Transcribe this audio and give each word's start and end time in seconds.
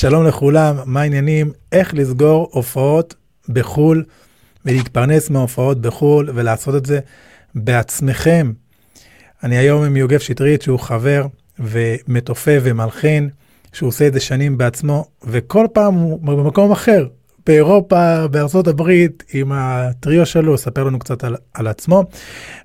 שלום 0.00 0.26
לכולם, 0.26 0.76
מה 0.84 1.00
העניינים? 1.00 1.52
איך 1.72 1.94
לסגור 1.94 2.48
הופעות 2.52 3.14
בחו"ל 3.48 4.04
ולהתפרנס 4.64 5.30
מההופעות 5.30 5.80
בחו"ל 5.80 6.30
ולעשות 6.34 6.74
את 6.74 6.86
זה 6.86 7.00
בעצמכם. 7.54 8.52
אני 9.44 9.56
היום 9.56 9.84
עם 9.84 9.96
יוגב 9.96 10.18
שטרית 10.18 10.62
שהוא 10.62 10.78
חבר 10.78 11.26
ומתופף 11.58 12.60
ומלחין, 12.62 13.28
שהוא 13.72 13.88
עושה 13.88 14.06
את 14.06 14.12
זה 14.12 14.20
שנים 14.20 14.58
בעצמו, 14.58 15.04
וכל 15.24 15.66
פעם 15.72 15.94
הוא 15.94 16.20
במקום 16.20 16.72
אחר, 16.72 17.06
באירופה, 17.46 18.26
בארצות 18.26 18.68
הברית, 18.68 19.24
עם 19.32 19.52
הטריו 19.52 20.26
שלו, 20.26 20.58
ספר 20.58 20.84
לנו 20.84 20.98
קצת 20.98 21.24
על, 21.24 21.36
על 21.54 21.66
עצמו. 21.66 22.04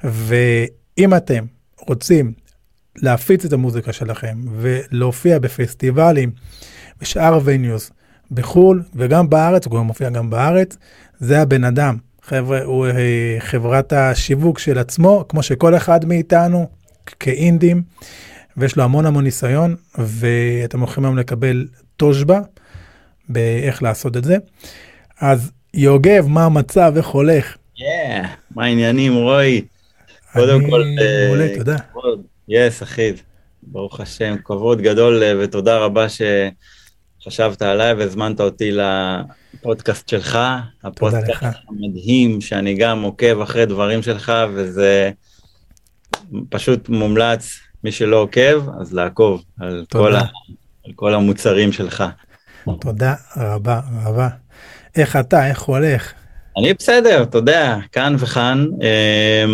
ואם 0.04 1.13
אתם 1.18 1.45
רוצים 1.79 2.34
להפיץ 2.95 3.45
את 3.45 3.54
המוזיקה 3.54 3.93
שלכם 3.93 4.38
ולהופיע 4.59 5.39
בפסטיבלים, 5.39 6.31
בשאר 7.04 7.33
הווניוס, 7.33 7.91
בחו"ל 8.31 8.83
וגם 8.95 9.30
בארץ, 9.30 9.66
הוא 9.66 9.77
גם 9.80 9.85
מופיע 9.85 10.09
גם 10.09 10.30
בארץ, 10.30 10.77
זה 11.20 11.41
הבן 11.41 11.63
אדם. 11.63 11.98
חבר'ה, 12.21 12.63
הוא 12.63 12.88
אה, 12.88 13.35
חברת 13.39 13.93
השיווק 13.93 14.59
של 14.59 14.77
עצמו, 14.77 15.26
כמו 15.29 15.43
שכל 15.43 15.76
אחד 15.76 16.05
מאיתנו, 16.05 16.70
כאינדים, 17.20 17.84
ויש 18.57 18.76
לו 18.77 18.84
המון 18.84 19.05
המון 19.05 19.23
ניסיון, 19.23 19.76
ואתם 19.98 20.79
הולכים 20.79 21.05
היום 21.05 21.17
לקבל 21.17 21.67
תושבע 21.98 22.39
באיך 23.29 23.84
לעשות 23.84 24.17
את 24.17 24.23
זה. 24.23 24.38
אז 25.21 25.51
יוגב, 25.73 26.27
מה 26.27 26.45
המצב, 26.45 26.93
איך 26.98 27.07
הולך? 27.07 27.57
Yeah, 27.77 27.81
מה 28.55 28.65
העניינים, 28.65 29.13
רועי? 29.13 29.62
קודם 30.34 30.70
כל... 30.70 30.81
אני 30.81 30.95
מעולה, 31.27 31.57
תודה. 31.57 31.76
יס, 32.48 32.84
אחי, 32.84 33.13
ברוך 33.63 33.99
השם, 33.99 34.35
כבוד 34.43 34.81
גדול 34.81 35.23
אה, 35.23 35.34
ותודה 35.40 35.77
רבה 35.77 36.09
שחשבת 37.23 37.62
עליי 37.62 37.94
והזמנת 37.94 38.41
אותי 38.41 38.72
לפודקאסט 38.72 40.09
שלך. 40.09 40.40
הפודקאסט 40.84 41.43
המדהים, 41.70 42.41
שאני 42.41 42.76
גם 42.76 43.02
עוקב 43.02 43.41
אחרי 43.41 43.65
דברים 43.65 44.02
שלך, 44.02 44.34
וזה 44.54 45.12
פשוט 46.49 46.90
מומלץ, 46.90 47.60
מי 47.84 47.91
שלא 47.91 48.18
עוקב, 48.18 48.70
אז 48.82 48.93
לעקוב 48.93 49.43
על, 49.60 49.85
כל, 49.91 50.15
ה, 50.15 50.20
על 50.85 50.91
כל 50.96 51.13
המוצרים 51.13 51.71
שלך. 51.71 52.04
תודה 52.82 53.15
רבה 53.37 53.80
רבה. 54.04 54.30
איך 54.96 55.15
אתה, 55.15 55.49
איך 55.49 55.62
הולך? 55.62 56.13
אני 56.58 56.74
בסדר, 56.74 57.24
אתה 57.24 57.37
יודע, 57.37 57.77
כאן 57.91 58.15
וכאן, 58.20 58.65
אה, 58.82 59.46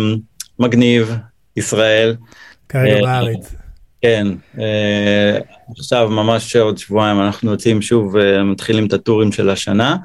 מגניב, 0.58 1.16
ישראל. 1.56 2.16
כרגע 2.68 2.96
אה, 2.96 3.02
בארץ. 3.02 3.54
כן, 4.02 4.26
אה, 4.58 5.38
עכשיו 5.78 6.08
ממש 6.08 6.56
עוד 6.56 6.78
שבועיים 6.78 7.20
אנחנו 7.20 7.50
יוצאים 7.50 7.82
שוב 7.82 8.14
ומתחילים 8.14 8.86
את 8.86 8.92
הטורים 8.92 9.32
של 9.32 9.50
השנה. 9.50 9.96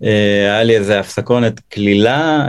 היה 0.00 0.62
לי 0.62 0.76
איזה 0.76 1.00
הפסקונת 1.00 1.60
כלילה, 1.72 2.46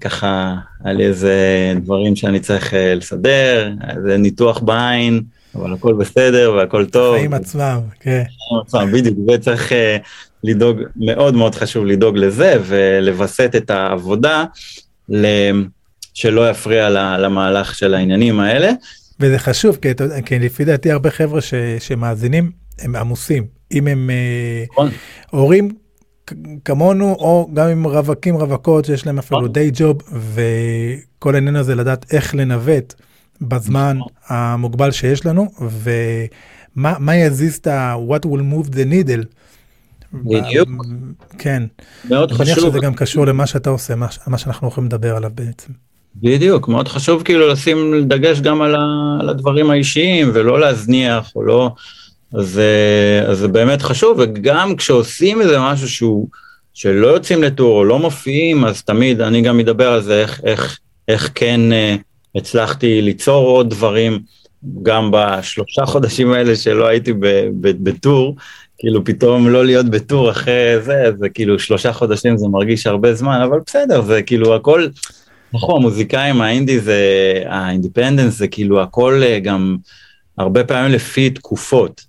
ככה 0.00 0.54
היה 0.84 0.94
לי 0.94 1.06
איזה 1.06 1.36
דברים 1.82 2.16
שאני 2.16 2.40
צריך 2.40 2.74
לסדר, 2.96 3.72
איזה 3.96 4.16
ניתוח 4.16 4.58
בעין, 4.58 5.22
אבל 5.54 5.72
הכל 5.72 5.94
בסדר 5.94 6.52
והכל 6.56 6.86
טוב. 6.86 7.14
החיים 7.14 7.34
עצמם, 7.34 7.80
כן. 8.00 8.22
החיים 8.22 8.60
עצמם, 8.66 8.92
בדיוק, 8.92 9.18
וצריך 9.28 9.72
לדאוג, 10.44 10.80
מאוד 10.96 11.34
מאוד 11.34 11.54
חשוב 11.54 11.84
לדאוג 11.84 12.16
לזה 12.16 12.56
ולווסת 12.66 13.52
את 13.56 13.70
העבודה 13.70 14.44
שלא 16.14 16.50
יפריע 16.50 16.90
למהלך 17.18 17.74
של 17.74 17.94
העניינים 17.94 18.40
האלה. 18.40 18.70
וזה 19.20 19.38
חשוב, 19.38 19.76
כי, 19.76 19.88
כי 20.26 20.38
לפי 20.38 20.64
דעתי 20.64 20.90
הרבה 20.90 21.10
חבר'ה 21.10 21.40
ש, 21.40 21.54
שמאזינים 21.78 22.50
הם 22.78 22.96
עמוסים. 22.96 23.46
אם 23.72 23.86
הם 23.86 24.10
נכון. 24.72 24.90
הורים 25.30 25.68
כמונו, 26.64 27.12
או 27.12 27.50
גם 27.54 27.68
עם 27.68 27.84
רווקים, 27.86 28.36
רווקות, 28.36 28.84
שיש 28.84 29.06
להם 29.06 29.18
אפילו 29.18 29.48
די 29.48 29.70
נכון. 29.72 29.86
ג'וב, 29.92 30.02
וכל 31.18 31.34
העניין 31.34 31.56
הזה 31.56 31.74
לדעת 31.74 32.12
איך 32.12 32.34
לנווט 32.34 32.94
בזמן 33.40 33.96
נכון. 33.98 34.12
המוגבל 34.28 34.90
שיש 34.90 35.26
לנו, 35.26 35.50
ומה 36.76 37.16
יזיז 37.16 37.54
את 37.56 37.66
ה- 37.66 37.96
what 38.08 38.26
will 38.26 38.28
move 38.54 38.68
the 38.70 38.90
needle. 38.92 39.24
בדיוק. 40.12 40.68
כן. 41.38 41.62
מאוד 42.04 42.32
חשוב. 42.32 42.40
אני 42.40 42.50
מניח 42.52 42.68
שזה 42.68 42.78
גם 42.78 42.94
קשור 42.94 43.26
למה 43.26 43.46
שאתה 43.46 43.70
עושה, 43.70 43.94
מה, 43.94 44.06
מה 44.26 44.38
שאנחנו 44.38 44.66
הולכים 44.66 44.84
לדבר 44.84 45.16
עליו 45.16 45.30
בעצם. 45.34 45.72
בדיוק, 46.16 46.68
מאוד 46.68 46.88
חשוב 46.88 47.22
כאילו 47.22 47.48
לשים 47.48 48.08
דגש 48.08 48.40
גם 48.40 48.62
על, 48.62 48.74
ה, 48.74 48.80
על 49.20 49.28
הדברים 49.28 49.70
האישיים 49.70 50.30
ולא 50.34 50.60
להזניח 50.60 51.32
או 51.36 51.42
לא, 51.42 51.70
אה, 52.34 53.26
אז 53.26 53.38
זה 53.38 53.48
באמת 53.48 53.82
חשוב, 53.82 54.18
וגם 54.20 54.76
כשעושים 54.76 55.40
איזה 55.40 55.58
משהו 55.60 55.88
שהוא, 55.88 56.28
שלא 56.74 57.06
יוצאים 57.06 57.42
לטור 57.42 57.78
או 57.78 57.84
לא 57.84 57.98
מופיעים, 57.98 58.64
אז 58.64 58.82
תמיד, 58.82 59.20
אני 59.20 59.42
גם 59.42 59.56
מדבר 59.56 59.88
על 59.88 60.02
זה, 60.02 60.20
איך, 60.20 60.40
איך, 60.44 60.78
איך 61.08 61.30
כן 61.34 61.72
אה, 61.72 61.96
הצלחתי 62.34 63.02
ליצור 63.02 63.48
עוד 63.48 63.70
דברים, 63.70 64.18
גם 64.82 65.10
בשלושה 65.12 65.86
חודשים 65.92 66.32
האלה 66.32 66.56
שלא 66.56 66.86
הייתי 66.86 67.12
ב 67.60 67.73
tour, 67.73 68.36
כאילו 68.78 69.04
פתאום 69.04 69.48
לא 69.48 69.64
להיות 69.64 69.86
ב 69.86 69.95
tour 69.95 70.30
אחרי 70.30 70.80
זה, 70.80 71.04
זה 71.16 71.28
כאילו 71.28 71.58
שלושה 71.58 71.92
חודשים 71.92 72.36
זה 72.36 72.48
מרגיש 72.48 72.86
הרבה 72.86 73.14
זמן, 73.14 73.40
אבל 73.40 73.58
בסדר, 73.66 74.02
זה 74.02 74.22
כאילו 74.22 74.54
הכל, 74.54 74.86
נכון, 75.54 75.82
מוזיקאים, 75.82 76.40
האינדי 76.40 76.80
זה, 76.80 77.02
ה 77.46 77.53
independence 77.53 78.34
זה 78.34 78.48
כאילו 78.48 78.82
הכל 78.82 79.22
אה, 79.24 79.40
גם 79.40 79.76
הרבה 80.38 80.64
פעמים 80.64 80.92
לפי 80.92 81.30
תקופות. 81.30 82.04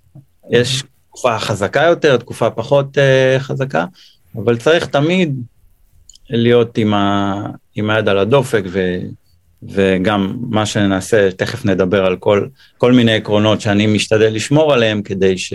יש 0.50 0.82
תקופה 1.08 1.38
חזקה 1.38 1.82
יותר, 1.82 2.16
תקופה 2.16 2.50
פחות 2.50 2.98
uh, 2.98 3.40
חזקה, 3.40 3.84
אבל 4.36 4.56
צריך 4.56 4.86
תמיד 4.86 5.42
להיות 6.30 6.78
עם, 6.78 6.94
ה, 6.94 7.42
עם 7.74 7.90
היד 7.90 8.08
על 8.08 8.18
הדופק, 8.18 8.62
ו, 8.66 8.98
וגם 9.62 10.36
מה 10.50 10.66
שנעשה, 10.66 11.30
תכף 11.32 11.64
נדבר 11.64 12.04
על 12.04 12.16
כל, 12.16 12.46
כל 12.78 12.92
מיני 12.92 13.14
עקרונות 13.14 13.60
שאני 13.60 13.86
משתדל 13.86 14.32
לשמור 14.32 14.72
עליהם 14.72 15.02
כדי 15.02 15.38
ש... 15.38 15.54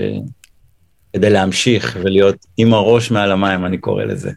כדי 1.13 1.29
להמשיך 1.29 1.97
ולהיות 2.03 2.46
עם 2.58 2.73
הראש 2.73 3.12
מעל 3.12 3.31
המים, 3.31 3.66
אני 3.66 3.78
קורא 3.78 4.03
לזה. 4.03 4.31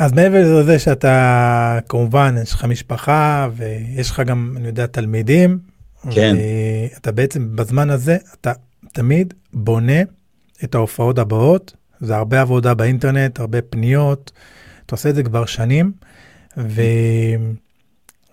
אז 0.00 0.12
מעבר 0.12 0.60
לזה 0.60 0.78
שאתה, 0.78 1.78
כמובן, 1.88 2.34
יש 2.42 2.52
לך 2.52 2.64
משפחה 2.64 3.48
ויש 3.56 4.10
לך 4.10 4.20
גם, 4.20 4.54
אני 4.56 4.66
יודע, 4.66 4.86
תלמידים. 4.86 5.58
כן. 6.10 6.36
אתה 6.96 7.12
בעצם, 7.12 7.56
בזמן 7.56 7.90
הזה, 7.90 8.16
אתה 8.40 8.52
תמיד 8.92 9.34
בונה 9.52 10.02
את 10.64 10.74
ההופעות 10.74 11.18
הבאות. 11.18 11.74
זה 12.00 12.16
הרבה 12.16 12.40
עבודה 12.40 12.74
באינטרנט, 12.74 13.40
הרבה 13.40 13.62
פניות. 13.62 14.32
אתה 14.86 14.94
עושה 14.94 15.10
את 15.10 15.14
זה 15.14 15.22
כבר 15.22 15.46
שנים. 15.46 15.92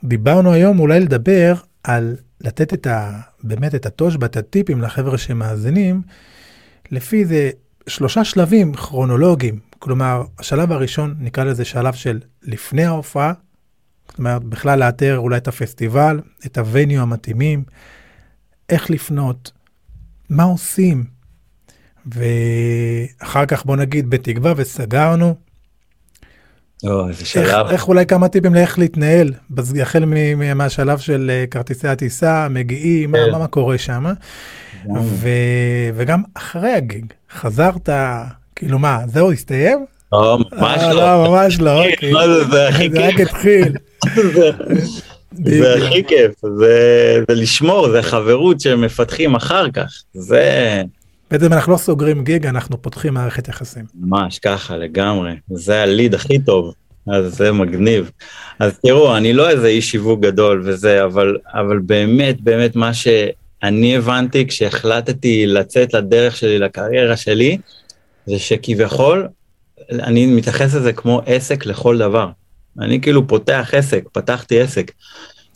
ודיברנו 0.03 0.51
היום 0.51 0.79
אולי 0.79 0.99
לדבר 0.99 1.53
על 1.83 2.15
לתת 2.41 2.73
את 2.73 2.87
ה... 2.87 3.19
באמת 3.43 3.75
את 3.75 3.85
התושבע, 3.85 4.25
את 4.25 4.37
הטיפים 4.37 4.81
לחבר'ה 4.81 5.17
שמאזינים, 5.17 6.01
לפי 6.91 7.25
זה 7.25 7.49
שלושה 7.87 8.23
שלבים 8.23 8.73
כרונולוגיים. 8.73 9.66
כלומר, 9.79 10.23
השלב 10.39 10.71
הראשון 10.71 11.15
נקרא 11.19 11.43
לזה 11.43 11.65
שלב 11.65 11.93
של 11.93 12.19
לפני 12.43 12.85
ההופעה, 12.85 13.33
זאת 14.09 14.19
אומרת, 14.19 14.43
בכלל 14.43 14.79
לאתר 14.79 15.17
אולי 15.17 15.37
את 15.37 15.47
הפסטיבל, 15.47 16.19
את 16.45 16.57
הווניו 16.57 17.01
המתאימים, 17.01 17.63
איך 18.69 18.89
לפנות, 18.89 19.51
מה 20.29 20.43
עושים. 20.43 21.03
ואחר 22.05 23.45
כך 23.45 23.65
בוא 23.65 23.75
נגיד 23.75 24.09
בתקווה 24.09 24.53
וסגרנו, 24.57 25.35
או, 26.83 27.07
איזה 27.09 27.25
שלב. 27.25 27.43
איך, 27.43 27.71
איך 27.71 27.87
אולי 27.87 28.05
כמה 28.05 28.29
טיפים 28.29 28.53
לאיך 28.53 28.79
להתנהל, 28.79 29.33
החל 29.81 30.05
מהשלב 30.55 30.97
של 30.97 31.31
אה, 31.33 31.47
כרטיסי 31.51 31.87
הטיסה, 31.87 32.47
מגיעים, 32.49 33.11
מה, 33.11 33.17
כן. 33.17 33.39
מה 33.39 33.47
קורה 33.47 33.77
שם, 33.77 34.05
וגם 35.95 36.23
אחרי 36.33 36.73
הגיג, 36.73 37.05
חזרת, 37.31 37.89
כאילו 38.57 38.79
מה, 38.79 38.99
זהו, 39.07 39.31
הסתיים? 39.31 39.85
לא, 40.11 40.39
ממש 40.51 40.81
אה, 40.81 40.93
לא. 40.93 41.23
לא, 41.23 41.31
ממש 41.31 41.59
לא, 41.59 41.79
אוקיי. 41.85 42.11
זה 42.51 42.67
הכי 42.67 42.89
כיף. 42.89 42.93
זה 42.93 43.07
רק 43.07 43.19
התחיל. 43.19 43.73
זה 45.45 45.75
הכי 45.75 46.03
כיף, 46.03 46.31
זה 46.57 47.23
לשמור, 47.29 47.89
זה 47.91 48.01
חברות 48.01 48.61
שמפתחים 48.61 49.35
אחר 49.35 49.71
כך, 49.71 49.91
זה... 50.13 50.81
בעצם 51.31 51.53
אנחנו 51.53 51.71
לא 51.71 51.77
סוגרים 51.77 52.23
גיג, 52.23 52.45
אנחנו 52.45 52.81
פותחים 52.81 53.13
מערכת 53.13 53.47
יחסים. 53.47 53.85
ממש 53.95 54.39
ככה, 54.39 54.77
לגמרי. 54.77 55.31
זה 55.51 55.81
הליד 55.81 56.13
הכי 56.13 56.39
טוב, 56.39 56.73
אז 57.07 57.35
זה 57.35 57.51
מגניב. 57.51 58.11
אז 58.59 58.79
תראו, 58.79 59.17
אני 59.17 59.33
לא 59.33 59.49
איזה 59.49 59.67
איש 59.67 59.91
שיווק 59.91 60.19
גדול 60.19 60.63
וזה, 60.65 61.03
אבל, 61.03 61.37
אבל 61.53 61.79
באמת, 61.79 62.41
באמת 62.41 62.75
מה 62.75 62.93
שאני 62.93 63.97
הבנתי 63.97 64.47
כשהחלטתי 64.47 65.45
לצאת 65.47 65.93
לדרך 65.93 66.35
שלי, 66.35 66.59
לקריירה 66.59 67.17
שלי, 67.17 67.57
זה 68.27 68.39
שכביכול, 68.39 69.27
אני 69.91 70.25
מתייחס 70.25 70.75
לזה 70.75 70.93
כמו 70.93 71.21
עסק 71.25 71.65
לכל 71.65 71.97
דבר. 71.97 72.29
אני 72.79 73.01
כאילו 73.01 73.27
פותח 73.27 73.69
עסק, 73.73 74.03
פתחתי 74.11 74.59
עסק. 74.59 74.91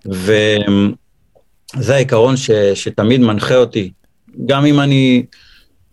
וזה 0.05 1.95
העיקרון 1.95 2.37
ש, 2.37 2.51
שתמיד 2.51 3.21
מנחה 3.21 3.55
אותי. 3.55 3.91
גם 4.45 4.65
אם 4.65 4.79
אני 4.79 5.25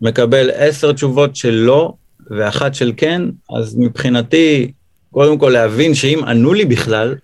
מקבל 0.01 0.49
עשר 0.53 0.91
תשובות 0.91 1.35
של 1.35 1.51
לא 1.51 1.93
ואחת 2.31 2.75
של 2.75 2.93
כן, 2.97 3.21
אז 3.57 3.75
מבחינתי, 3.77 4.71
קודם 5.11 5.37
כל 5.37 5.49
להבין 5.49 5.95
שאם 5.95 6.23
ענו 6.27 6.53
לי 6.53 6.65
בכלל, 6.65 7.15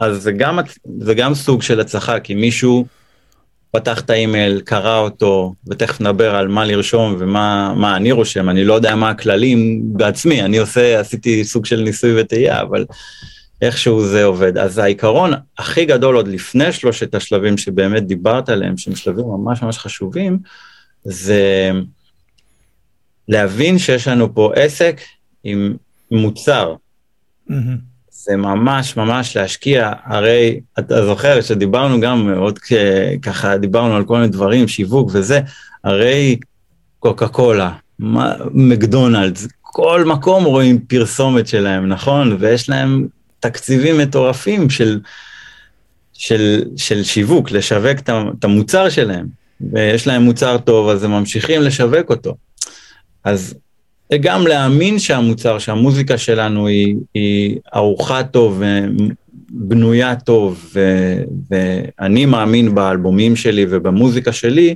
אז 0.00 0.22
זה 0.22 0.32
גם, 0.32 0.58
זה 0.98 1.14
גם 1.14 1.34
סוג 1.34 1.62
של 1.62 1.80
הצלחה, 1.80 2.20
כי 2.20 2.34
מישהו 2.34 2.86
פתח 3.72 4.00
את 4.00 4.10
האימייל, 4.10 4.60
קרא 4.60 4.98
אותו, 4.98 5.54
ותכף 5.68 6.00
נדבר 6.00 6.34
על 6.34 6.48
מה 6.48 6.64
לרשום 6.64 7.16
ומה 7.18 7.96
אני 7.96 8.12
רושם, 8.12 8.48
אני 8.50 8.64
לא 8.64 8.74
יודע 8.74 8.94
מה 8.94 9.10
הכללים 9.10 9.80
בעצמי, 9.84 10.42
אני 10.42 10.58
עושה, 10.58 11.00
עשיתי 11.00 11.44
סוג 11.44 11.66
של 11.66 11.80
ניסוי 11.80 12.20
וטעייה, 12.20 12.60
אבל 12.60 12.84
איכשהו 13.62 14.06
זה 14.06 14.24
עובד. 14.24 14.58
אז 14.58 14.78
העיקרון 14.78 15.32
הכי 15.58 15.84
גדול 15.84 16.16
עוד 16.16 16.28
לפני 16.28 16.72
שלושת 16.72 17.14
השלבים 17.14 17.58
שבאמת 17.58 18.06
דיברת 18.06 18.48
עליהם, 18.48 18.76
שהם 18.76 18.96
שלבים 18.96 19.24
ממש 19.24 19.62
ממש 19.62 19.78
חשובים, 19.78 20.38
זה 21.04 21.70
להבין 23.28 23.78
שיש 23.78 24.08
לנו 24.08 24.34
פה 24.34 24.52
עסק 24.54 25.00
עם 25.44 25.76
מוצר. 26.10 26.74
Mm-hmm. 27.50 27.91
זה 28.24 28.36
ממש 28.36 28.96
ממש 28.96 29.36
להשקיע, 29.36 29.92
הרי 30.04 30.60
אתה 30.78 31.06
זוכר 31.06 31.40
שדיברנו 31.40 32.00
גם 32.00 32.30
עוד 32.36 32.58
ככה, 33.22 33.56
דיברנו 33.56 33.96
על 33.96 34.04
כל 34.04 34.16
מיני 34.16 34.28
דברים, 34.28 34.68
שיווק 34.68 35.10
וזה, 35.12 35.40
הרי 35.84 36.38
קוקה 36.98 37.28
קולה, 37.28 37.72
מקדונלדס, 38.50 39.48
כל 39.60 40.04
מקום 40.04 40.44
רואים 40.44 40.78
פרסומת 40.78 41.46
שלהם, 41.46 41.88
נכון? 41.88 42.36
ויש 42.40 42.68
להם 42.68 43.06
תקציבים 43.40 43.98
מטורפים 43.98 44.70
של, 44.70 45.00
של, 46.12 46.64
של 46.76 47.02
שיווק, 47.02 47.50
לשווק 47.50 47.98
את 48.38 48.44
המוצר 48.44 48.88
שלהם, 48.88 49.26
ויש 49.72 50.06
להם 50.06 50.22
מוצר 50.22 50.58
טוב, 50.58 50.88
אז 50.88 51.04
הם 51.04 51.10
ממשיכים 51.10 51.62
לשווק 51.62 52.10
אותו. 52.10 52.34
אז 53.24 53.54
גם 54.16 54.46
להאמין 54.46 54.98
שהמוצר, 54.98 55.58
שהמוזיקה 55.58 56.18
שלנו 56.18 56.66
היא, 56.66 56.96
היא 57.14 57.58
ערוכה 57.72 58.22
טוב 58.22 58.62
ובנויה 59.52 60.16
טוב, 60.16 60.70
ו, 60.74 60.80
ואני 61.50 62.26
מאמין 62.26 62.74
באלבומים 62.74 63.36
שלי 63.36 63.66
ובמוזיקה 63.68 64.32
שלי, 64.32 64.74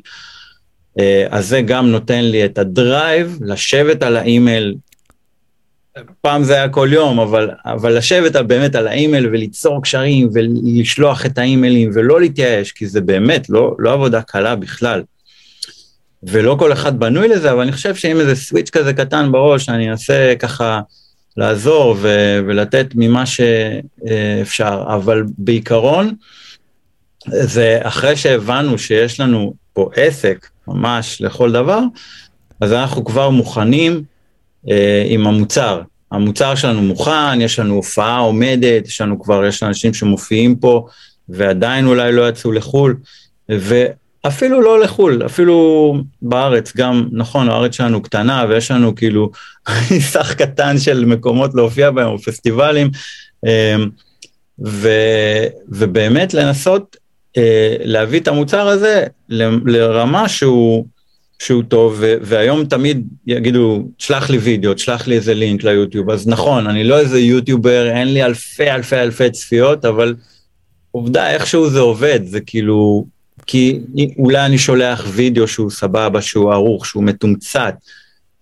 אה, 0.98 1.26
אז 1.30 1.48
זה 1.48 1.60
גם 1.60 1.86
נותן 1.86 2.24
לי 2.24 2.44
את 2.44 2.58
הדרייב 2.58 3.38
לשבת 3.42 4.02
על 4.02 4.16
האימייל, 4.16 4.74
פעם 6.20 6.44
זה 6.44 6.54
היה 6.54 6.68
כל 6.68 6.88
יום, 6.92 7.20
אבל, 7.20 7.50
אבל 7.64 7.96
לשבת 7.96 8.36
באמת 8.36 8.74
על 8.74 8.88
האימייל 8.88 9.26
וליצור 9.26 9.82
קשרים 9.82 10.28
ולשלוח 10.32 11.26
את 11.26 11.38
האימיילים 11.38 11.90
ולא 11.94 12.20
להתייאש, 12.20 12.72
כי 12.72 12.86
זה 12.86 13.00
באמת 13.00 13.50
לא, 13.50 13.76
לא 13.78 13.92
עבודה 13.92 14.22
קלה 14.22 14.56
בכלל. 14.56 15.02
ולא 16.22 16.56
כל 16.58 16.72
אחד 16.72 17.00
בנוי 17.00 17.28
לזה, 17.28 17.52
אבל 17.52 17.60
אני 17.60 17.72
חושב 17.72 17.94
שאם 17.94 18.20
איזה 18.20 18.36
סוויץ' 18.36 18.70
כזה 18.70 18.92
קטן 18.92 19.32
בראש, 19.32 19.68
אני 19.68 19.90
אנסה 19.90 20.34
ככה 20.38 20.80
לעזור 21.36 21.96
ו- 21.98 22.38
ולתת 22.46 22.86
ממה 22.94 23.24
שאפשר, 23.26 24.84
אבל 24.94 25.24
בעיקרון, 25.38 26.14
זה 27.26 27.78
אחרי 27.82 28.16
שהבנו 28.16 28.78
שיש 28.78 29.20
לנו 29.20 29.54
פה 29.72 29.90
עסק 29.96 30.48
ממש 30.68 31.20
לכל 31.20 31.52
דבר, 31.52 31.80
אז 32.60 32.72
אנחנו 32.72 33.04
כבר 33.04 33.30
מוכנים 33.30 34.02
אה, 34.70 35.04
עם 35.08 35.26
המוצר. 35.26 35.82
המוצר 36.12 36.54
שלנו 36.54 36.82
מוכן, 36.82 37.40
יש 37.40 37.58
לנו 37.58 37.74
הופעה 37.74 38.19
עומדת, 38.19 38.86
יש 38.86 39.00
לנו 39.00 39.22
כבר, 39.22 39.44
יש 39.44 39.62
אנשים 39.62 39.94
שמופיעים 39.94 40.56
פה 40.56 40.86
ועדיין 41.28 41.86
אולי 41.86 42.12
לא 42.12 42.28
יצאו 42.28 42.52
לחו"ל, 42.52 42.96
ו... 43.52 43.86
אפילו 44.22 44.60
לא 44.60 44.80
לחו"ל, 44.80 45.26
אפילו 45.26 45.94
בארץ, 46.22 46.76
גם, 46.76 47.08
נכון, 47.12 47.48
הארץ 47.48 47.74
שלנו 47.74 48.02
קטנה 48.02 48.44
ויש 48.48 48.70
לנו 48.70 48.94
כאילו 48.94 49.30
סך 50.12 50.34
קטן 50.34 50.78
של 50.78 51.04
מקומות 51.04 51.54
להופיע 51.54 51.90
בהם, 51.90 52.08
או 52.08 52.18
פסטיבלים, 52.18 52.90
אמ, 53.46 53.88
ו, 54.66 54.88
ובאמת 55.68 56.34
לנסות 56.34 56.96
אה, 57.36 57.76
להביא 57.80 58.20
את 58.20 58.28
המוצר 58.28 58.68
הזה 58.68 59.04
לרמה 59.64 60.28
שהוא, 60.28 60.86
שהוא 61.38 61.62
טוב, 61.69 62.02
והיום 62.20 62.64
תמיד 62.64 63.06
יגידו, 63.26 63.88
שלח 63.98 64.30
לי 64.30 64.38
וידאו, 64.38 64.78
שלח 64.78 65.06
לי 65.06 65.14
איזה 65.14 65.34
לינק 65.34 65.64
ליוטיוב, 65.64 66.10
אז 66.10 66.28
נכון, 66.28 66.66
אני 66.66 66.84
לא 66.84 66.98
איזה 66.98 67.20
יוטיובר, 67.20 67.90
אין 67.90 68.12
לי 68.12 68.24
אלפי 68.24 68.70
אלפי 68.70 68.96
אלפי 68.96 69.30
צפיות, 69.30 69.84
אבל 69.84 70.14
עובדה, 70.90 71.30
איכשהו 71.30 71.70
זה 71.70 71.80
עובד, 71.80 72.20
זה 72.24 72.40
כאילו, 72.40 73.06
כי 73.46 73.81
אולי 74.19 74.46
אני 74.46 74.58
שולח 74.58 75.04
וידאו 75.08 75.48
שהוא 75.48 75.70
סבבה, 75.70 76.22
שהוא 76.22 76.52
ערוך, 76.52 76.87
שהוא 76.87 77.04
מתומצת. 77.04 77.75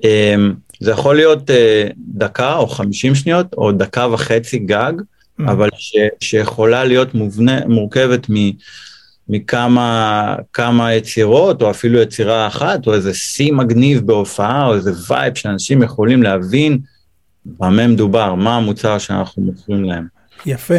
אמ, 0.04 0.54
זה 0.80 0.90
יכול 0.90 1.16
להיות 1.16 1.50
אה, 1.50 1.88
דקה 1.98 2.56
או 2.56 2.66
חמישים 2.66 3.14
שניות, 3.14 3.46
או 3.56 3.72
דקה 3.72 4.06
וחצי 4.12 4.58
גג, 4.58 4.92
mm. 4.98 5.42
אבל 5.44 5.68
ש, 5.76 5.96
שיכולה 6.20 6.84
להיות 6.84 7.14
מובנה, 7.14 7.66
מורכבת 7.66 8.30
מ, 8.30 8.34
מכמה 9.28 10.36
כמה 10.52 10.94
יצירות, 10.94 11.62
או 11.62 11.70
אפילו 11.70 11.98
יצירה 11.98 12.46
אחת, 12.46 12.86
או 12.86 12.94
איזה 12.94 13.14
שיא 13.14 13.52
מגניב 13.52 14.06
בהופעה, 14.06 14.66
או 14.66 14.74
איזה 14.74 14.92
וייב 15.08 15.34
שאנשים 15.34 15.82
יכולים 15.82 16.22
להבין 16.22 16.78
במה 17.46 17.86
מדובר, 17.86 18.34
מה 18.34 18.56
המוצר 18.56 18.98
שאנחנו 18.98 19.42
מוכרים 19.42 19.84
להם. 19.84 20.06
יפה. 20.46 20.74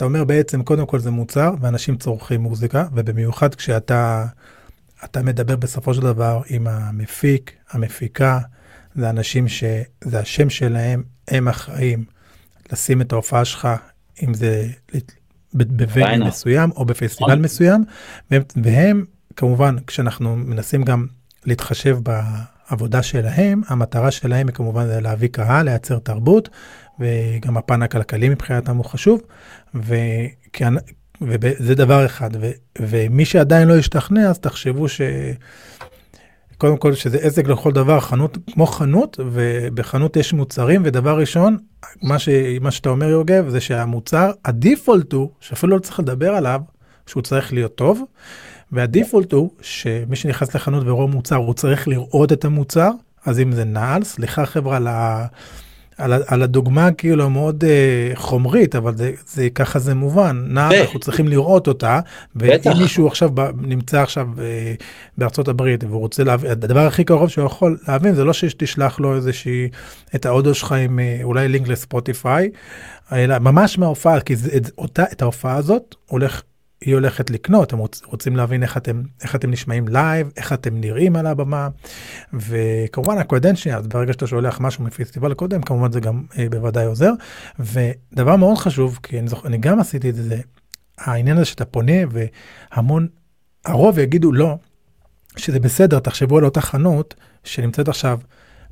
אתה 0.00 0.06
אומר 0.06 0.24
בעצם, 0.24 0.62
קודם 0.62 0.86
כל 0.86 0.98
זה 0.98 1.10
מוצר, 1.10 1.54
ואנשים 1.60 1.96
צורכים 1.96 2.40
מוזיקה, 2.40 2.84
ובמיוחד 2.94 3.54
כשאתה 3.54 4.26
אתה 5.04 5.22
מדבר 5.22 5.56
בסופו 5.56 5.94
של 5.94 6.00
דבר 6.00 6.42
עם 6.48 6.66
המפיק, 6.66 7.52
המפיקה, 7.70 8.38
זה 8.94 9.10
אנשים 9.10 9.48
שזה 9.48 10.18
השם 10.20 10.50
שלהם, 10.50 11.02
הם 11.28 11.48
אחראים 11.48 12.04
לשים 12.72 13.00
את 13.00 13.12
ההופעה 13.12 13.44
שלך, 13.44 13.68
אם 14.22 14.34
זה 14.34 14.68
בבן 15.54 16.22
מסוים 16.22 16.70
או 16.76 16.84
בפסטיבל 16.84 17.38
מסוים, 17.38 17.84
והם, 18.30 18.42
והם, 18.62 19.04
כמובן, 19.36 19.76
כשאנחנו 19.86 20.36
מנסים 20.36 20.82
גם 20.82 21.06
להתחשב 21.46 21.98
בעבודה 22.70 23.02
שלהם, 23.02 23.60
המטרה 23.68 24.10
שלהם 24.10 24.46
היא 24.46 24.54
כמובן 24.54 24.86
להביא 24.86 25.28
קהל, 25.28 25.64
לייצר 25.64 25.98
תרבות, 25.98 26.48
וגם 27.00 27.56
הפן 27.56 27.82
הכלכלי 27.82 28.28
מבחינתם 28.28 28.76
הוא 28.76 28.84
חשוב, 28.84 29.20
וזה 31.22 31.74
דבר 31.74 32.06
אחד, 32.06 32.30
ו, 32.40 32.50
ומי 32.78 33.24
שעדיין 33.24 33.68
לא 33.68 33.74
ישתכנע, 33.74 34.30
אז 34.30 34.38
תחשבו 34.38 34.88
ש... 34.88 35.00
קודם 36.58 36.76
כל 36.76 36.94
שזה 36.94 37.18
עסק 37.18 37.48
לכל 37.48 37.72
דבר, 37.72 38.00
חנות 38.00 38.38
כמו 38.52 38.66
חנות, 38.66 39.20
ובחנות 39.32 40.16
יש 40.16 40.32
מוצרים, 40.32 40.82
ודבר 40.84 41.18
ראשון, 41.18 41.56
מה, 42.02 42.18
ש, 42.18 42.28
מה 42.60 42.70
שאתה 42.70 42.88
אומר 42.88 43.08
יוגב, 43.08 43.48
זה 43.48 43.60
שהמוצר, 43.60 44.30
הדיפולט 44.44 45.12
הוא, 45.12 45.30
שאפילו 45.40 45.76
לא 45.76 45.80
צריך 45.80 46.00
לדבר 46.00 46.34
עליו, 46.34 46.60
שהוא 47.06 47.22
צריך 47.22 47.52
להיות 47.52 47.74
טוב, 47.74 48.02
והדיפולט 48.72 49.32
הוא 49.32 49.50
שמי 49.60 50.16
שנכנס 50.16 50.54
לחנות 50.54 50.82
ורואה 50.86 51.06
מוצר, 51.06 51.36
הוא 51.36 51.54
צריך 51.54 51.88
לראות 51.88 52.32
את 52.32 52.44
המוצר, 52.44 52.90
אז 53.24 53.40
אם 53.40 53.52
זה 53.52 53.64
נעל, 53.64 54.04
סליחה 54.04 54.46
חבר'ה 54.46 54.76
על 54.76 54.86
ה... 54.86 55.26
על, 56.00 56.12
על 56.26 56.42
הדוגמה 56.42 56.92
כאילו 56.92 57.24
המאוד 57.24 57.64
uh, 57.64 58.18
חומרית, 58.18 58.76
אבל 58.76 58.96
זה, 58.96 59.12
זה 59.26 59.48
ככה 59.54 59.78
זה 59.78 59.94
מובן. 59.94 60.44
נער, 60.48 60.80
אנחנו 60.80 60.98
צריכים 60.98 61.28
לראות 61.28 61.68
אותה, 61.68 62.00
ואם 62.36 62.78
מישהו 62.78 63.06
עכשיו 63.06 63.30
נמצא 63.60 64.02
עכשיו 64.02 64.28
uh, 64.36 64.82
בארצות 65.18 65.48
הברית 65.48 65.84
והוא 65.84 66.00
רוצה 66.00 66.24
להבין, 66.24 66.50
הדבר 66.50 66.86
הכי 66.86 67.04
קרוב 67.04 67.28
שהוא 67.28 67.46
יכול 67.46 67.78
להבין 67.88 68.14
זה 68.14 68.24
לא 68.24 68.32
שתשלח 68.32 69.00
לו 69.00 69.16
איזושהי, 69.16 69.68
את 70.14 70.26
האודיו 70.26 70.54
שלך 70.54 70.72
עם 70.72 70.98
uh, 70.98 71.24
אולי 71.24 71.48
לינק 71.48 71.68
לספוטיפיי, 71.68 72.50
אלא 73.12 73.38
ממש 73.38 73.78
מההופעה, 73.78 74.20
כי 74.20 74.36
זה, 74.36 74.56
את, 74.56 74.70
אותה, 74.78 75.04
את 75.12 75.22
ההופעה 75.22 75.56
הזאת 75.56 75.94
הולך 76.06 76.42
היא 76.80 76.94
הולכת 76.94 77.30
לקנות, 77.30 77.72
הם 77.72 77.78
רוצ, 77.78 78.02
רוצים 78.04 78.36
להבין 78.36 78.62
איך 78.62 78.76
אתם, 78.76 79.02
איך 79.22 79.34
אתם 79.34 79.50
נשמעים 79.50 79.88
live, 79.88 80.30
איך 80.36 80.52
אתם 80.52 80.80
נראים 80.80 81.16
על 81.16 81.26
הבמה, 81.26 81.68
וכמובן 82.32 83.18
הקדנציה, 83.18 83.76
אז 83.76 83.86
ברגע 83.86 84.12
שאתה 84.12 84.26
שולח 84.26 84.60
משהו 84.60 84.84
מפסטיבל 84.84 85.34
קודם, 85.34 85.62
כמובן 85.62 85.92
זה 85.92 86.00
גם 86.00 86.22
אה, 86.38 86.46
בוודאי 86.50 86.86
עוזר. 86.86 87.12
ודבר 87.58 88.36
מאוד 88.36 88.58
חשוב, 88.58 88.98
כי 89.02 89.18
אני, 89.18 89.28
זוכ, 89.28 89.46
אני 89.46 89.58
גם 89.58 89.80
עשיתי 89.80 90.10
את 90.10 90.14
זה, 90.14 90.40
העניין 90.98 91.36
הזה 91.36 91.44
שאתה 91.44 91.64
פונה 91.64 91.92
והמון, 92.10 93.08
הרוב 93.64 93.98
יגידו 93.98 94.32
לא, 94.32 94.56
שזה 95.36 95.60
בסדר, 95.60 95.98
תחשבו 95.98 96.38
על 96.38 96.44
אותה 96.44 96.60
חנות 96.60 97.14
שנמצאת 97.44 97.88
עכשיו 97.88 98.18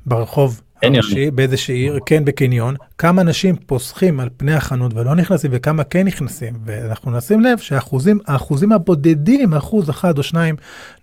ברחוב 0.07 0.63
הראשי, 0.83 1.31
באיזושהי 1.31 1.75
עיר, 1.75 1.99
כן 2.07 2.25
בקניון, 2.25 2.75
כמה 2.99 3.23
אנשים 3.23 3.57
פוסחים 3.57 4.21
על 4.21 4.29
פני 4.37 4.55
החנות 4.55 4.95
ולא 4.95 5.15
נכנסים 5.15 5.51
וכמה 5.55 5.85
כן 5.85 6.07
נכנסים, 6.07 6.55
ואנחנו 6.65 7.11
נשים 7.11 7.41
לב 7.41 7.59
שהאחוזים, 7.59 8.19
האחוזים 8.27 8.73
הבודדים, 8.73 9.55
אחוז 9.55 9.91
אחד 9.91 10.19
או 10.19 10.23
שניים, 10.23 10.57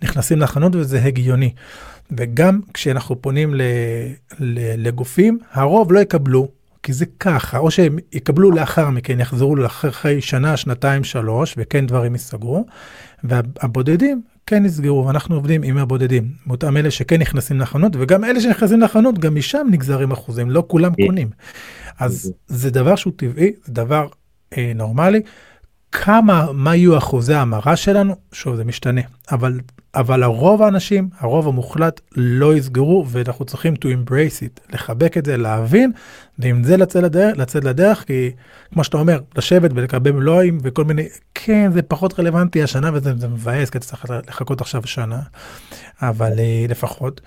נכנסים 0.03 0.39
לחנות 0.39 0.75
וזה 0.75 1.03
הגיוני. 1.03 1.53
וגם 2.11 2.59
כשאנחנו 2.73 3.21
פונים 3.21 3.55
ל, 3.55 3.61
ל, 4.39 4.87
לגופים, 4.87 5.39
הרוב 5.53 5.91
לא 5.93 5.99
יקבלו, 5.99 6.47
כי 6.83 6.93
זה 6.93 7.05
ככה, 7.19 7.57
או 7.57 7.71
שהם 7.71 7.97
יקבלו 8.13 8.51
לאחר 8.51 8.89
מכן, 8.89 9.19
יחזרו 9.19 9.55
לאחרי 9.55 10.21
שנה, 10.21 10.57
שנתיים, 10.57 11.03
שלוש, 11.03 11.55
וכן 11.57 11.87
דברים 11.87 12.13
ייסגרו, 12.13 12.65
והבודדים 13.23 14.21
כן 14.47 14.63
נסגרו, 14.63 15.05
ואנחנו 15.07 15.35
עובדים 15.35 15.63
עם 15.63 15.77
הבודדים, 15.77 16.31
אותם 16.49 16.77
אלה 16.77 16.91
שכן 16.91 17.21
נכנסים 17.21 17.59
לחנות, 17.59 17.95
וגם 17.99 18.23
אלה 18.23 18.41
שנכנסים 18.41 18.81
לחנות, 18.81 19.19
גם 19.19 19.35
משם 19.35 19.67
נגזרים 19.71 20.11
אחוזים, 20.11 20.51
לא 20.51 20.63
כולם 20.67 20.91
קונים. 21.05 21.29
אז 21.99 22.33
זה 22.47 22.69
דבר 22.69 22.95
שהוא 22.95 23.13
טבעי, 23.15 23.51
זה 23.63 23.73
דבר 23.73 24.07
אה, 24.57 24.71
נורמלי. 24.75 25.21
כמה, 25.91 26.51
מה 26.53 26.75
יהיו 26.75 26.97
אחוזי 26.97 27.33
ההמרה 27.33 27.75
שלנו, 27.75 28.15
שוב, 28.31 28.55
זה 28.55 28.63
משתנה, 28.63 29.01
אבל, 29.31 29.59
אבל 29.95 30.23
הרוב 30.23 30.61
האנשים, 30.61 31.09
הרוב 31.19 31.47
המוחלט, 31.47 32.01
לא 32.15 32.55
יסגרו, 32.55 33.05
ואנחנו 33.07 33.45
צריכים 33.45 33.73
to 33.73 33.85
embrace 33.85 34.43
it, 34.43 34.73
לחבק 34.73 35.17
את 35.17 35.25
זה, 35.25 35.37
להבין, 35.37 35.91
ועם 36.39 36.63
זה 36.63 36.77
לצאת 36.77 37.03
לדרך, 37.03 37.37
לצאת 37.37 37.63
לדרך, 37.63 38.03
כי 38.07 38.31
כמו 38.73 38.83
שאתה 38.83 38.97
אומר, 38.97 39.19
לשבת 39.37 39.71
ולקבל 39.75 40.11
מלואים 40.11 40.57
וכל 40.63 40.83
מיני, 40.83 41.07
כן, 41.33 41.71
זה 41.73 41.81
פחות 41.81 42.19
רלוונטי 42.19 42.63
השנה, 42.63 42.89
וזה 42.93 43.27
מבאס, 43.27 43.69
כי 43.69 43.77
אתה 43.77 43.85
צריך 43.85 44.05
לחכות 44.27 44.61
עכשיו 44.61 44.87
שנה, 44.87 45.19
אבל 46.01 46.39
אה, 46.39 46.65
לפחות. 46.69 47.21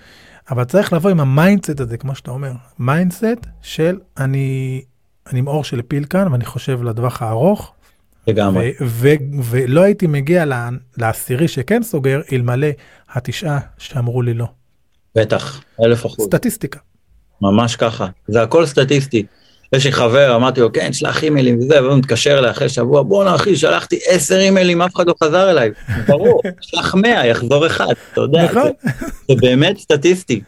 אבל 0.51 0.63
צריך 0.63 0.93
לבוא 0.93 1.09
עם 1.09 1.19
המיינדסט 1.19 1.79
הזה, 1.79 1.97
כמו 1.97 2.15
שאתה 2.15 2.31
אומר, 2.31 2.51
מיינדסט 2.79 3.47
של 3.61 3.97
אני, 4.17 4.81
אני 5.27 5.39
עם 5.39 5.47
אור 5.47 5.63
של 5.63 5.81
פיל 5.81 6.03
כאן, 6.03 6.31
ואני 6.31 6.45
חושב 6.45 6.83
לטווח 6.83 7.21
הארוך, 7.21 7.73
לגמרי. 8.27 8.73
ולא 9.49 9.81
הייתי 9.81 10.07
מגיע 10.07 10.45
לעשירי 10.97 11.47
שכן 11.47 11.83
סוגר, 11.83 12.21
אלמלא 12.33 12.67
התשעה 13.13 13.59
שאמרו 13.77 14.21
לי 14.21 14.33
לא. 14.33 14.45
בטח, 15.15 15.61
אלף 15.85 16.05
אחוז. 16.05 16.25
סטטיסטיקה. 16.25 16.79
ממש 17.41 17.75
ככה, 17.75 18.07
זה 18.27 18.41
הכל 18.41 18.65
סטטיסטי. 18.65 19.25
יש 19.73 19.85
לי 19.85 19.91
חבר, 19.91 20.35
אמרתי 20.35 20.61
לו, 20.61 20.71
כן, 20.73 20.93
שלח 20.93 21.23
אימיילים 21.23 21.59
וזה, 21.59 21.83
והוא 21.83 21.97
מתקשר 21.97 22.39
אליי 22.39 22.51
אחרי 22.51 22.69
שבוע, 22.69 23.03
בואנה 23.03 23.35
אחי, 23.35 23.55
שלחתי 23.55 23.99
עשר 24.07 24.39
אימיילים, 24.39 24.81
אף 24.81 24.95
אחד 24.95 25.07
לא 25.07 25.15
חזר 25.23 25.51
אליי. 25.51 25.71
ברור, 26.07 26.41
שלח 26.61 26.95
מאה, 26.95 27.27
יחזור 27.27 27.67
אחד, 27.67 27.93
אתה 28.13 28.21
יודע, 28.21 28.43
נכון. 28.43 28.71
זה, 28.83 28.91
זה 29.27 29.35
באמת 29.41 29.77
סטטיסטי. 29.77 30.41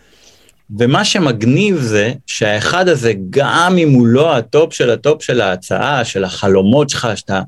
ומה 0.79 1.05
שמגניב 1.05 1.77
זה 1.77 2.13
שהאחד 2.27 2.87
הזה, 2.87 3.13
גם 3.29 3.77
אם 3.77 3.89
הוא 3.89 4.07
לא 4.07 4.35
ה 4.35 4.45
top 4.45 4.73
של 4.73 4.89
ה 4.89 4.98
top 4.98 5.23
של 5.23 5.41
ההצעה, 5.41 6.05
של 6.05 6.23
החלומות 6.23 6.89
שלך, 6.89 7.07
שאתה... 7.15 7.41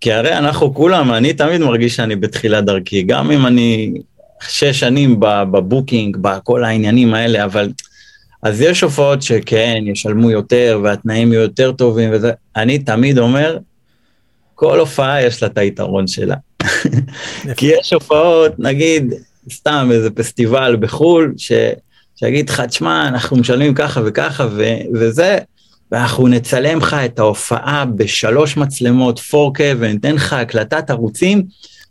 כי 0.00 0.12
הרי 0.12 0.36
אנחנו 0.36 0.74
כולם, 0.74 1.12
אני 1.12 1.32
תמיד 1.32 1.60
מרגיש 1.60 1.96
שאני 1.96 2.16
בתחילת 2.16 2.64
דרכי, 2.64 3.02
גם 3.02 3.30
אם 3.30 3.46
אני 3.46 3.92
שש 4.48 4.80
שנים 4.80 5.20
בבוקינג, 5.20 6.16
בכל 6.16 6.64
העניינים 6.64 7.14
האלה, 7.14 7.44
אבל... 7.44 7.72
אז 8.42 8.60
יש 8.60 8.80
הופעות 8.80 9.22
שכן, 9.22 9.82
ישלמו 9.86 10.30
יותר 10.30 10.80
והתנאים 10.84 11.32
יהיו 11.32 11.42
יותר 11.42 11.72
טובים 11.72 12.10
וזה, 12.12 12.32
אני 12.56 12.78
תמיד 12.78 13.18
אומר, 13.18 13.58
כל 14.54 14.80
הופעה 14.80 15.22
יש 15.22 15.42
לה 15.42 15.48
את 15.48 15.58
היתרון 15.58 16.06
שלה. 16.06 16.36
כי 17.56 17.66
יש 17.80 17.92
הופעות, 17.92 18.52
נגיד, 18.58 19.14
סתם 19.52 19.88
איזה 19.92 20.10
פסטיבל 20.10 20.76
בחו"ל, 20.80 21.34
ש... 21.36 21.52
שיגיד 22.20 22.50
לך, 22.50 22.60
תשמע, 22.60 23.08
אנחנו 23.08 23.36
משלמים 23.36 23.74
ככה 23.74 24.00
וככה 24.06 24.46
ו- 24.50 24.78
וזה, 24.94 25.38
ואנחנו 25.92 26.28
נצלם 26.28 26.78
לך 26.78 26.94
את 27.04 27.18
ההופעה 27.18 27.84
בשלוש 27.84 28.56
מצלמות 28.56 29.18
4K 29.18 29.60
וניתן 29.78 30.14
לך 30.14 30.32
הקלטת 30.32 30.90
ערוצים, 30.90 31.42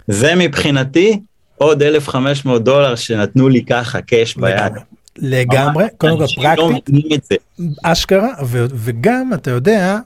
זה 0.08 0.36
מבחינתי 0.36 1.20
עוד 1.58 1.84
1,500 1.84 2.64
דולר 2.64 2.96
שנתנו 2.96 3.50
לי 3.50 3.66
ככה, 3.66 4.02
קאש 4.02 4.36
ביד. 4.36 4.74
לגמרי, 5.18 5.86
קודם 5.98 6.18
כל 6.18 6.24
לא 6.58 6.72
פרקטית, 6.86 7.30
אשכרה, 7.84 8.34
ו- 8.46 8.66
וגם, 8.74 9.34
אתה 9.34 9.52
יודע, 9.52 10.00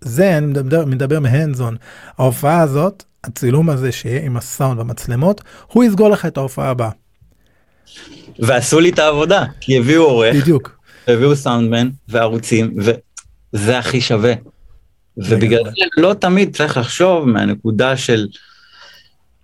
זה, 0.00 0.38
אני 0.38 0.46
מדבר, 0.46 0.84
מדבר 0.84 1.20
מהנדזון, 1.20 1.76
ההופעה 2.18 2.60
הזאת, 2.60 3.04
הצילום 3.24 3.70
הזה 3.70 3.92
שיהיה 3.92 4.22
עם 4.22 4.36
הסאונד 4.36 4.78
והמצלמות, 4.78 5.42
הוא 5.72 5.84
יסגור 5.84 6.08
לך 6.08 6.26
את 6.26 6.36
ההופעה 6.36 6.70
הבאה. 6.70 6.90
ועשו 8.40 8.80
לי 8.80 8.90
את 8.90 8.98
העבודה, 8.98 9.44
כי 9.60 9.78
הביאו 9.78 10.02
עורך, 10.02 10.36
בדיוק, 10.36 10.78
הביאו 11.08 11.36
סאונדמן 11.36 11.88
וערוצים, 12.08 12.74
וזה 12.76 13.78
הכי 13.78 14.00
שווה. 14.00 14.32
ובגלל 15.16 15.64
זה 15.64 15.70
לא 15.96 16.14
תמיד 16.14 16.56
צריך 16.56 16.76
לחשוב 16.76 17.28
מהנקודה 17.28 17.96
של 17.96 18.26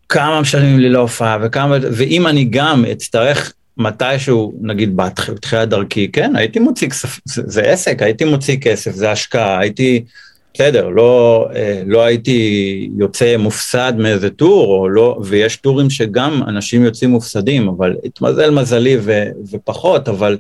כמה 0.09 0.41
משלמים 0.41 0.79
לי 0.79 0.89
להופעה 0.89 1.39
וכמה, 1.43 1.77
ואם 1.93 2.27
אני 2.27 2.45
גם 2.45 2.85
אצטרך 2.93 3.53
מתישהו, 3.77 4.59
נגיד 4.63 4.97
בתחילת 4.97 5.69
דרכי, 5.69 6.13
כן, 6.13 6.37
הייתי 6.37 6.59
מוציא 6.59 6.89
כסף, 6.89 7.21
זה, 7.25 7.63
עסק, 7.63 8.03
הייתי 8.03 8.25
מוציא 8.25 8.57
כסף, 8.61 8.95
זה 8.95 9.11
השקעה, 9.11 9.59
הייתי, 9.59 10.05
בסדר, 10.57 10.89
לא, 10.89 11.49
אה, 11.55 11.83
לא 11.87 12.05
הייתי 12.05 12.91
יוצא 12.99 13.37
מופסד 13.37 13.93
מאיזה 13.99 14.31
טור, 14.31 14.91
לא, 14.91 15.19
ויש 15.25 15.57
טורים 15.57 15.91
שגם 15.91 16.43
אנשים 16.47 16.85
יוצאים 16.85 17.11
מופסדים, 17.11 17.69
אבל 17.69 17.97
התמזל 18.05 18.51
מזלי 18.51 18.97
ו, 19.01 19.23
ופחות, 19.53 20.09
אבל, 20.09 20.39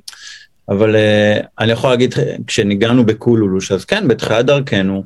אבל 0.68 0.96
אה, 0.96 1.40
אני 1.58 1.72
יכול 1.72 1.90
להגיד, 1.90 2.14
כשניגענו 2.46 3.06
בקולולוש, 3.06 3.72
אז 3.72 3.84
כן, 3.84 4.08
בתחילת 4.08 4.46
דרכנו, 4.46 5.04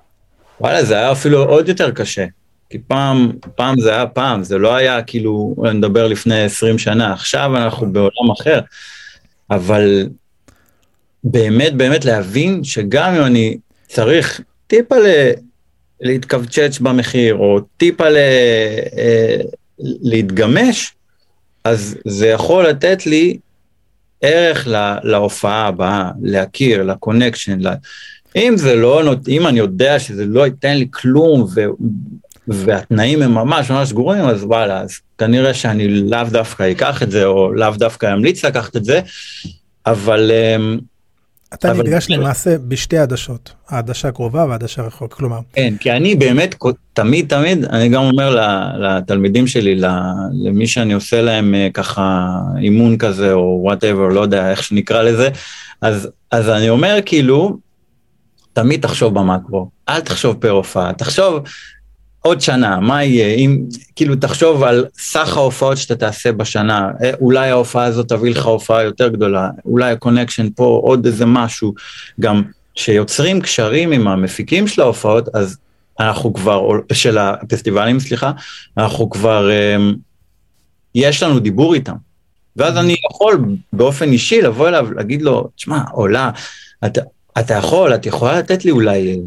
וואלה, 0.61 0.85
זה 0.85 0.95
היה 0.95 1.12
אפילו 1.12 1.45
עוד 1.45 1.69
יותר 1.69 1.90
קשה. 1.90 2.26
כי 2.71 2.79
פעם, 2.79 3.33
פעם 3.57 3.81
זה 3.81 3.90
היה 3.90 4.07
פעם, 4.07 4.43
זה 4.43 4.59
לא 4.59 4.75
היה 4.75 5.02
כאילו, 5.02 5.55
אני 5.64 5.79
מדבר 5.79 6.07
לפני 6.07 6.43
20 6.43 6.79
שנה, 6.79 7.12
עכשיו 7.12 7.57
אנחנו 7.57 7.93
בעולם 7.93 8.31
אחר. 8.40 8.61
אבל 9.50 10.09
באמת 11.25 11.75
באמת 11.75 12.05
להבין 12.05 12.64
שגם 12.64 13.14
אם 13.14 13.23
אני 13.23 13.59
צריך 13.88 14.40
טיפה 14.71 14.99
ל... 14.99 15.07
להתכווצ'ץ' 16.00 16.79
במחיר, 16.79 17.35
או 17.35 17.61
טיפה 17.77 18.09
ל... 18.09 18.17
אה, 18.99 19.37
להתגמש, 19.79 20.93
אז 21.65 21.97
זה 22.05 22.27
יכול 22.27 22.67
לתת 22.67 23.07
לי 23.07 23.39
ערך 24.21 24.67
לה, 24.67 24.99
להופעה 25.03 25.67
הבאה, 25.67 26.11
להכיר, 26.23 26.83
לקונקשן. 26.83 27.61
לה... 27.61 27.75
אם 28.37 28.55
זה 28.57 28.75
לא, 28.75 29.15
אם 29.29 29.47
אני 29.47 29.59
יודע 29.59 29.99
שזה 29.99 30.25
לא 30.25 30.47
ייתן 30.47 30.77
לי 30.77 30.87
כלום, 30.91 31.47
ו... 31.55 31.61
והתנאים 32.49 33.23
הם 33.23 33.35
ממש 33.35 33.71
ממש 33.71 33.93
גרועים, 33.93 34.25
אז 34.25 34.45
וואלה, 34.45 34.81
אז 34.81 34.99
כנראה 35.19 35.55
שאני 35.55 35.89
לאו 35.89 36.25
דווקא 36.31 36.71
אקח 36.71 37.03
את 37.03 37.11
זה, 37.11 37.25
או 37.27 37.53
לאו 37.53 37.71
דווקא 37.77 38.12
אמליץ 38.12 38.45
לקחת 38.45 38.77
את 38.77 38.85
זה, 38.85 39.00
אבל... 39.87 40.31
אמ, 40.31 40.79
אתה 41.54 41.71
אבל... 41.71 41.83
נפגש 41.83 42.11
למעשה 42.11 42.59
בשתי 42.59 42.99
עדשות, 42.99 43.52
העדשה 43.69 44.12
קרובה 44.12 44.45
והעדשה 44.49 44.83
רחוק, 44.83 45.14
כלומר. 45.14 45.38
כן, 45.52 45.75
כי 45.80 45.92
אני 45.92 46.14
באמת, 46.14 46.54
תמיד 46.92 47.28
תמיד, 47.28 47.64
אני 47.64 47.88
גם 47.88 48.02
אומר 48.02 48.37
לתלמידים 48.78 49.47
שלי, 49.47 49.80
למי 50.33 50.66
שאני 50.66 50.92
עושה 50.92 51.23
להם 51.23 51.54
אה, 51.54 51.69
ככה 51.75 52.28
אימון 52.59 52.99
כזה, 52.99 53.33
או 53.33 53.61
whatever, 53.62 54.09
לא 54.09 54.21
יודע 54.21 54.50
איך 54.50 54.62
שנקרא 54.62 55.02
לזה, 55.02 55.28
אז, 55.80 56.09
אז 56.30 56.49
אני 56.49 56.69
אומר 56.69 56.99
כאילו, 57.07 57.59
תמיד 58.52 58.83
תחשוב 58.83 59.14
במקרו, 59.14 59.69
אל 59.88 60.00
תחשוב 60.00 60.37
per 60.41 60.50
הופעה, 60.50 60.92
תחשוב 60.92 61.42
עוד 62.23 62.41
שנה, 62.41 62.81
מה 62.81 63.05
יהיה? 63.05 63.35
אם, 63.35 63.65
כאילו, 63.97 64.17
תחשוב 64.17 64.62
על 64.62 64.87
סך 64.99 65.37
ההופעות 65.37 65.79
שאתה 65.79 65.97
תעשה 65.97 66.33
בשנה, 66.33 66.91
אה, 67.03 67.11
אולי 67.21 67.50
ההופעה 67.50 67.85
הזאת 67.85 68.09
תביא 68.09 68.31
לך 68.31 68.47
הופעה 68.47 68.83
יותר 68.83 69.09
גדולה, 69.09 69.50
אולי 69.65 69.93
ה 69.93 69.98
connection 69.98 70.49
פה, 70.57 70.81
עוד 70.85 71.07
איזה 71.07 71.27
משהו. 71.27 71.75
גם 72.21 72.43
כשיוצרים 72.75 73.41
קשרים 73.41 73.93
עם 73.93 74.09
המפיקים 74.09 74.69
של 74.69 74.83
ההופעות, 74.83 75.29
אז 75.35 75.59
אנחנו 76.00 76.33
כבר, 76.33 76.69
של 76.93 77.19
הפסטיבלים, 77.19 78.00
סליחה, 78.00 78.33
אנחנו 78.77 79.11
כבר, 79.11 79.50
אמ, 79.53 79.95
יש 80.95 81.23
לנו 81.23 81.39
דיבור 81.39 81.75
איתם. 81.75 81.97
ואז 82.57 82.77
אני 82.77 82.97
יכול 83.11 83.45
באופן 83.73 84.12
אישי 84.12 84.43
לבוא 84.43 84.69
אליו, 84.69 84.93
להגיד 84.93 85.23
לו, 85.23 85.49
תשמע, 85.57 85.81
עולה, 85.93 86.31
אתה, 86.87 87.00
אתה 87.39 87.55
יכול, 87.55 87.95
את 87.95 88.07
יכולה 88.07 88.39
לתת 88.39 88.65
לי 88.65 88.71
אולי 88.71 89.21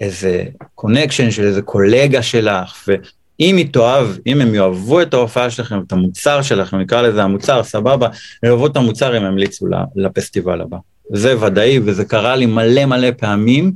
איזה 0.00 0.44
קונקשן 0.74 1.30
של 1.30 1.44
איזה 1.44 1.62
קולגה 1.62 2.22
שלך, 2.22 2.88
ואם 2.88 3.56
היא 3.56 3.72
תאהב, 3.72 4.08
אם 4.26 4.40
הם 4.40 4.54
יאהבו 4.54 5.02
את 5.02 5.14
ההופעה 5.14 5.50
שלכם, 5.50 5.80
את 5.86 5.92
המוצר 5.92 6.42
שלכם, 6.42 6.76
נקרא 6.76 7.02
לזה 7.02 7.22
המוצר, 7.22 7.62
סבבה, 7.62 8.08
יאהבו 8.42 8.66
את 8.66 8.76
המוצר, 8.76 9.14
הם 9.14 9.24
ימליצו 9.24 9.66
לפסטיבל 9.96 10.60
הבא. 10.60 10.76
זה 11.12 11.44
ודאי, 11.44 11.78
וזה 11.84 12.04
קרה 12.04 12.36
לי 12.36 12.46
מלא 12.46 12.84
מלא 12.84 13.10
פעמים, 13.10 13.72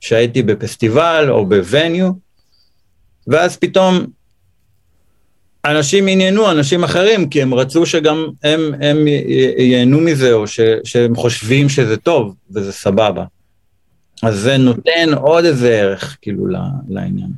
שהייתי 0.00 0.42
בפסטיבל 0.42 1.26
או 1.30 1.46
ב 1.46 1.55
venue, 1.55 2.10
ואז 3.26 3.56
פתאום 3.56 4.06
אנשים 5.64 6.08
הזמינו 6.08 6.50
אנשים 6.50 6.84
אחרים, 6.84 7.28
כי 7.28 7.42
הם 7.42 7.54
רצו 7.54 7.86
שגם 7.86 8.26
הם, 8.42 8.60
הם 8.80 9.06
ייהנו 9.58 10.00
מזה, 10.00 10.32
או 10.32 10.46
ש, 10.46 10.60
שהם 10.84 11.14
חושבים 11.14 11.68
שזה 11.68 11.96
טוב, 11.96 12.34
וזה 12.54 12.72
סבבה. 12.72 13.24
אז 14.22 14.38
זה 14.38 14.56
נותן 14.56 15.14
עוד 15.20 15.44
איזה 15.44 15.70
ערך 15.70 16.16
כאילו 16.22 16.46
לעניין. 16.88 17.30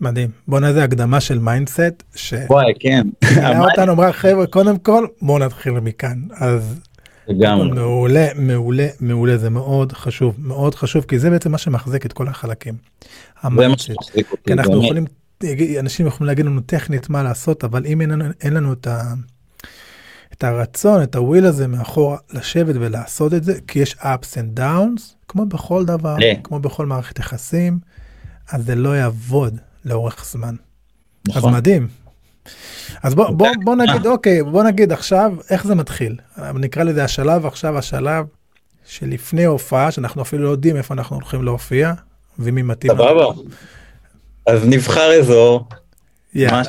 מדהים. 0.00 0.30
בוא 0.48 0.60
נעשה 0.60 0.84
הקדמה 0.84 1.20
של 1.20 1.38
mindset. 1.38 2.02
ש... 2.14 2.34
וואי, 2.50 2.72
כן. 2.80 3.06
אותנו 3.70 3.92
אמרה 3.92 4.12
חבר'ה 4.12 4.46
קודם 4.46 4.78
כל 4.78 5.06
בוא 5.22 5.38
נתחיל 5.38 5.72
מכאן 5.72 6.18
אז. 6.32 6.80
לגמרי. 7.28 7.70
מעולה 7.70 8.26
מעולה 8.34 8.88
מעולה 9.00 9.36
זה 9.36 9.50
מאוד 9.50 9.92
חשוב 9.92 10.34
מאוד 10.38 10.74
חשוב 10.74 11.04
כי 11.04 11.18
זה 11.18 11.30
בעצם 11.30 11.52
מה 11.52 11.58
שמחזיק 11.58 12.06
את 12.06 12.12
כל 12.12 12.28
החלקים. 12.28 12.74
זה 13.42 13.48
מה 13.68 13.78
שמחזיק 13.78 14.30
אותי. 14.32 14.42
כי 14.46 14.52
אנחנו 14.52 14.84
יכולים 14.84 15.04
אנשים 15.80 16.06
יכולים 16.06 16.26
להגיד 16.26 16.46
לנו 16.46 16.60
טכנית 16.60 17.10
מה 17.10 17.22
לעשות, 17.22 17.64
אבל 17.64 17.86
אם 17.86 18.00
אין 18.00 18.10
לנו, 18.10 18.24
אין 18.40 18.54
לנו 18.54 18.72
את, 18.72 18.86
ה, 18.86 19.02
את 20.40 20.44
הרצון, 20.44 21.02
את 21.02 21.14
הוויל 21.14 21.46
הזה 21.46 21.66
מאחורה, 21.66 22.16
לשבת 22.32 22.74
ולעשות 22.78 23.34
את 23.34 23.44
זה, 23.44 23.54
כי 23.66 23.78
יש 23.78 23.94
ups 23.94 24.34
and 24.34 24.58
downs, 24.58 25.02
כמו 25.28 25.46
בכל 25.46 25.84
דבר, 25.84 26.16
כן. 26.20 26.40
כמו 26.44 26.58
בכל 26.58 26.86
מערכת 26.86 27.18
יחסים, 27.18 27.78
אז 28.50 28.66
זה 28.66 28.74
לא 28.74 28.96
יעבוד 28.96 29.58
לאורך 29.84 30.24
זמן. 30.30 30.54
אז 31.28 31.36
נכון. 31.36 31.54
מדהים. 31.54 31.88
אז 33.02 33.14
בוא, 33.14 33.30
בוא, 33.30 33.48
בוא 33.64 33.76
נגיד, 33.76 34.06
אוקיי, 34.06 34.42
בוא 34.42 34.62
נגיד 34.62 34.92
עכשיו 34.92 35.32
איך 35.50 35.66
זה 35.66 35.74
מתחיל. 35.74 36.16
נקרא 36.54 36.82
לזה 36.82 37.04
השלב, 37.04 37.46
עכשיו 37.46 37.78
השלב 37.78 38.26
שלפני 38.86 39.44
הופעה, 39.44 39.90
שאנחנו 39.90 40.22
אפילו 40.22 40.44
לא 40.44 40.48
יודעים 40.48 40.76
איפה 40.76 40.94
אנחנו 40.94 41.16
הולכים 41.16 41.42
להופיע, 41.42 41.92
ומי 42.38 42.62
מתאים. 42.62 42.92
סבבה. 42.92 43.26
אז 44.46 44.60
נבחר 44.66 45.20
אזור. 45.20 45.68
מה 46.34 46.62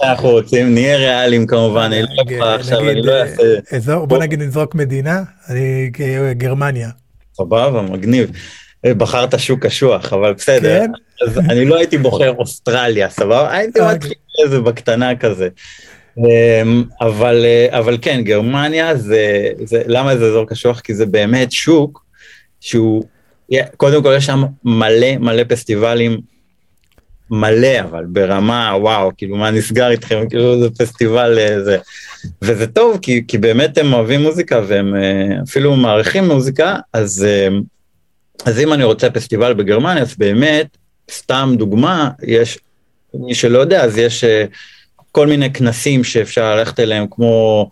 שאנחנו 0.00 0.28
רוצים, 0.28 0.74
נהיה 0.74 0.96
ריאליים 0.96 1.46
כמובן, 1.46 1.90
אני 1.92 2.02
לא 2.02 2.22
אבחר 2.22 2.54
עכשיו, 2.54 2.90
אני 2.90 3.02
לא 3.02 3.12
אעשה... 3.12 3.42
אזור, 3.76 4.06
בוא. 4.06 4.18
נגיד 4.18 4.42
נזרוק 4.42 4.74
מדינה, 4.74 5.22
אני 5.48 5.90
גרמניה. 6.32 6.90
סבבה, 7.36 7.82
מגניב. 7.82 8.30
אה, 8.84 8.94
בחרת 8.94 9.38
שוק 9.38 9.66
קשוח, 9.66 10.12
אבל 10.12 10.32
בסדר. 10.32 10.80
כן? 10.80 10.90
אז 11.26 11.38
אני 11.38 11.64
לא 11.64 11.76
הייתי 11.76 11.98
בוחר 11.98 12.34
אוסטרליה, 12.38 13.08
סבבה? 13.08 13.52
הייתי 13.52 13.80
אוקיי. 13.80 13.94
מתחיל 13.94 14.12
איזה 14.44 14.60
בקטנה 14.60 15.16
כזה. 15.16 15.48
אמ, 16.18 16.84
אבל, 17.00 17.44
אה, 17.44 17.78
אבל 17.78 17.98
כן, 18.02 18.20
גרמניה 18.24 18.96
זה, 18.96 19.48
זה, 19.64 19.82
למה 19.86 20.16
זה 20.16 20.26
אזור 20.26 20.48
קשוח? 20.48 20.80
כי 20.80 20.94
זה 20.94 21.06
באמת 21.06 21.52
שוק 21.52 22.04
שהוא, 22.60 23.04
קודם 23.76 24.02
כל 24.02 24.14
יש 24.16 24.26
שם 24.26 24.44
מלא 24.64 25.16
מלא 25.20 25.42
פסטיבלים, 25.48 26.20
מלא 27.32 27.80
אבל 27.80 28.04
ברמה 28.04 28.74
וואו, 28.80 29.10
כאילו 29.16 29.36
מה 29.36 29.50
נסגר 29.50 29.90
איתכם, 29.90 30.28
כאילו 30.30 30.60
זה 30.62 30.70
פסטיבל 30.70 31.38
אה, 31.38 31.64
זה. 31.64 31.78
וזה 32.42 32.66
טוב 32.66 32.98
כי, 33.02 33.24
כי 33.28 33.38
באמת 33.38 33.78
הם 33.78 33.92
אוהבים 33.92 34.22
מוזיקה 34.22 34.60
והם 34.66 34.94
אה, 34.94 35.42
אפילו 35.48 35.76
מעריכים 35.76 36.28
מוזיקה, 36.28 36.76
אז, 36.92 37.26
אה, 37.28 37.48
אז 38.44 38.58
אם 38.58 38.72
אני 38.72 38.84
רוצה 38.84 39.10
פסטיבל 39.10 39.54
בגרמניה, 39.54 40.02
אז 40.02 40.16
באמת, 40.18 40.76
סתם 41.10 41.54
דוגמה, 41.58 42.10
יש, 42.22 42.58
מי 43.14 43.34
שלא 43.34 43.58
יודע, 43.58 43.84
אז 43.84 43.98
יש 43.98 44.24
כל 45.12 45.26
מיני 45.26 45.52
כנסים 45.52 46.04
שאפשר 46.04 46.56
ללכת 46.56 46.80
אליהם, 46.80 47.06
כמו 47.10 47.68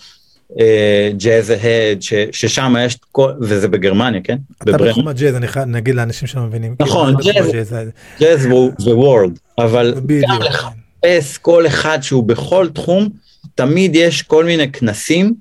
ג'אז 1.16 1.50
ההד, 1.50 1.98
ששם 2.32 2.74
יש, 2.80 2.96
כל, 3.12 3.32
וזה 3.40 3.68
בגרמניה, 3.68 4.20
כן? 4.24 4.38
אתה. 4.62 4.72
בתחום 4.72 5.08
הג'אז, 5.08 5.34
אני 5.36 5.48
חייב 5.48 5.68
נגיד 5.68 5.94
לאנשים 5.94 6.28
שלא 6.28 6.42
מבינים. 6.42 6.74
נכון, 6.80 7.14
כאילו, 7.22 7.52
ג'אז. 7.52 7.72
הג'אז, 7.72 7.74
ג'אז 8.20 8.46
וורד, 8.86 9.30
אבל 9.58 9.92
גם 9.96 10.06
בדיוק. 10.06 10.42
לחפש 10.42 11.38
כל 11.38 11.66
אחד 11.66 11.98
שהוא 12.02 12.24
בכל 12.24 12.68
תחום, 12.74 13.08
תמיד 13.54 13.96
יש 13.96 14.22
כל 14.22 14.44
מיני 14.44 14.72
כנסים 14.72 15.34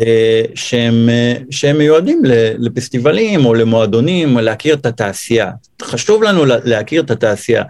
אה, 0.00 0.42
שהם, 0.54 1.08
אה, 1.08 1.34
שהם 1.50 1.78
מיועדים 1.78 2.22
לפסטיבלים 2.58 3.44
או 3.46 3.54
למועדונים, 3.54 4.36
או 4.36 4.40
להכיר 4.40 4.74
את 4.74 4.86
התעשייה. 4.86 5.50
חשוב 5.82 6.22
לנו 6.22 6.44
לה- 6.44 6.56
להכיר 6.64 7.02
את 7.02 7.10
התעשייה, 7.10 7.62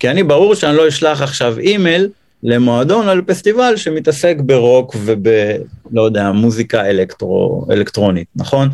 כי 0.00 0.10
אני 0.10 0.22
ברור 0.22 0.54
שאני 0.54 0.76
לא 0.76 0.88
אשלח 0.88 1.22
עכשיו 1.22 1.58
אימייל 1.58 2.08
למועדון 2.42 3.08
או 3.08 3.14
לפסטיבל 3.14 3.76
שמתעסק 3.76 4.36
ברוק 4.40 4.96
וב... 5.04 5.28
לא 5.92 6.02
יודע, 6.02 6.32
מוזיקה 6.32 6.90
אלקטרו, 6.90 7.66
אלקטרונית, 7.70 8.28
נכון? 8.36 8.68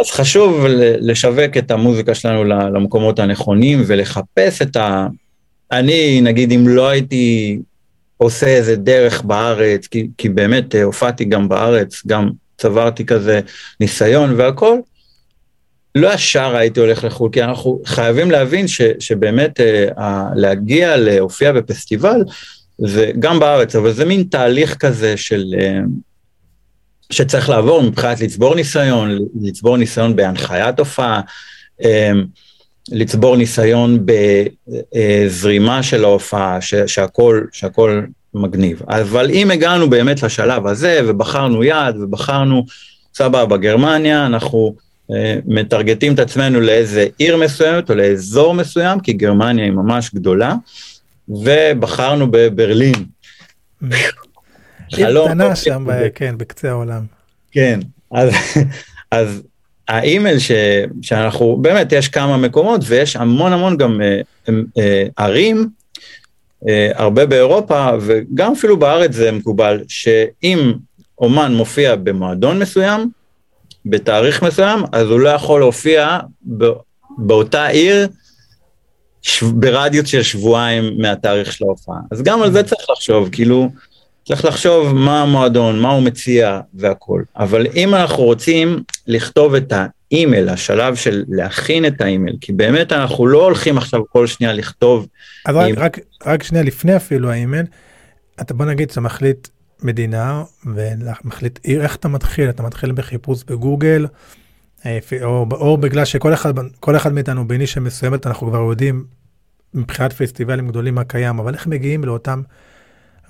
אז 0.00 0.10
חשוב 0.10 0.64
לשווק 1.00 1.56
את 1.58 1.70
המוזיקה 1.70 2.14
שלנו 2.14 2.44
למקומות 2.44 3.18
הנכונים 3.18 3.82
ולחפש 3.86 4.62
את 4.62 4.76
ה... 4.76 5.06
אני, 5.72 6.20
נגיד, 6.20 6.52
אם 6.52 6.68
לא 6.68 6.88
הייתי 6.88 7.58
עושה 8.16 8.46
איזה 8.46 8.76
דרך 8.76 9.22
בארץ, 9.22 9.86
כי, 9.86 10.08
כי 10.18 10.28
באמת 10.28 10.74
אה, 10.74 10.82
הופעתי 10.82 11.24
גם 11.24 11.48
בארץ, 11.48 12.02
גם 12.06 12.30
צברתי 12.58 13.06
כזה 13.06 13.40
ניסיון 13.80 14.34
והכל, 14.36 14.78
לא 15.94 16.14
ישר 16.14 16.56
הייתי 16.56 16.80
הולך 16.80 17.04
לחו"ל, 17.04 17.30
כי 17.32 17.42
אנחנו 17.42 17.80
חייבים 17.86 18.30
להבין 18.30 18.68
ש, 18.68 18.82
שבאמת 18.98 19.60
אה, 19.60 20.28
להגיע 20.36 20.96
להופיע 20.96 21.52
בפסטיבל, 21.52 22.20
זה 22.78 23.10
גם 23.18 23.40
בארץ, 23.40 23.76
אבל 23.76 23.92
זה 23.92 24.04
מין 24.04 24.22
תהליך 24.22 24.76
כזה 24.76 25.16
של... 25.16 25.44
אה, 25.60 25.80
שצריך 27.10 27.48
לעבור 27.48 27.82
מבחינת 27.82 28.20
לצבור 28.20 28.54
ניסיון, 28.54 29.18
לצבור 29.42 29.76
ניסיון 29.76 30.16
בהנחיית 30.16 30.78
הופעה, 30.78 31.20
אה, 31.84 32.12
לצבור 32.92 33.36
ניסיון 33.36 34.06
בזרימה 34.94 35.82
של 35.82 36.04
ההופעה, 36.04 36.60
ש- 36.60 36.74
שהכל, 36.74 37.44
שהכל 37.52 38.02
מגניב. 38.34 38.82
אבל 38.88 39.30
אם 39.30 39.50
הגענו 39.50 39.90
באמת 39.90 40.22
לשלב 40.22 40.66
הזה 40.66 41.00
ובחרנו 41.06 41.64
יעד 41.64 41.96
ובחרנו, 41.96 42.64
סבבה, 43.14 43.56
גרמניה, 43.56 44.26
אנחנו 44.26 44.74
אה, 45.10 45.38
מטרגטים 45.46 46.14
את 46.14 46.18
עצמנו 46.18 46.60
לאיזה 46.60 47.06
עיר 47.18 47.36
מסוימת 47.36 47.90
או 47.90 47.94
לאזור 47.94 48.54
מסוים, 48.54 49.00
כי 49.00 49.12
גרמניה 49.12 49.64
היא 49.64 49.72
ממש 49.72 50.10
גדולה, 50.14 50.54
ובחרנו 51.28 52.26
בברלין. 52.30 52.94
עיר 54.96 55.06
חלום, 55.06 55.28
קטנה 55.28 55.56
שם, 55.56 55.86
כן, 56.14 56.38
בקצה 56.38 56.70
העולם. 56.70 57.02
כן, 57.52 57.80
אז, 58.12 58.30
אז 59.10 59.42
האימייל 59.88 60.38
ש, 60.38 60.52
שאנחנו, 61.02 61.56
באמת 61.56 61.92
יש 61.92 62.08
כמה 62.08 62.36
מקומות 62.36 62.80
ויש 62.84 63.16
המון 63.16 63.52
המון 63.52 63.76
גם 63.76 64.00
אה, 64.02 64.20
אה, 64.78 65.06
ערים, 65.16 65.68
אה, 66.68 66.90
הרבה 66.94 67.26
באירופה 67.26 67.88
וגם 68.00 68.52
אפילו 68.52 68.76
בארץ 68.76 69.12
זה 69.12 69.32
מקובל, 69.32 69.82
שאם 69.88 70.72
אומן 71.18 71.54
מופיע 71.54 71.96
במועדון 71.96 72.58
מסוים, 72.58 73.10
בתאריך 73.86 74.42
מסוים, 74.42 74.82
אז 74.92 75.06
הוא 75.06 75.20
לא 75.20 75.28
יכול 75.28 75.60
להופיע 75.60 76.18
ב, 76.58 76.64
באותה 77.18 77.66
עיר 77.66 78.08
ברדיוס 79.54 80.08
של 80.08 80.22
שבועיים 80.22 80.98
מהתאריך 80.98 81.52
של 81.52 81.64
ההופעה. 81.64 81.96
אז 82.10 82.22
גם 82.22 82.42
על 82.42 82.52
זה 82.52 82.62
צריך 82.62 82.90
לחשוב, 82.90 83.28
כאילו, 83.32 83.70
צריך 84.26 84.44
לחשוב 84.44 84.92
מה 84.92 85.22
המועדון, 85.22 85.80
מה 85.80 85.90
הוא 85.90 86.02
מציע 86.02 86.60
והכל. 86.74 87.22
אבל 87.36 87.66
אם 87.74 87.94
אנחנו 87.94 88.22
רוצים 88.24 88.82
לכתוב 89.06 89.54
את 89.54 89.72
האימייל, 89.72 90.48
השלב 90.48 90.94
של 90.94 91.24
להכין 91.28 91.86
את 91.86 92.00
האימייל, 92.00 92.36
כי 92.40 92.52
באמת 92.52 92.92
אנחנו 92.92 93.26
לא 93.26 93.44
הולכים 93.44 93.78
עכשיו 93.78 94.00
כל 94.08 94.26
שנייה 94.26 94.52
לכתוב, 94.52 95.06
אז 95.46 95.56
רק, 95.56 95.72
רק, 95.76 95.98
רק 96.26 96.42
שנייה 96.42 96.64
לפני 96.64 96.96
אפילו 96.96 97.30
האימייל, 97.30 97.66
אתה 98.40 98.54
בוא 98.54 98.64
נגיד 98.64 98.90
שאתה 98.90 99.00
מחליט 99.00 99.48
מדינה 99.82 100.42
ומחליט 100.66 101.58
עיר, 101.62 101.82
איך 101.82 101.96
אתה 101.96 102.08
מתחיל? 102.08 102.48
אתה 102.48 102.62
מתחיל 102.62 102.92
בחיפוש 102.92 103.44
בגוגל, 103.44 104.06
או, 105.22 105.46
או 105.52 105.76
בגלל 105.76 106.04
שכל 106.04 106.32
אחד, 106.34 106.52
כל 106.80 106.96
אחד 106.96 107.12
מאיתנו 107.12 107.48
בנישה 107.48 107.80
מסוימת, 107.80 108.26
אנחנו 108.26 108.46
כבר 108.46 108.58
יודעים 108.58 109.04
מבחינת 109.74 110.12
פסטיבלים 110.12 110.68
גדולים 110.68 110.94
מה 110.94 111.04
קיים, 111.04 111.38
אבל 111.38 111.54
איך 111.54 111.66
מגיעים 111.66 112.04
לאותם 112.04 112.42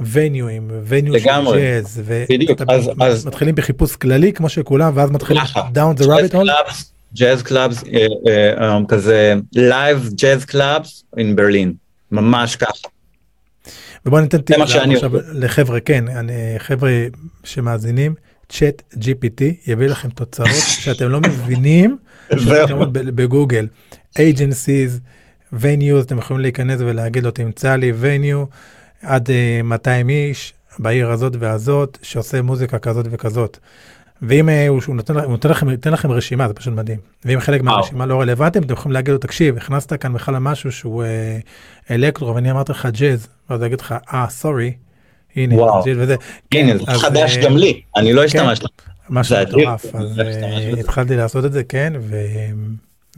venue 0.00 0.44
ים, 0.44 0.70
venue 0.84 1.20
של. 1.20 1.24
ג'אז, 1.58 2.02
בדיוק, 2.30 2.60
אז- 2.68 2.90
אז- 3.00 3.26
מתחילים 3.26 3.54
בחיפוש 3.54 3.96
כללי 3.96 4.32
כמו 4.32 4.48
שכולם, 4.48 4.92
ואז 4.94 5.10
מתחילים 5.10 5.42
down 5.74 5.98
the 6.00 6.04
rabbit 6.04 6.34
hole. 6.34 6.72
jazz 7.14 7.42
clubs, 7.42 7.84
אה, 8.28 8.78
כזה 8.88 9.34
live 9.52 10.08
jazz 10.14 10.44
clubs 10.44 11.04
in 11.16 11.22
ברלין, 11.34 11.72
ממש 12.12 12.56
ככה. 12.56 12.88
ובוא 14.06 14.20
ניתן 14.20 14.40
טיפ 14.40 14.58
עכשיו 14.60 14.82
עושה. 14.94 15.06
לחבר'ה, 15.32 15.80
כן, 15.80 16.04
חבר'ה 16.58 16.90
שמאזינים, 17.44 18.14
ChatGPT 18.48 19.42
יביא 19.66 19.86
לכם 19.86 20.08
תוצאות 20.10 20.48
שאתם 20.82 21.08
לא 21.08 21.20
מבינים 21.20 21.96
בגוגל. 22.92 23.66
agencies, 24.18 25.00
venues, 25.54 26.00
אתם 26.00 26.18
יכולים 26.18 26.40
להיכנס 26.42 26.80
ולהגיד 26.80 27.24
לו 27.24 27.30
תמצא 27.30 27.76
לי 27.76 27.92
venue 28.02 28.46
עד 29.02 29.30
אה, 29.30 29.60
200 29.64 30.08
איש 30.08 30.52
בעיר 30.78 31.10
הזאת 31.10 31.32
והזאת 31.38 31.98
שעושה 32.02 32.42
מוזיקה 32.42 32.78
כזאת 32.78 33.06
וכזאת. 33.10 33.58
ואם 34.22 34.48
אה, 34.48 34.68
הוא 34.68 34.80
שהוא 34.80 34.96
נותן, 34.96 35.14
לכם- 35.14 35.24
הוא 35.24 35.30
נותן 35.32 35.48
לכם, 35.50 35.70
נותן 35.70 35.92
לכם 35.92 36.10
רשימה 36.10 36.48
זה 36.48 36.54
פשוט 36.54 36.74
מדהים. 36.74 36.98
ואם 37.24 37.40
חלק. 37.40 37.62
מהרשימה 37.62 38.06
לא 38.06 38.20
רלוונטיים 38.20 38.64
אתם 38.64 38.72
יכולים 38.72 38.92
להגיד 38.92 39.12
לו 39.12 39.18
תקשיב 39.18 39.56
הכנסת 39.56 39.92
כאן 40.00 40.12
בכלל 40.12 40.38
משהו 40.38 40.72
שהוא 40.72 41.04
אה, 41.04 41.38
אלקטרו 41.90 42.34
ואני 42.34 42.50
אמרתי 42.50 42.72
לך 42.72 42.88
ג'אז 42.92 43.28
ואז 43.50 43.60
הוא 43.60 43.66
יגיד 43.66 43.80
לך 43.80 43.94
אה 44.12 44.26
סורי. 44.30 44.72
הנה 45.36 45.54
וואו. 45.54 45.82
וזה. 45.96 46.16
הנה, 46.52 46.72
כן, 46.72 46.78
זה 46.78 46.92
אז, 46.92 46.98
חדש 46.98 47.36
אה, 47.36 47.42
גם 47.42 47.56
לי, 47.56 47.80
אני 47.96 48.12
לא 48.12 48.24
השתמשתי. 48.24 48.66
משהו. 49.10 49.36
מטורף 49.42 49.94
אז 49.94 50.20
אשתמש 50.20 50.64
אה. 50.74 50.80
התחלתי 50.80 51.16
לעשות 51.16 51.44
את 51.44 51.52
זה 51.52 51.64
כן 51.64 51.92
ו... 52.00 52.16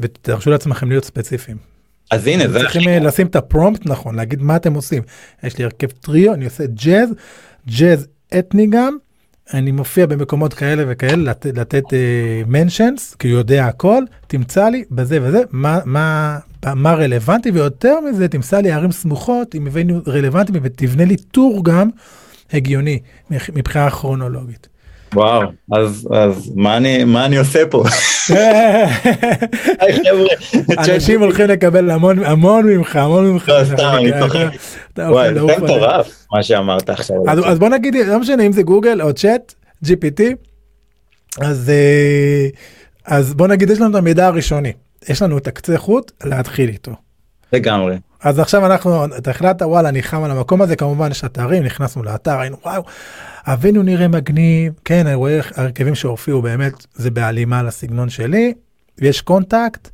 ותרשו 0.01 0.51
לעצמכם 0.51 0.89
להיות 0.89 1.05
ספציפיים. 1.05 1.57
אז 2.11 2.27
הנה, 2.27 2.49
זה 2.49 2.59
צריכים 2.59 2.89
אה, 2.89 2.99
לשים 2.99 3.27
את 3.27 3.37
הפרומפט 3.37 3.87
נכון 3.87 4.15
להגיד 4.15 4.43
מה 4.43 4.57
אתם 4.57 4.75
עושים. 4.75 5.03
יש 5.43 5.59
לי 5.59 5.65
הרכב 5.65 5.87
טריו 5.91 6.35
אני 6.35 6.45
עושה 6.45 6.65
ג'אז 6.67 7.11
ג'אז 7.79 8.07
אתני 8.39 8.67
גם 8.71 8.97
אני 9.55 9.73
מופיע 9.73 10.07
במקומות 10.07 10.55
כאלה 10.55 10.85
וכאלה, 10.89 11.17
לת, 11.17 11.47
לתת 11.47 11.85
מנשנס, 12.47 13.13
uh, 13.13 13.17
כי 13.17 13.31
הוא 13.31 13.39
יודע 13.39 13.67
הכל, 13.67 14.03
תמצא 14.27 14.69
לי 14.69 14.85
בזה 14.91 15.19
וזה, 15.23 15.43
מה, 15.51 15.79
מה, 15.85 16.39
מה 16.75 16.95
רלוונטי, 16.95 17.51
ויותר 17.51 18.01
מזה, 18.01 18.29
תמצא 18.29 18.61
לי 18.61 18.73
ערים 18.73 18.93
סמוכות, 18.93 19.55
אם 19.55 19.67
הבאנו 19.67 20.01
רלוונטי, 20.07 20.53
ותבנה 20.63 21.05
לי 21.05 21.17
טור 21.17 21.65
גם 21.65 21.89
הגיוני 22.53 23.01
מבחינה 23.31 23.91
כרונולוגית. 23.91 24.69
וואו, 25.15 25.43
אז, 25.73 26.09
אז 26.13 26.53
מה, 26.55 26.77
אני, 26.77 27.05
מה 27.05 27.27
אני 27.27 27.37
עושה 27.37 27.63
פה? 27.71 27.85
אנשים 30.79 31.23
הולכים 31.23 31.47
לקבל 31.47 31.91
המון 31.91 32.25
המון 32.25 32.67
ממך, 32.67 32.97
המון 32.97 33.27
ממך. 33.27 33.49
לא, 33.49 33.65
סתם, 33.65 33.93
אני 33.99 34.11
צוחק. 34.21 34.47
וואי, 34.99 35.35
זה 35.35 35.41
מטורף 35.41 36.27
מה 36.33 36.43
שאמרת 36.43 36.91
עכשיו. 36.91 37.17
אז 37.45 37.59
בוא 37.59 37.69
נגיד, 37.69 37.95
לא 37.95 38.19
משנה 38.19 38.43
אם 38.43 38.53
זה 38.53 38.63
גוגל 38.63 39.03
או 39.03 39.13
צ'אט, 39.13 39.55
GPT, 39.85 40.23
אז, 41.41 41.71
אה, 41.71 42.49
אז 43.05 43.35
בוא 43.35 43.47
נגיד 43.47 43.71
יש 43.71 43.81
לנו 43.81 43.91
את 43.91 43.95
המידע 43.95 44.27
הראשוני, 44.27 44.73
יש 45.09 45.23
לנו 45.23 45.39
את 45.39 45.47
הקצה 45.47 45.79
חוט 45.79 46.13
להתחיל 46.25 46.69
איתו. 46.69 46.93
לגמרי. 47.53 47.97
אז 48.23 48.39
עכשיו 48.39 48.67
אנחנו, 48.67 49.05
אתה 49.05 49.31
החלטת 49.31 49.63
וואלה 49.63 49.89
אני 49.89 50.03
חם 50.03 50.23
על 50.23 50.31
המקום 50.31 50.63
הזה, 50.63 50.77
כמובן 50.77 51.11
יש 51.11 51.25
אתרים, 51.25 51.63
נכנסנו 51.63 52.03
לאתר, 52.03 52.39
היינו, 52.39 52.57
וואו, 52.65 52.83
הווניו 53.47 53.83
נראה 53.83 54.09
מגניב, 54.09 54.73
כן, 54.85 55.07
אני 55.07 55.15
רואה 55.15 55.41
הרכבים 55.55 55.95
שהופיעו 55.95 56.43
באמת, 56.43 56.87
זה 56.95 57.11
בהלימה 57.11 57.63
לסגנון 57.63 58.11
שלי, 58.11 58.55
יש 58.99 59.21
contact, 59.21 59.89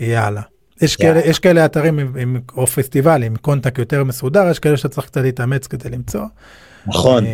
יאללה. 0.00 0.42
יש, 0.82 0.94
yeah. 0.94 0.98
כאלה, 0.98 1.20
יש 1.20 1.38
כאלה 1.38 1.64
אתרים 1.64 1.98
עם, 1.98 2.12
עם, 2.18 2.40
או 2.56 2.66
פסטיבלים 2.66 3.32
עם 3.32 3.36
contact 3.36 3.78
יותר 3.78 4.04
מסודר, 4.04 4.48
יש 4.50 4.58
כאלה 4.58 4.76
שאתה 4.76 4.88
צריך 4.88 5.06
קצת 5.06 5.20
להתאמץ 5.20 5.66
כדי 5.66 5.90
למצוא. 5.90 6.24
נכון. 6.86 7.24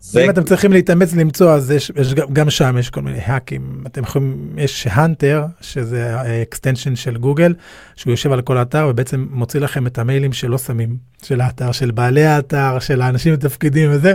זה... 0.00 0.24
אם 0.24 0.30
אתם 0.30 0.44
צריכים 0.44 0.72
להתאמץ 0.72 1.14
למצוא 1.14 1.52
אז 1.52 1.70
יש, 1.70 1.92
יש 1.96 2.14
גם 2.14 2.50
שם 2.50 2.76
יש 2.78 2.90
כל 2.90 3.02
מיני 3.02 3.18
hack 3.18 3.62
ים 3.62 3.84
אתם 3.86 4.02
יכולים 4.02 4.54
יש 4.56 4.86
Hunter 4.90 5.44
שזה 5.60 6.16
ה 6.16 6.24
extension 6.24 6.96
של 6.96 7.16
גוגל 7.16 7.54
שהוא 7.96 8.10
יושב 8.10 8.32
על 8.32 8.42
כל 8.42 8.58
האתר 8.58 8.86
ובעצם 8.90 9.26
מוציא 9.30 9.60
לכם 9.60 9.86
את 9.86 9.98
המיילים 9.98 10.32
שלא 10.32 10.58
שמים 10.58 10.96
של 11.22 11.40
האתר 11.40 11.72
של 11.72 11.90
בעלי 11.90 12.24
האתר 12.24 12.78
של 12.78 13.02
האנשים 13.02 13.34
בתפקידים 13.34 13.90
וזה 13.92 14.14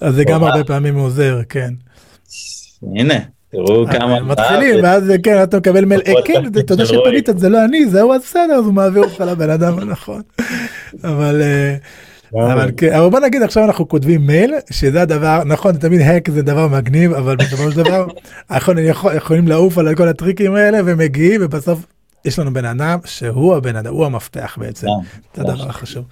אז 0.00 0.14
זה 0.14 0.24
גם 0.24 0.44
הרבה 0.44 0.64
פעמים 0.64 0.94
עוזר 0.94 1.40
כן. 1.48 1.74
הנה 2.96 3.18
תראו 3.50 3.86
כמה 3.86 4.20
מתחילים 4.20 4.82
ואז 4.82 5.12
כן 5.22 5.42
אתה 5.42 5.58
מקבל 5.58 5.84
מייל 5.84 6.00
אה, 6.06 6.12
כן 6.24 6.42
יודע 6.70 6.86
שפנית 6.86 7.28
זה 7.36 7.48
לא 7.48 7.64
אני 7.64 7.86
זהו 7.86 8.12
אז 8.12 8.22
בסדר 8.22 8.54
אז 8.54 8.64
הוא 8.64 8.74
מעביר 8.74 9.02
אותך 9.02 9.20
לבן 9.20 9.50
אדם 9.50 9.78
הנכון 9.78 10.22
אבל. 11.04 11.42
אבל 12.34 12.70
כן, 12.76 12.92
אבל 12.92 13.10
בוא 13.10 13.20
נגיד 13.20 13.42
עכשיו 13.42 13.64
אנחנו 13.64 13.88
כותבים 13.88 14.26
מייל 14.26 14.54
שזה 14.70 15.02
הדבר 15.02 15.44
נכון 15.44 15.76
תמיד 15.76 16.00
האק 16.00 16.30
זה 16.30 16.42
דבר 16.42 16.68
מגניב 16.68 17.12
אבל 17.12 17.36
בסופו 17.36 17.70
של 17.70 17.76
דבר 17.76 18.06
אנחנו 18.50 18.72
יכולים 19.16 19.48
לעוף 19.48 19.78
על 19.78 19.94
כל 19.94 20.08
הטריקים 20.08 20.54
האלה 20.54 20.78
ומגיעים 20.84 21.40
ובסוף 21.44 21.86
יש 22.24 22.38
לנו 22.38 22.52
בן 22.52 22.64
אדם 22.64 22.98
שהוא 23.04 23.56
הבן 23.56 23.76
אדם 23.76 23.92
הוא 23.92 24.06
המפתח 24.06 24.56
בעצם 24.60 24.86
זה 25.34 25.42
הדבר 25.42 25.68
החשוב. 25.68 26.04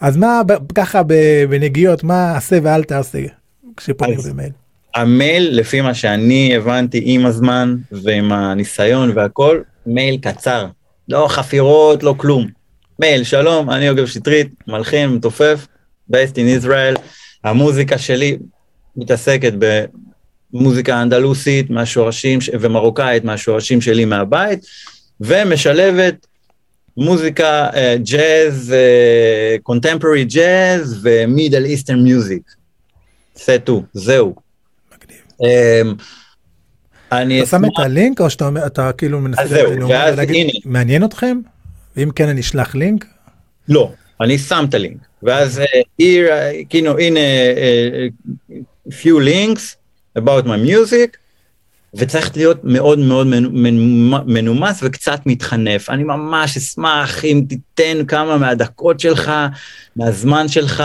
אז 0.00 0.16
מה 0.16 0.40
ככה 0.74 1.02
בנגיעות 1.48 2.04
מה 2.04 2.36
עשה 2.36 2.58
ואל 2.62 2.84
תעשה 2.84 3.18
כשפונים 3.76 4.18
במייל. 4.30 4.52
המייל 4.94 5.48
לפי 5.52 5.80
מה 5.80 5.94
שאני 5.94 6.56
הבנתי 6.56 7.02
עם 7.04 7.26
הזמן 7.26 7.76
ועם 7.92 8.32
הניסיון 8.32 9.12
והכל 9.14 9.60
מייל 9.86 10.16
קצר 10.16 10.66
לא 11.08 11.26
חפירות 11.28 12.02
לא 12.02 12.14
כלום 12.16 12.57
מייל, 13.00 13.24
שלום, 13.24 13.70
אני 13.70 13.84
יוגב 13.84 14.06
שטרית, 14.06 14.48
מלחין, 14.66 15.10
מתופף, 15.10 15.66
based 16.12 16.34
in 16.34 16.64
Israel. 16.64 17.00
המוזיקה 17.44 17.98
שלי 17.98 18.38
מתעסקת 18.96 19.52
במוזיקה 20.52 21.02
אנדלוסית 21.02 21.70
מהשורשים, 21.70 22.38
ומרוקאית 22.60 23.24
מהשורשים 23.24 23.80
שלי 23.80 24.04
מהבית, 24.04 24.66
ומשלבת 25.20 26.26
מוזיקה 26.96 27.68
ג'אז, 28.02 28.74
קונטמפורי 29.62 30.24
ג'אז 30.24 30.98
ומידל 31.02 31.64
איסטרן 31.64 32.02
מיוזיק. 32.02 32.42
סטו, 33.36 33.82
זהו. 33.92 34.34
מגניב. 34.94 35.20
אמ, 35.42 35.94
אני 37.12 37.40
אתה 37.42 37.46
שם 37.50 37.64
את 37.64 37.70
הלינק 37.78 38.20
או 38.20 38.30
שאתה 38.30 38.92
כאילו 38.92 39.20
מנסה 39.20 39.62
להגיד, 40.16 40.50
מעניין 40.64 41.04
אתכם? 41.04 41.40
ואם 41.98 42.10
כן 42.10 42.28
אני 42.28 42.40
אשלח 42.40 42.74
לינק? 42.74 43.06
לא, 43.68 43.92
אני 44.20 44.38
שם 44.38 44.64
את 44.68 44.74
הלינק, 44.74 44.96
ואז 45.22 45.60
here, 46.02 46.30
כאילו 46.68 46.98
הנה 46.98 47.20
few 48.88 49.16
links 49.24 49.76
about 50.18 50.44
my 50.44 50.68
music, 50.68 51.16
וצריך 51.94 52.36
להיות 52.36 52.64
מאוד 52.64 52.98
מאוד 52.98 53.26
מנומס 54.26 54.80
וקצת 54.82 55.20
מתחנף. 55.26 55.90
אני 55.90 56.04
ממש 56.04 56.56
אשמח 56.56 57.24
אם 57.24 57.44
תיתן 57.48 58.04
כמה 58.08 58.38
מהדקות 58.38 59.00
שלך, 59.00 59.32
מהזמן 59.96 60.48
שלך. 60.48 60.84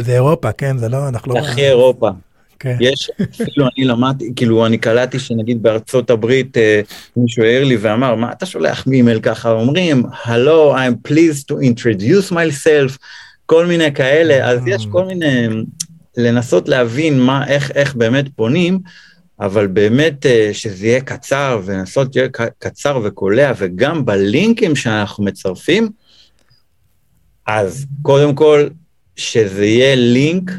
זה 0.00 0.14
אירופה, 0.14 0.52
כן? 0.52 0.78
זה 0.78 0.88
לא, 0.88 1.08
אנחנו 1.08 1.34
לא... 1.34 1.38
הכי 1.38 1.66
אירופה. 1.66 2.10
כן. 2.62 2.76
יש, 2.80 3.10
אפילו 3.42 3.66
אני 3.76 3.84
למדתי, 3.84 4.32
כאילו 4.36 4.66
אני 4.66 4.78
קלטתי 4.78 5.18
שנגיד 5.18 5.62
בארצות 5.62 6.10
הברית 6.10 6.56
אה, 6.56 6.80
מישהו 7.16 7.42
העיר 7.42 7.64
לי 7.64 7.76
ואמר, 7.76 8.14
מה 8.14 8.32
אתה 8.32 8.46
שולח 8.46 8.84
אימייל 8.92 9.20
ככה? 9.20 9.50
אומרים, 9.50 10.02
הלו, 10.24 10.76
I'm 10.76 11.08
pleased 11.08 11.52
to 11.52 11.54
introduce 11.54 12.32
myself, 12.32 12.98
כל 13.46 13.66
מיני 13.66 13.94
כאלה, 13.94 14.50
אז 14.50 14.60
יש 14.66 14.86
כל 14.86 15.04
מיני, 15.04 15.48
לנסות 16.16 16.68
להבין 16.68 17.20
מה, 17.20 17.46
איך, 17.46 17.70
איך 17.70 17.94
באמת 17.94 18.24
פונים, 18.36 18.78
אבל 19.40 19.66
באמת 19.66 20.26
אה, 20.26 20.50
שזה 20.52 20.86
יהיה 20.86 21.00
קצר, 21.00 21.60
ולנסות 21.64 22.12
שיהיה 22.12 22.28
קצר 22.58 23.00
וקולע, 23.04 23.52
וגם 23.58 24.04
בלינקים 24.04 24.76
שאנחנו 24.76 25.24
מצרפים, 25.24 25.88
אז 27.46 27.86
קודם 28.02 28.34
כל, 28.34 28.68
שזה 29.16 29.66
יהיה 29.66 29.94
לינק 29.94 30.50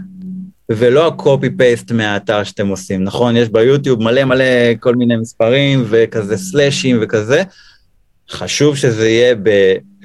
ולא 0.69 1.07
הקופי 1.07 1.49
פייסט 1.57 1.91
מהאתר 1.91 2.43
שאתם 2.43 2.67
עושים, 2.67 3.03
נכון? 3.03 3.37
יש 3.37 3.49
ביוטיוב 3.49 4.03
מלא 4.03 4.23
מלא 4.23 4.43
כל 4.79 4.95
מיני 4.95 5.15
מספרים 5.15 5.83
וכזה 5.89 6.37
סלאשים 6.37 6.97
וכזה. 7.01 7.43
חשוב 8.29 8.75
שזה 8.77 9.09
יהיה 9.09 9.35
ב... 9.43 9.49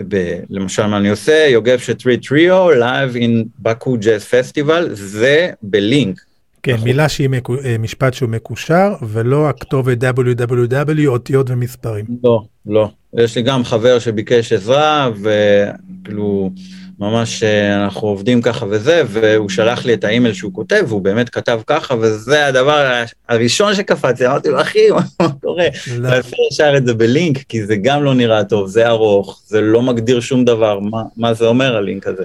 ב 0.09 0.39
למשל 0.51 0.87
מה 0.87 0.97
אני 0.97 1.09
עושה, 1.09 1.47
יוגב 1.51 1.79
שטרי 1.79 2.17
Trio, 2.17 2.71
live 2.71 3.17
in 3.17 3.45
בקו 3.59 3.97
Jazz 3.97 4.25
Festival, 4.25 4.89
זה 4.93 5.51
בלינק. 5.63 6.21
כן, 6.63 6.75
נכון. 6.75 6.85
מילה 6.85 7.09
שהיא 7.09 7.29
מקו, 7.29 7.55
אה, 7.65 7.79
משפט 7.79 8.15
שהוא 8.15 8.29
מקושר, 8.29 8.93
ולא 9.09 9.49
הכתובת 9.49 9.99
www, 10.03 11.07
אותיות 11.07 11.51
ומספרים. 11.51 12.05
לא, 12.25 12.43
לא. 12.67 12.89
יש 13.17 13.37
לי 13.37 13.43
גם 13.43 13.65
חבר 13.65 13.99
שביקש 13.99 14.53
עזרה, 14.53 15.11
וכאילו... 15.23 16.51
ממש 16.99 17.43
אה, 17.43 17.85
אנחנו 17.85 18.09
עובדים 18.09 18.43
ככה 18.43 18.67
וזה, 18.71 19.03
והוא 19.09 19.49
שלח 19.49 19.85
לי 19.85 19.95
את 19.95 20.05
האימייל 20.05 20.35
שהוא 20.35 20.53
כותב, 20.53 20.85
והוא 20.89 21.03
באמת 21.03 21.29
כתב 21.29 21.61
ככה, 21.67 21.95
וזה 22.01 22.47
הדבר 22.47 23.03
הראשון 23.29 23.75
שקפצתי, 23.75 24.27
אמרתי 24.27 24.49
לו, 24.49 24.61
אחי, 24.61 24.91
מה 25.21 25.29
קורה? 25.43 25.67
לא. 25.97 26.11
תעשה 26.11 26.37
ישר 26.51 26.77
את 26.77 26.87
זה 26.87 26.95
בלינק, 26.95 27.39
כי 27.39 27.67
זה 27.67 27.77
גם 27.77 28.05
לא 28.05 28.15
נראה 28.15 28.45
טוב, 28.45 28.69
זה 28.69 28.89
ארוך, 28.89 29.43
זה 29.47 29.61
לא 29.61 29.83
מגדיר 29.83 30.21
שום 30.21 30.45
דבר, 30.45 30.79
מה, 30.81 31.03
מה 31.17 31.35
זה 31.35 31.47
אומר 31.47 31.77
הלינק 31.77 32.07
הזה. 32.07 32.25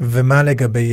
ומה 0.00 0.42
לגבי 0.42 0.92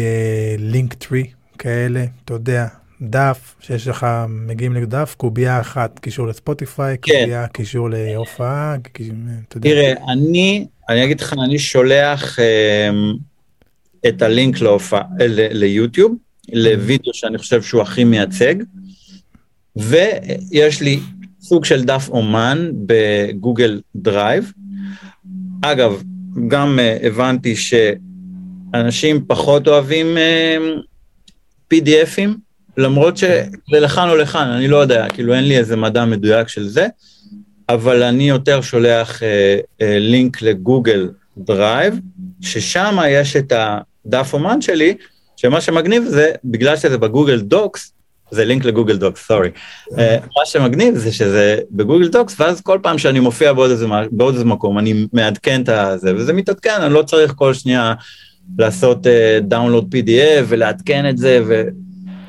לינק 0.58 0.94
uh, 0.94 0.96
טרי 0.96 1.28
כאלה, 1.58 2.06
אתה 2.26 2.34
יודע, 2.34 2.68
דף 3.02 3.56
שיש 3.60 3.88
לך, 3.88 4.08
מגיעים 4.30 4.74
לדף, 4.74 5.16
קובייה 5.18 5.60
אחת, 5.60 6.00
קישור 6.00 6.28
לספוטיפיי, 6.28 6.98
כן. 7.02 7.14
קובייה, 7.20 7.48
קישור 7.48 7.90
להופעה, 7.90 8.76
אתה 9.48 9.58
יודע. 9.58 9.70
תראה, 9.70 9.94
אני 10.14 10.66
אני 10.90 11.04
אגיד 11.04 11.22
לך, 11.22 11.34
אני 11.44 11.60
שולח 11.60 12.40
אה, 12.40 12.90
את 14.08 14.22
הלינק 14.22 14.62
להופע, 14.62 15.02
ל, 15.20 15.48
ליוטיוב, 15.52 16.16
לוידאו 16.54 17.14
שאני 17.14 17.38
חושב 17.38 17.62
שהוא 17.62 17.82
הכי 17.82 18.04
מייצג, 18.04 18.56
ויש 19.76 20.82
לי 20.82 21.00
סוג 21.42 21.66
של 21.66 21.84
דף 21.84 22.10
אומן 22.10 22.72
בגוגל 22.86 23.82
דרייב. 23.96 24.52
אגב, 25.62 26.04
גם 26.48 26.80
אה, 26.80 26.98
הבנתי 27.02 27.56
שאנשים 27.56 29.26
פחות 29.28 29.68
אוהבים 29.68 30.18
אה, 30.18 30.58
PDFים, 31.74 32.30
למרות 32.78 33.18
שזה 33.18 33.46
לכאן 33.68 34.10
או 34.10 34.16
לכאן, 34.16 34.48
אני 34.48 34.68
לא 34.68 34.78
יודע, 34.78 35.10
כאילו 35.10 35.34
אין 35.34 35.44
לי 35.44 35.58
איזה 35.58 35.76
מדע 35.76 36.06
מדויק 36.06 36.48
של 36.48 36.68
זה. 36.68 36.88
אבל 37.70 38.04
אני 38.04 38.30
יותר 38.30 38.62
שולח 38.62 39.24
אה, 39.24 39.58
אה, 39.82 40.00
לינק 40.00 40.42
לגוגל 40.42 41.10
דרייב, 41.38 42.00
ששם 42.42 42.98
יש 43.10 43.36
את 43.36 43.54
הדף 44.06 44.34
אומן 44.34 44.62
שלי, 44.62 44.96
שמה 45.36 45.62
שמגניב 45.62 46.04
זה, 46.04 46.32
בגלל 46.46 46.78
שזה 46.78 46.98
בגוגל 46.98 47.42
דוקס, 47.42 47.92
זה 48.32 48.46
לינק 48.46 48.66
לגוגל 48.66 48.98
דוקס, 48.98 49.28
sorry. 49.28 49.50
Uh, 49.92 49.96
מה 50.22 50.46
שמגניב 50.46 50.96
זה 50.96 51.12
שזה 51.12 51.58
בגוגל 51.72 52.08
דוקס, 52.08 52.40
ואז 52.40 52.62
כל 52.62 52.80
פעם 52.84 52.98
שאני 52.98 53.20
מופיע 53.20 53.54
בעוד 53.54 53.72
איזה, 53.72 53.86
בעוד 54.12 54.34
איזה 54.34 54.46
מקום, 54.46 54.80
אני 54.80 55.08
מעדכן 55.14 55.62
את 55.62 55.70
זה, 56.00 56.16
וזה 56.16 56.34
מתעדכן, 56.34 56.82
אני 56.82 56.94
לא 56.94 57.02
צריך 57.02 57.34
כל 57.36 57.54
שנייה 57.54 57.94
לעשות 58.60 59.08
download 59.42 59.94
uh, 59.94 59.98
PDF 59.98 60.44
ולעדכן 60.48 61.10
את 61.10 61.18
זה, 61.18 61.40
ו... 61.48 61.64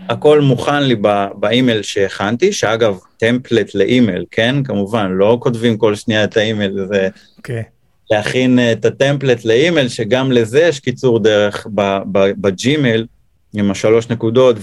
הכל 0.09 0.41
מוכן 0.41 0.83
לי 0.83 0.97
באימייל 1.35 1.83
שהכנתי, 1.83 2.53
שאגב, 2.53 2.99
template 3.17 3.75
לאימייל, 3.75 4.25
כן? 4.31 4.63
כמובן, 4.65 5.11
לא 5.11 5.39
כותבים 5.41 5.79
כל 5.79 5.95
שנייה 5.95 6.25
את 6.25 6.37
האימייל, 6.37 6.87
זה 6.87 7.09
okay. 7.15 7.37
אוקיי. 7.39 7.63
להכין 8.11 8.59
את 8.73 8.85
ה 8.85 8.92
template 8.92 9.45
לאימייל, 9.45 9.89
שגם 9.89 10.33
לזה 10.33 10.61
יש 10.61 10.81
קיצור 10.81 11.19
דרך 11.19 11.67
בג'ימייל, 12.41 13.07
עם 13.55 13.71
השלוש 13.71 14.09
נקודות 14.11 14.57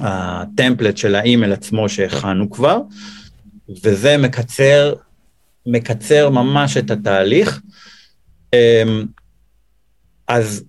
וה 0.00 0.19
template 0.19 0.96
של 0.96 1.14
האימייל 1.14 1.52
עצמו 1.52 1.88
שהכנו 1.88 2.50
כבר, 2.50 2.80
וזה 3.84 4.16
מקצר, 4.16 4.94
מקצר 5.66 6.30
ממש 6.30 6.76
את 6.76 6.90
התהליך. 6.90 7.60
אמ, 8.52 9.06
אז 10.28 10.64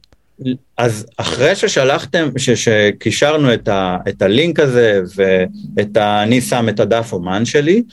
אז 0.79 1.05
אחרי 1.17 1.55
ששלחתם, 1.55 2.29
שקישרנו 2.37 3.53
את, 3.53 3.67
ה, 3.67 3.97
את 4.09 4.21
הלינק 4.21 4.59
הזה, 4.59 5.01
ואני 5.15 6.41
שם 6.41 6.69
את 6.69 6.79
הדף 6.79 7.13
אומן 7.13 7.45
שלי, 7.45 7.83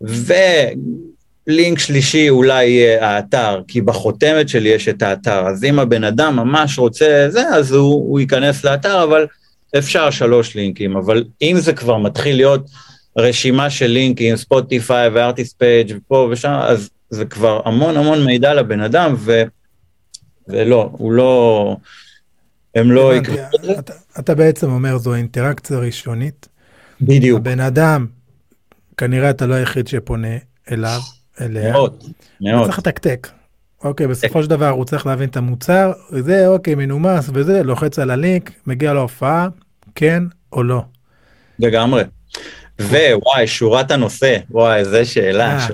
ולינק 0.00 1.78
שלישי 1.78 2.28
אולי 2.28 2.64
יהיה 2.64 3.06
האתר, 3.06 3.62
כי 3.68 3.80
בחותמת 3.80 4.48
שלי 4.48 4.68
יש 4.68 4.88
את 4.88 5.02
האתר, 5.02 5.46
אז 5.46 5.64
אם 5.64 5.78
הבן 5.78 6.04
אדם 6.04 6.36
ממש 6.36 6.78
רוצה 6.78 7.26
זה, 7.28 7.48
אז 7.48 7.72
הוא, 7.72 8.10
הוא 8.10 8.20
ייכנס 8.20 8.64
לאתר, 8.64 9.02
אבל 9.02 9.26
אפשר 9.78 10.10
שלוש 10.10 10.54
לינקים, 10.54 10.96
אבל 10.96 11.24
אם 11.42 11.56
זה 11.58 11.72
כבר 11.72 11.96
מתחיל 11.96 12.36
להיות 12.36 12.70
רשימה 13.16 13.70
של 13.70 13.86
לינקים, 13.86 14.36
ספוטיפיי 14.36 15.08
ו 15.08 15.15
artist 15.15 15.58
page 15.58 15.96
ופה 15.96 16.28
ושם, 16.30 16.58
אז 16.62 16.90
זה 17.10 17.24
כבר 17.24 17.60
המון 17.64 17.96
המון 17.96 18.24
מידע 18.24 18.54
לבן 18.54 18.80
אדם, 18.80 19.14
ו... 19.18 19.42
ולא, 20.48 20.90
הוא 20.92 21.12
לא, 21.12 21.76
הם 22.80 22.90
לא 22.90 23.16
יקראו 23.16 23.36
את 23.38 23.62
זה. 23.62 23.78
אתה, 23.78 23.92
אתה 24.18 24.34
בעצם 24.34 24.70
אומר 24.70 24.98
זו 24.98 25.14
אינטראקציה 25.14 25.78
ראשונית. 25.78 26.48
בדיוק. 27.00 27.40
הבן 27.40 27.60
אדם, 27.60 28.06
כנראה 28.96 29.30
אתה 29.30 29.46
לא 29.46 29.54
היחיד 29.54 29.88
שפונה 29.88 30.36
אליו, 30.70 31.00
אליה. 31.40 31.72
מאוד, 31.72 32.02
מאוד. 32.40 32.66
צריך 32.66 32.78
לתקתק. 32.78 33.28
אוקיי, 33.84 34.06
בסופו 34.06 34.42
של 34.42 34.50
דבר 34.50 34.68
הוא 34.68 34.84
צריך 34.84 35.06
להבין 35.06 35.28
את 35.28 35.36
המוצר, 35.36 35.92
זה 36.10 36.46
אוקיי, 36.46 36.74
מנומס 36.74 37.30
וזה, 37.34 37.62
לוחץ 37.62 37.98
על 37.98 38.10
הלינק, 38.10 38.50
מגיע 38.66 38.94
להופעה, 38.94 39.48
כן 39.94 40.22
או 40.52 40.62
לא. 40.62 40.82
לגמרי. 41.58 42.02
ווואי, 42.80 43.46
שורת 43.46 43.90
הנושא, 43.90 44.36
וואי, 44.50 45.04
שאלה. 45.04 45.58
אה. 45.58 45.66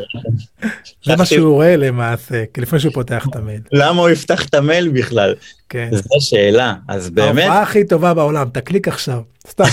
זה 1.05 1.17
מה 1.17 1.27
שהוא 1.27 1.55
רואה 1.55 1.77
למעשה, 1.77 2.45
לפני 2.59 2.81
שהוא 2.81 2.93
פותח 2.93 3.27
את 3.31 3.37
המייל. 3.37 3.61
למה 3.73 4.01
הוא 4.01 4.11
יפתח 4.11 4.47
את 4.47 4.55
המייל 4.55 4.89
בכלל? 4.89 5.35
כן. 5.69 5.89
זו 5.93 6.03
שאלה, 6.21 6.75
אז 6.89 7.11
באמת... 7.11 7.45
ההופעה 7.45 7.63
הכי 7.63 7.85
טובה 7.85 8.15
בעולם, 8.15 8.49
תקליק 8.53 8.89
עכשיו, 8.89 9.21
סתם. 9.49 9.65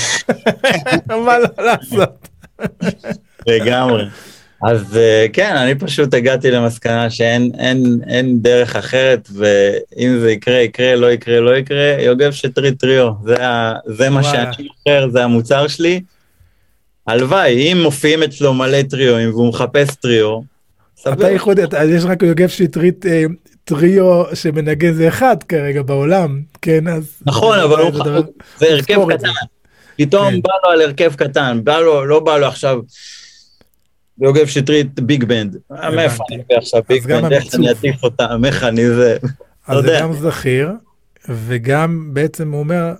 מה 1.25 1.39
לא 1.39 1.63
לעשות? 1.63 2.27
לגמרי. 3.47 4.05
אז 4.63 4.97
אה, 4.97 5.25
כן, 5.33 5.55
אני 5.55 5.75
פשוט 5.75 6.13
הגעתי 6.13 6.51
למסקנה 6.51 7.09
שאין 7.09 7.51
אין, 7.59 7.99
אין 8.07 8.41
דרך 8.41 8.75
אחרת, 8.75 9.29
ואם 9.33 10.19
זה 10.19 10.31
יקרה, 10.31 10.55
יקרה, 10.55 10.95
לא 10.95 11.11
יקרה, 11.11 11.39
לא 11.39 11.57
יקרה, 11.57 11.95
יוגב 11.99 12.31
שטרית 12.31 12.79
טריו, 12.79 13.11
זה, 13.25 13.35
זה 13.85 14.09
מה 14.09 14.23
שאני 14.23 14.67
מוכר, 14.67 15.09
זה 15.11 15.23
המוצר 15.23 15.67
שלי. 15.67 16.01
הלוואי, 17.11 17.71
אם 17.71 17.77
מופיעים 17.83 18.23
אצלו 18.23 18.53
מלא 18.53 18.81
טריואים 18.81 19.29
והוא 19.29 19.49
מחפש 19.49 19.95
טריו, 19.95 20.39
אתה 21.13 21.31
יכול, 21.31 21.55
יש 21.89 22.03
רק 22.03 22.21
יוגב 22.21 22.47
שטרית 22.47 23.05
אה, 23.05 23.23
טריו 23.63 24.35
שמנגן 24.35 24.93
זה 24.93 25.07
אחד 25.07 25.43
כרגע 25.43 25.81
בעולם, 25.81 26.41
כן, 26.61 26.87
אז... 26.87 27.21
נכון, 27.25 27.59
אבל 27.59 27.81
הוא, 27.81 27.91
זה 28.57 28.65
הרכב 28.69 28.99
קטן. 29.09 29.27
פתאום 29.97 30.31
כן. 30.31 30.41
בא 30.41 30.53
לו 30.63 30.71
על 30.71 30.81
הרכב 30.81 31.13
קטן, 31.15 31.59
בא 31.63 31.79
לו, 31.79 32.05
לא 32.05 32.19
בא 32.19 32.37
לו 32.37 32.47
עכשיו 32.47 32.79
יוגב 34.21 34.47
שטרית 34.47 34.99
big 34.99 35.23
band. 35.23 35.57
מאיפה 35.69 36.23
אני 36.29 36.37
מביא 36.37 36.57
עכשיו 36.57 36.81
big 36.89 37.07
band, 37.07 37.33
איך 37.33 37.55
אני 37.55 37.71
אטיס 37.71 38.03
אותם, 38.03 38.45
איך 38.45 38.63
אני 38.63 38.87
זה, 38.87 39.17
אז 39.67 39.83
זה 39.85 39.97
גם 40.01 40.13
זכיר, 40.13 40.71
וגם 41.29 42.09
בעצם 42.13 42.51
הוא 42.51 42.59
אומר, 42.59 42.93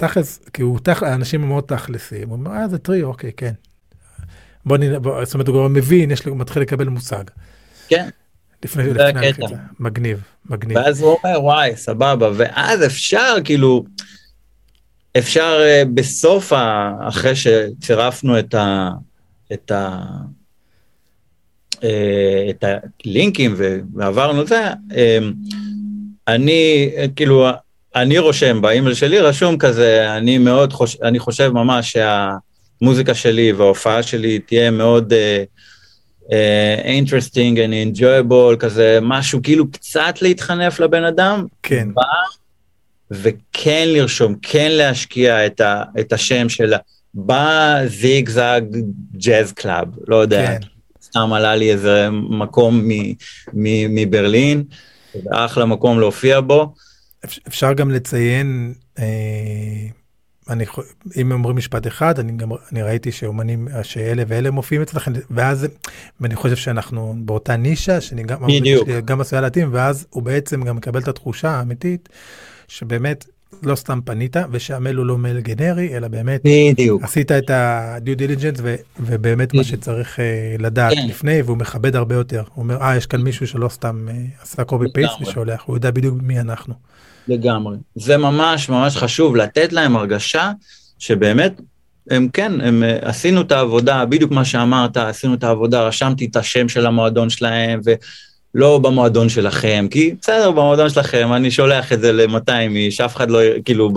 תכלס, 0.00 0.40
כי 0.52 0.62
הוא 0.62 0.78
תכלס, 0.78 1.02
האנשים 1.08 1.48
מאוד 1.48 1.64
תכלסים, 1.64 2.28
הוא 2.28 2.38
אומר, 2.38 2.50
אה, 2.50 2.68
זה 2.68 2.78
טריו, 2.78 3.08
אוקיי, 3.08 3.32
כן. 3.36 3.52
בוא 4.66 4.76
נראה, 4.76 5.24
זאת 5.24 5.34
אומרת, 5.34 5.48
הוא 5.48 5.54
כבר 5.54 5.68
מבין, 5.68 6.10
יש 6.10 6.26
לו, 6.26 6.34
מתחיל 6.34 6.62
לקבל 6.62 6.88
מושג. 6.88 7.24
כן. 7.88 8.08
לפני, 8.64 8.84
לפני 8.84 9.28
הקטע. 9.28 9.46
מגניב, 9.80 10.22
מגניב. 10.50 10.76
ואז 10.76 11.02
הוא 11.02 11.16
אומר, 11.24 11.44
וואי, 11.44 11.76
סבבה, 11.76 12.30
ואז 12.34 12.86
אפשר, 12.86 13.36
כאילו, 13.44 13.84
אפשר 15.18 15.60
uh, 15.60 15.88
בסוף, 15.94 16.52
אחרי 17.00 17.32
שצירפנו 17.36 18.38
את 18.38 18.54
ה... 18.54 18.90
את 19.52 19.70
ה 19.70 20.00
uh, 21.74 21.84
את 22.50 22.64
הלינקים 23.04 23.54
ועברנו 23.94 24.42
את 24.42 24.46
זה, 24.48 24.72
uh, 24.72 24.94
אני, 26.28 26.90
כאילו, 27.16 27.46
אני 27.94 28.18
רושם 28.18 28.60
באימייל 28.60 28.94
שלי, 28.94 29.18
רשום 29.18 29.58
כזה, 29.58 30.16
אני 30.16 30.38
מאוד 30.38 30.72
חושב, 30.72 31.02
אני 31.02 31.18
חושב 31.18 31.50
ממש 31.54 31.96
שהמוזיקה 32.80 33.14
שלי 33.14 33.52
וההופעה 33.52 34.02
שלי 34.02 34.38
תהיה 34.38 34.70
מאוד 34.70 35.12
uh, 35.12 36.26
uh, 36.26 36.30
interesting 36.84 37.56
and 37.56 37.98
enjoyable, 37.98 38.56
כזה 38.58 38.98
משהו 39.02 39.42
כאילו 39.42 39.70
קצת 39.70 40.22
להתחנף 40.22 40.80
לבן 40.80 41.04
אדם. 41.04 41.46
כן. 41.62 41.88
בא, 41.94 42.02
וכן 43.10 43.88
לרשום, 43.88 44.34
כן 44.42 44.72
להשקיע 44.72 45.46
את, 45.46 45.60
ה, 45.60 45.82
את 46.00 46.12
השם 46.12 46.48
של 46.48 46.72
בזיגזג 47.14 48.60
Jazz 49.16 49.52
Club, 49.52 49.88
לא 50.08 50.16
יודע, 50.16 50.46
כן. 50.46 50.66
סתם 51.02 51.32
עלה 51.32 51.56
לי 51.56 51.72
איזה 51.72 52.08
מקום 52.10 52.88
מברלין, 53.54 54.64
אחלה 55.30 55.64
מקום 55.64 56.00
להופיע 56.00 56.40
בו. 56.40 56.74
אפשר 57.24 57.72
גם 57.72 57.90
לציין, 57.90 58.74
אה, 58.98 59.04
אני, 60.48 60.64
אם 61.20 61.32
אומרים 61.32 61.56
משפט 61.56 61.86
אחד, 61.86 62.18
אני 62.18 62.32
גם, 62.32 62.48
אני 62.72 62.82
ראיתי 62.82 63.12
שאומנים, 63.12 63.68
שאלה 63.82 64.22
ואלה 64.28 64.50
מופיעים 64.50 64.82
אצלכם, 64.82 65.12
ואז, 65.30 65.66
ואני 66.20 66.36
חושב 66.36 66.56
שאנחנו 66.56 67.14
באותה 67.18 67.56
נישה, 67.56 68.00
שאני 68.00 68.22
גם, 68.22 68.46
בדיוק. 68.46 68.88
גם 69.04 69.20
עשויה 69.20 69.42
להתאים, 69.42 69.68
ואז 69.72 70.06
הוא 70.10 70.22
בעצם 70.22 70.62
גם 70.62 70.76
מקבל 70.76 71.00
את 71.00 71.08
התחושה 71.08 71.50
האמיתית, 71.50 72.08
שבאמת 72.68 73.24
לא 73.62 73.74
סתם 73.74 74.00
פנית, 74.04 74.36
ושהמייל 74.50 74.96
הוא 74.96 75.06
לא 75.06 75.18
מייל 75.18 75.40
גנרי, 75.40 75.96
אלא 75.96 76.08
באמת, 76.08 76.40
בדיוק. 76.44 77.02
עשית 77.02 77.32
את 77.32 77.50
ה-due 77.50 78.18
diligence, 78.18 78.60
ו, 78.62 78.74
ובאמת 79.00 79.48
בדיוק. 79.48 79.54
מה 79.54 79.64
שצריך 79.64 80.18
uh, 80.18 80.62
לדעת 80.62 80.94
כן. 80.94 81.06
לפני, 81.08 81.42
והוא 81.42 81.56
מכבד 81.56 81.96
הרבה 81.96 82.14
יותר. 82.14 82.42
הוא 82.54 82.62
אומר, 82.62 82.82
אה, 82.82 82.96
יש 82.96 83.06
כאן 83.06 83.20
מישהו 83.20 83.46
שלא 83.46 83.68
סתם 83.68 84.08
uh, 84.08 84.42
עשה 84.42 84.62
copy 84.62 84.98
paste 84.98 85.22
ושולח, 85.22 85.62
הוא 85.66 85.76
יודע 85.76 85.90
בדיוק 85.90 86.14
מי 86.22 86.40
אנחנו. 86.40 86.74
לגמרי. 87.28 87.76
זה 87.94 88.16
ממש 88.16 88.68
ממש 88.68 88.96
חשוב, 88.96 89.36
לתת 89.36 89.72
להם 89.72 89.96
הרגשה 89.96 90.50
שבאמת, 90.98 91.60
הם 92.10 92.28
כן, 92.32 92.60
הם 92.60 92.82
אה, 92.82 92.98
עשינו 93.02 93.40
את 93.40 93.52
העבודה, 93.52 94.04
בדיוק 94.04 94.32
מה 94.32 94.44
שאמרת, 94.44 94.96
עשינו 94.96 95.34
את 95.34 95.44
העבודה, 95.44 95.82
רשמתי 95.82 96.24
את 96.24 96.36
השם 96.36 96.68
של 96.68 96.86
המועדון 96.86 97.30
שלהם, 97.30 97.80
ולא 98.54 98.78
במועדון 98.78 99.28
שלכם, 99.28 99.86
כי 99.90 100.14
בסדר, 100.20 100.50
במועדון 100.50 100.88
שלכם, 100.88 101.32
אני 101.32 101.50
שולח 101.50 101.92
את 101.92 102.00
זה 102.00 102.12
ל-200 102.12 102.50
איש, 102.76 103.00
אף 103.00 103.16
אחד 103.16 103.30
לא, 103.30 103.40
כאילו, 103.64 103.90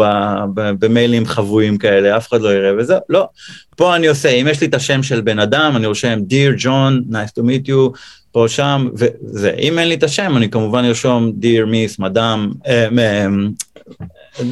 במיילים 0.54 1.26
חבויים 1.26 1.78
כאלה, 1.78 2.18
אף 2.18 2.30
אחד 2.30 2.42
לא 2.42 2.54
יראה, 2.54 2.72
וזה, 2.78 2.98
לא. 3.10 3.28
פה 3.76 3.96
אני 3.96 4.08
עושה, 4.08 4.30
אם 4.30 4.48
יש 4.52 4.62
לי 4.62 4.68
את 4.68 4.74
השם 4.74 5.04
של 5.04 5.22
בן 5.22 5.40
אדם, 5.40 5.74
אני 5.76 5.88
רושם, 5.88 6.20
Dear 6.30 6.62
John, 6.64 7.12
nice 7.12 7.40
to 7.40 7.44
meet 7.44 7.68
you, 7.68 7.98
פה 8.34 8.46
שם, 8.48 8.90
וזה, 8.94 9.52
אם 9.60 9.80
אין 9.80 9.88
לי 9.88 9.96
את 9.96 10.04
השם, 10.04 10.38
אני 10.38 10.50
כמובן 10.50 10.84
ארשום 10.86 11.32
דיר 11.36 11.66
מיס, 11.66 12.00
מדאם, 12.00 12.52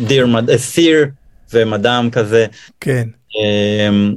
דיר 0.07 0.27
סיר 0.57 1.07
ומדאם 1.53 2.09
כזה. 2.09 2.45
כן. 2.79 3.07
אמ, 3.35 4.15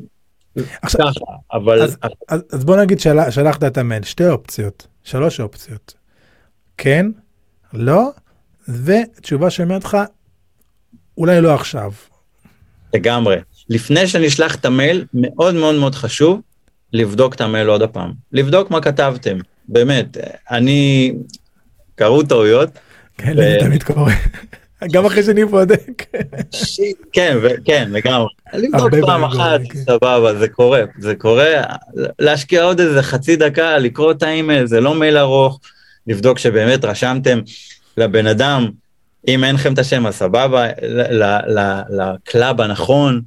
עכשיו, 0.82 1.00
ככה, 1.00 1.24
אבל... 1.52 1.82
אז, 1.82 1.96
אז, 2.28 2.42
אז 2.52 2.64
בוא 2.64 2.76
נגיד 2.76 3.00
של, 3.00 3.16
שלחת 3.30 3.64
את 3.64 3.78
המייל, 3.78 4.02
שתי 4.02 4.28
אופציות, 4.28 4.86
שלוש 5.04 5.40
אופציות. 5.40 5.94
כן, 6.78 7.06
לא, 7.72 8.10
ותשובה 8.68 9.50
שאומרת 9.50 9.84
לך, 9.84 9.96
אולי 11.18 11.40
לא 11.40 11.54
עכשיו. 11.54 11.92
לגמרי. 12.94 13.36
לפני 13.68 14.06
שאני 14.06 14.26
אשלח 14.26 14.54
את 14.54 14.64
המייל, 14.64 15.04
מאוד 15.14 15.54
מאוד 15.54 15.74
מאוד 15.74 15.94
חשוב 15.94 16.40
לבדוק 16.92 17.34
את 17.34 17.40
המייל 17.40 17.68
עוד 17.68 17.82
הפעם. 17.82 18.12
לבדוק 18.32 18.70
מה 18.70 18.80
כתבתם. 18.80 19.38
באמת, 19.68 20.16
אני, 20.50 21.12
קרו 21.94 22.22
טעויות. 22.22 22.68
כן, 23.18 23.36
זה 23.36 23.56
תמיד 23.60 23.82
קורה. 23.82 24.12
גם 24.92 25.06
אחרי 25.06 25.22
שאני 25.22 25.44
בודק. 25.44 26.02
כן, 27.12 27.36
כן, 27.64 27.88
לגמרי. 27.92 28.28
לבדוק 28.52 28.94
פעם 29.06 29.24
אחת, 29.24 29.60
כן. 29.70 29.78
סבבה, 29.78 30.34
זה 30.34 30.48
קורה, 30.48 30.82
זה 30.98 31.14
קורה. 31.14 31.62
להשקיע 32.18 32.62
עוד 32.62 32.80
איזה 32.80 33.02
חצי 33.02 33.36
דקה, 33.36 33.78
לקרוא 33.78 34.12
את 34.12 34.22
האימייל, 34.22 34.66
זה 34.66 34.80
לא 34.80 34.94
מייל 34.94 35.18
ארוך, 35.18 35.60
לבדוק 36.06 36.38
שבאמת 36.38 36.84
רשמתם 36.84 37.40
לבן 37.96 38.26
אדם 38.26 38.70
אם 39.28 39.44
אין 39.44 39.54
לכם 39.54 39.72
את 39.72 39.78
השם, 39.78 40.06
אז 40.06 40.14
סבבה, 40.14 40.66
ל 41.88 42.03
club 42.03 42.60
הנכון, 42.60 43.22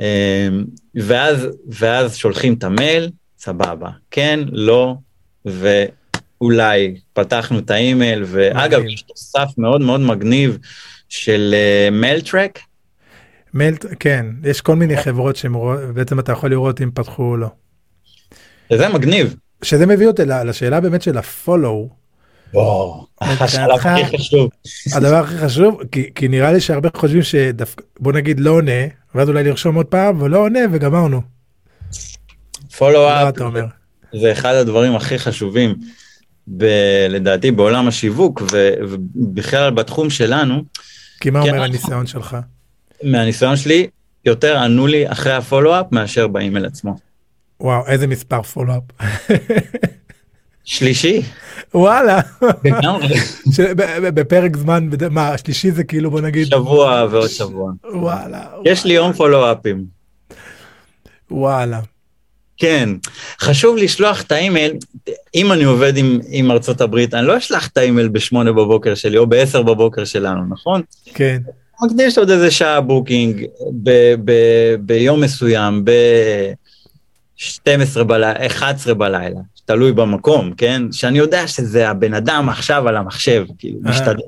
אה, 0.00 0.48
ואז, 0.94 1.48
ואז 1.68 2.16
שולחים 2.16 2.54
את 2.54 2.64
המייל, 2.64 3.10
סבבה. 3.38 3.90
כן, 4.10 4.40
לא, 4.52 4.94
ואולי 5.44 6.96
פתחנו 7.12 7.58
את 7.58 7.70
האימייל, 7.70 8.24
ואגב, 8.26 8.84
יש 8.84 9.02
תוסף 9.02 9.48
מאוד 9.58 9.80
מאוד 9.80 10.00
מגניב 10.00 10.58
של 11.08 11.54
מייל 11.92 12.20
uh. 12.20 12.60
מייל, 13.54 13.74
כן, 14.00 14.26
יש 14.44 14.60
כל 14.60 14.76
מיני 14.76 14.96
חברות 14.96 15.36
שבעצם 15.36 16.18
אתה 16.18 16.32
יכול 16.32 16.50
לראות 16.50 16.80
אם 16.80 16.90
פתחו 16.94 17.22
או 17.22 17.36
לא. 17.36 17.48
זה 18.72 18.88
מגניב. 18.88 19.36
שזה 19.62 19.86
מביא 19.86 20.06
אותי 20.06 20.22
לשאלה 20.24 20.80
באמת 20.80 21.02
של 21.02 21.18
הפולו. 21.18 21.88
השלב 23.22 23.70
הכי 23.70 24.16
חשוב. 24.18 24.50
הדבר 24.92 25.16
הכי 25.16 25.38
חשוב, 25.38 25.82
כי, 25.92 26.10
כי 26.14 26.28
נראה 26.28 26.52
לי 26.52 26.60
שהרבה 26.60 26.88
חושבים 26.96 27.22
שדווקא, 27.22 27.84
בוא 28.00 28.12
נגיד 28.12 28.40
לא 28.40 28.50
עונה, 28.50 28.82
ואז 29.14 29.28
אולי 29.28 29.44
לרשום 29.44 29.74
עוד 29.74 29.86
פעם, 29.86 30.22
ולא 30.22 30.38
עונה 30.38 30.60
וגמרנו. 30.72 31.20
פולו-אפ 32.78 33.38
זה 34.20 34.32
אחד 34.32 34.54
הדברים 34.54 34.96
הכי 34.96 35.18
חשובים, 35.18 35.74
ב- 36.48 37.06
לדעתי, 37.10 37.50
בעולם 37.50 37.88
השיווק, 37.88 38.42
ו- 38.52 38.74
ובכלל 38.88 39.70
בתחום 39.70 40.10
שלנו. 40.10 40.62
כי 41.20 41.30
מה 41.30 41.40
אומר 41.40 41.62
הניסיון 41.62 42.06
שלך? 42.06 42.36
מהניסיון 43.02 43.56
שלי, 43.56 43.86
יותר 44.24 44.58
ענו 44.58 44.86
לי 44.86 45.08
אחרי 45.12 45.32
הפולו-אפ 45.32 45.86
מאשר 45.92 46.26
באימייל 46.26 46.66
עצמו. 46.66 46.96
וואו, 47.60 47.86
איזה 47.86 48.06
מספר 48.06 48.42
פולו-אפ. 48.42 48.82
שלישי. 50.64 51.22
וואלה. 51.74 52.20
בפרק 54.14 54.56
זמן, 54.56 54.88
מה, 55.10 55.28
השלישי 55.28 55.70
זה 55.70 55.84
כאילו 55.84 56.10
בוא 56.10 56.20
נגיד. 56.20 56.46
שבוע 56.46 57.06
ועוד 57.10 57.28
שבוע. 57.28 57.72
וואלה. 57.94 58.46
יש 58.64 58.84
לי 58.84 58.94
יום 58.94 59.12
פולו-אפים. 59.12 59.84
וואלה. 61.30 61.80
כן, 62.56 62.88
חשוב 63.40 63.76
לשלוח 63.76 64.22
את 64.22 64.32
האימייל, 64.32 64.72
אם 65.34 65.52
אני 65.52 65.64
עובד 65.64 65.96
עם, 65.96 66.20
עם 66.28 66.50
ארצות 66.50 66.80
הברית, 66.80 67.14
אני 67.14 67.26
לא 67.26 67.38
אשלח 67.38 67.68
את 67.68 67.76
האימייל 67.76 68.08
בשמונה 68.08 68.52
בבוקר 68.52 68.94
שלי 68.94 69.18
או 69.18 69.26
בעשר 69.26 69.62
בבוקר 69.62 70.04
שלנו, 70.04 70.40
נכון? 70.48 70.82
כן. 71.04 71.38
מקדיש 71.82 72.18
עוד 72.18 72.30
איזה 72.30 72.50
שעה 72.50 72.80
booking 72.80 73.46
ב- 73.82 74.14
ב- 74.24 74.74
ביום 74.80 75.20
מסוים, 75.20 75.84
ב-12 75.84 78.02
בלילה, 78.06 78.46
11 78.46 78.94
בלילה, 78.94 79.40
תלוי 79.64 79.92
במקום, 79.92 80.52
כן? 80.56 80.82
שאני 80.92 81.18
יודע 81.18 81.48
שזה 81.48 81.88
הבן 81.88 82.14
אדם 82.14 82.48
עכשיו 82.48 82.88
על 82.88 82.96
המחשב, 82.96 83.44
כאילו, 83.58 83.78
אה. 83.86 83.90
משתדל, 83.90 84.22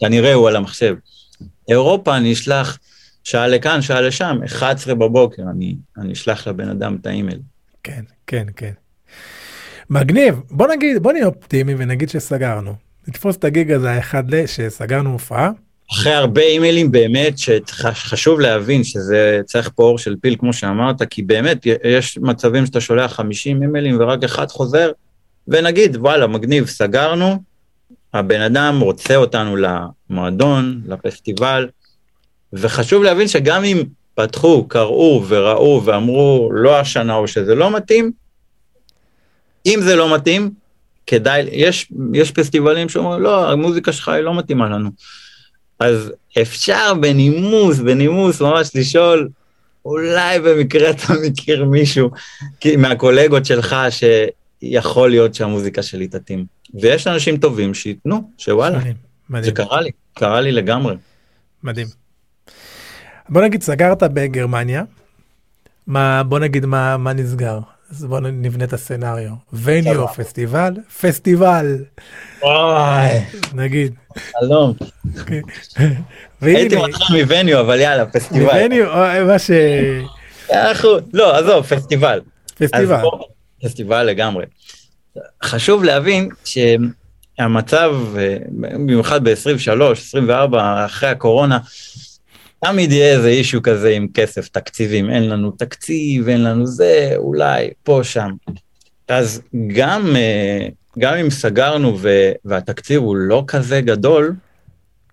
כנראה 0.00 0.34
הוא 0.34 0.48
על 0.48 0.56
המחשב. 0.56 0.94
אירופה, 1.68 2.16
אני 2.16 2.32
אשלח 2.32 2.78
שעה 3.24 3.48
לכאן, 3.48 3.82
שעה 3.82 4.00
לשם, 4.00 4.38
11 4.46 4.94
בבוקר, 4.94 5.42
אני, 5.50 5.76
אני 5.98 6.12
אשלח 6.12 6.48
לבן 6.48 6.68
אדם 6.68 6.96
את 7.00 7.06
האימייל. 7.06 7.38
כן, 7.84 8.02
כן, 8.26 8.46
כן. 8.56 8.72
מגניב, 9.90 10.40
בוא 10.50 10.68
נגיד, 10.68 11.02
בוא 11.02 11.12
נהיה 11.12 11.26
אופטימי 11.26 11.74
ונגיד 11.78 12.08
שסגרנו. 12.08 12.74
נתפוס 13.08 13.36
את 13.36 13.44
הגיג 13.44 13.72
הזה 13.72 13.90
האחד 13.90 14.34
ל... 14.34 14.46
שסגרנו 14.46 15.12
הופעה. 15.12 15.50
אחרי 15.92 16.12
הרבה 16.12 16.42
אימיילים 16.42 16.92
באמת 16.92 17.38
שחשוב 17.38 18.40
להבין 18.40 18.84
שזה 18.84 19.40
צריך 19.44 19.70
פה 19.74 19.82
אור 19.82 19.98
של 19.98 20.16
פיל 20.20 20.36
כמו 20.38 20.52
שאמרת, 20.52 21.02
כי 21.02 21.22
באמת 21.22 21.66
יש 21.84 22.18
מצבים 22.18 22.66
שאתה 22.66 22.80
שולח 22.80 23.12
50 23.12 23.62
אימיילים 23.62 24.00
ורק 24.00 24.24
אחד 24.24 24.48
חוזר, 24.48 24.90
ונגיד 25.48 25.96
וואלה 25.96 26.26
מגניב 26.26 26.66
סגרנו, 26.66 27.42
הבן 28.14 28.40
אדם 28.40 28.80
רוצה 28.80 29.16
אותנו 29.16 29.56
למועדון, 29.56 30.82
לפסטיבל, 30.86 31.68
וחשוב 32.52 33.02
להבין 33.02 33.28
שגם 33.28 33.64
אם 33.64 33.82
פתחו, 34.14 34.68
קראו 34.68 35.24
וראו 35.28 35.82
ואמרו 35.84 36.50
לא 36.52 36.78
השנה 36.78 37.14
או 37.14 37.28
שזה 37.28 37.54
לא 37.54 37.76
מתאים, 37.76 38.12
אם 39.66 39.80
זה 39.82 39.96
לא 39.96 40.14
מתאים, 40.14 40.50
כדאי, 41.06 41.48
יש, 41.52 41.92
יש 42.14 42.30
פסטיבלים 42.30 42.88
שאומרים 42.88 43.22
לא, 43.22 43.50
המוזיקה 43.50 43.92
שלך 43.92 44.08
היא 44.08 44.22
לא 44.22 44.34
מתאימה 44.34 44.68
לנו. 44.68 44.90
אז 45.78 46.12
אפשר 46.42 46.94
בנימוס, 47.00 47.78
בנימוס 47.78 48.40
ממש 48.40 48.70
לשאול, 48.74 49.28
אולי 49.84 50.40
במקרה 50.40 50.90
אתה 50.90 51.12
מכיר 51.26 51.64
מישהו 51.64 52.10
מהקולגות 52.78 53.46
שלך 53.46 53.76
שיכול 53.90 55.10
להיות 55.10 55.34
שהמוזיקה 55.34 55.82
שלי 55.82 56.08
תתאים. 56.08 56.44
ויש 56.74 57.06
אנשים 57.06 57.36
טובים 57.36 57.74
שייתנו, 57.74 58.30
שוואלה, 58.38 58.78
מדהים. 58.78 59.44
זה 59.44 59.52
קרה 59.52 59.80
לי, 59.80 59.90
קרה 60.14 60.40
לי 60.40 60.52
לגמרי. 60.52 60.94
מדהים. 61.62 62.01
בוא 63.28 63.42
נגיד 63.42 63.62
סגרת 63.62 64.02
בגרמניה, 64.02 64.82
מה, 65.86 66.22
בוא 66.22 66.38
נגיד 66.38 66.66
מה, 66.66 66.96
מה 66.96 67.12
נסגר. 67.12 67.58
אז 67.90 68.04
בואו 68.04 68.20
נבנה 68.20 68.64
את 68.64 68.72
הסצנריו. 68.72 69.30
וניו, 69.52 70.08
פסטיבל, 70.08 70.74
פסטיבל. 71.00 71.76
וואי. 72.42 73.18
נגיד. 73.54 73.94
חלום. 74.40 74.72
אוקיי. 75.18 75.42
הייתי 76.40 76.76
מתחיל 76.76 77.22
מווניו, 77.22 77.60
אבל 77.60 77.80
יאללה, 77.80 78.06
פסטיבל. 78.06 78.44
מווניו, 78.44 78.86
מה 79.26 79.38
ש... 79.38 79.50
לא, 81.12 81.36
עזוב, 81.36 81.64
פסטיבל. 81.66 82.20
פסטיבל. 82.58 83.00
פסטיבל 83.64 84.02
לגמרי. 84.02 84.44
חשוב 85.42 85.84
להבין 85.84 86.28
שהמצב, 86.44 87.92
במיוחד 88.50 89.24
ב-23, 89.24 89.82
24, 89.92 90.84
אחרי 90.84 91.08
הקורונה, 91.08 91.58
תמיד 92.64 92.92
יהיה 92.92 93.16
איזה 93.16 93.28
אישו 93.28 93.62
כזה 93.62 93.88
עם 93.88 94.06
כסף, 94.14 94.48
תקציבים, 94.48 95.10
אין 95.10 95.28
לנו 95.28 95.50
תקציב, 95.50 96.28
אין 96.28 96.44
לנו 96.44 96.66
זה, 96.66 97.12
אולי 97.16 97.70
פה, 97.82 98.00
שם. 98.02 98.30
אז 99.08 99.42
גם, 99.74 100.16
אה, 100.16 100.68
גם 100.98 101.14
אם 101.14 101.30
סגרנו 101.30 101.98
ו, 102.00 102.32
והתקציב 102.44 103.02
הוא 103.02 103.16
לא 103.16 103.44
כזה 103.46 103.80
גדול, 103.80 104.34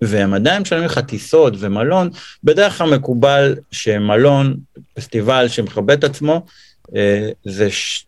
והם 0.01 0.33
עדיין 0.33 0.61
משלמים 0.61 0.85
לך 0.85 0.99
טיסות 0.99 1.53
ומלון, 1.59 2.09
בדרך 2.43 2.77
כלל 2.77 2.95
מקובל 2.95 3.55
שמלון, 3.71 4.57
פסטיבל 4.93 5.47
שמכבד 5.47 5.97
את 5.97 6.03
עצמו, 6.03 6.45
אה, 6.95 7.29
זה 7.45 7.71
ש... 7.71 8.05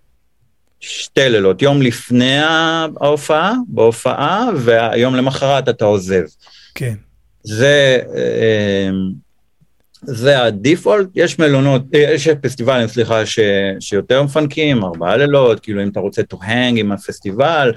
שתי 0.79 1.29
לילות, 1.29 1.61
יום 1.61 1.81
לפני 1.81 2.37
ההופעה, 2.37 3.53
בהופעה, 3.67 4.49
והיום 4.57 5.15
למחרת 5.15 5.69
אתה 5.69 5.85
עוזב. 5.85 6.23
כן. 6.75 6.95
זה, 7.43 7.99
אה, 8.15 8.89
זה 10.03 10.43
הדיפולט, 10.43 11.07
יש 11.15 11.39
מלונות, 11.39 11.81
אה, 11.95 11.99
יש 11.99 12.27
פסטיבלים, 12.27 12.87
סליחה, 12.87 13.25
ש, 13.25 13.39
שיותר 13.79 14.23
מפנקים, 14.23 14.83
ארבעה 14.83 15.17
לילות, 15.17 15.59
כאילו 15.59 15.83
אם 15.83 15.89
אתה 15.89 15.99
רוצה 15.99 16.21
to 16.33 16.37
hang 16.37 16.77
עם 16.77 16.91
הפסטיבל, 16.91 17.73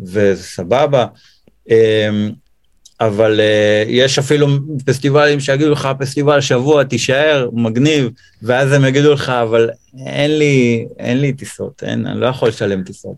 וזה 0.00 0.42
סבבה. 0.42 1.06
אמ, 1.70 2.30
אבל 3.00 3.40
uh, 3.40 3.88
יש 3.88 4.18
אפילו 4.18 4.46
פסטיבלים 4.84 5.40
שיגידו 5.40 5.70
לך, 5.70 5.88
פסטיבל 5.98 6.40
שבוע, 6.40 6.84
תישאר, 6.84 7.48
מגניב, 7.52 8.10
ואז 8.42 8.72
הם 8.72 8.84
יגידו 8.84 9.12
לך, 9.12 9.28
אבל 9.28 9.70
אין 10.06 10.38
לי, 10.38 10.86
אין 10.98 11.20
לי 11.20 11.32
טיסות, 11.32 11.82
אין, 11.82 12.06
אני 12.06 12.20
לא 12.20 12.26
יכול 12.26 12.48
לשלם 12.48 12.82
טיסות. 12.82 13.14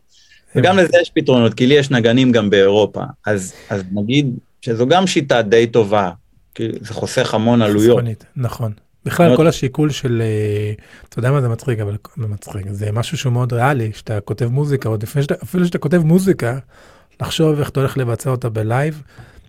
וגם 0.57 0.77
לזה 0.77 0.99
יש 1.03 1.11
פתרונות, 1.15 1.55
כי 1.55 1.67
לי 1.67 1.75
יש 1.75 1.91
נגנים 1.91 2.33
גם 2.33 2.51
באירופה, 2.51 3.03
אז, 3.27 3.55
אז 3.71 3.83
נגיד 3.93 4.35
שזו 4.61 4.87
גם 4.87 5.07
שיטה 5.07 5.43
די 5.43 5.67
טובה, 5.67 6.11
זה 6.59 6.95
חוסך 6.95 7.35
המון 7.35 7.63
עלויות. 7.63 8.05
נכון. 8.37 8.73
בכלל 9.05 9.37
כל 9.37 9.47
השיקול 9.47 9.91
של, 9.91 10.23
אה, 10.25 10.73
אתה 11.09 11.19
יודע 11.19 11.31
מה 11.31 11.41
זה 11.41 11.49
מצחיק, 11.49 11.81
אבל 11.81 11.97
זה 12.17 12.27
מצחיק, 12.27 12.67
זה 12.71 12.93
משהו 12.93 13.19
שהוא 13.19 13.33
מאוד 13.33 13.53
ריאלי, 13.53 13.91
שאתה 13.93 14.21
כותב 14.21 14.47
מוזיקה, 14.47 14.89
עוד 14.89 15.03
לפני 15.03 15.23
שאתה, 15.23 15.35
אפילו 15.43 15.67
שאתה 15.67 15.79
כותב 15.79 15.99
מוזיקה, 15.99 16.59
לחשוב 17.21 17.59
איך 17.59 17.69
אתה 17.69 17.81
הולך 17.81 17.99
לבצע 17.99 18.31
אותה 18.31 18.49
ב 18.49 18.58
live, 18.58 19.03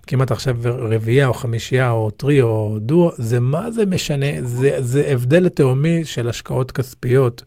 כמעט 0.08 0.32
עכשיו 0.32 0.58
רביעייה 0.64 1.28
או 1.28 1.34
חמישייה 1.34 1.92
או 1.92 2.12
טריו, 2.12 2.78
דואו, 2.80 3.12
זה 3.18 3.40
מה 3.40 3.72
זה 3.72 3.86
משנה, 3.86 4.28
זה, 4.42 4.76
זה 4.80 5.08
הבדל 5.08 5.50
תהומי 5.50 6.06
של 6.06 6.30
השקעות 6.30 6.72
כספיות. 6.72 7.44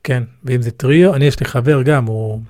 וכן, 0.00 0.22
ואם 0.44 0.62
זה 0.62 0.70
טריו, 0.70 1.14
אני 1.14 1.24
יש 1.24 1.40
לי 1.40 1.46
חבר 1.46 1.82
גם, 1.82 2.06
הוא 2.06 2.40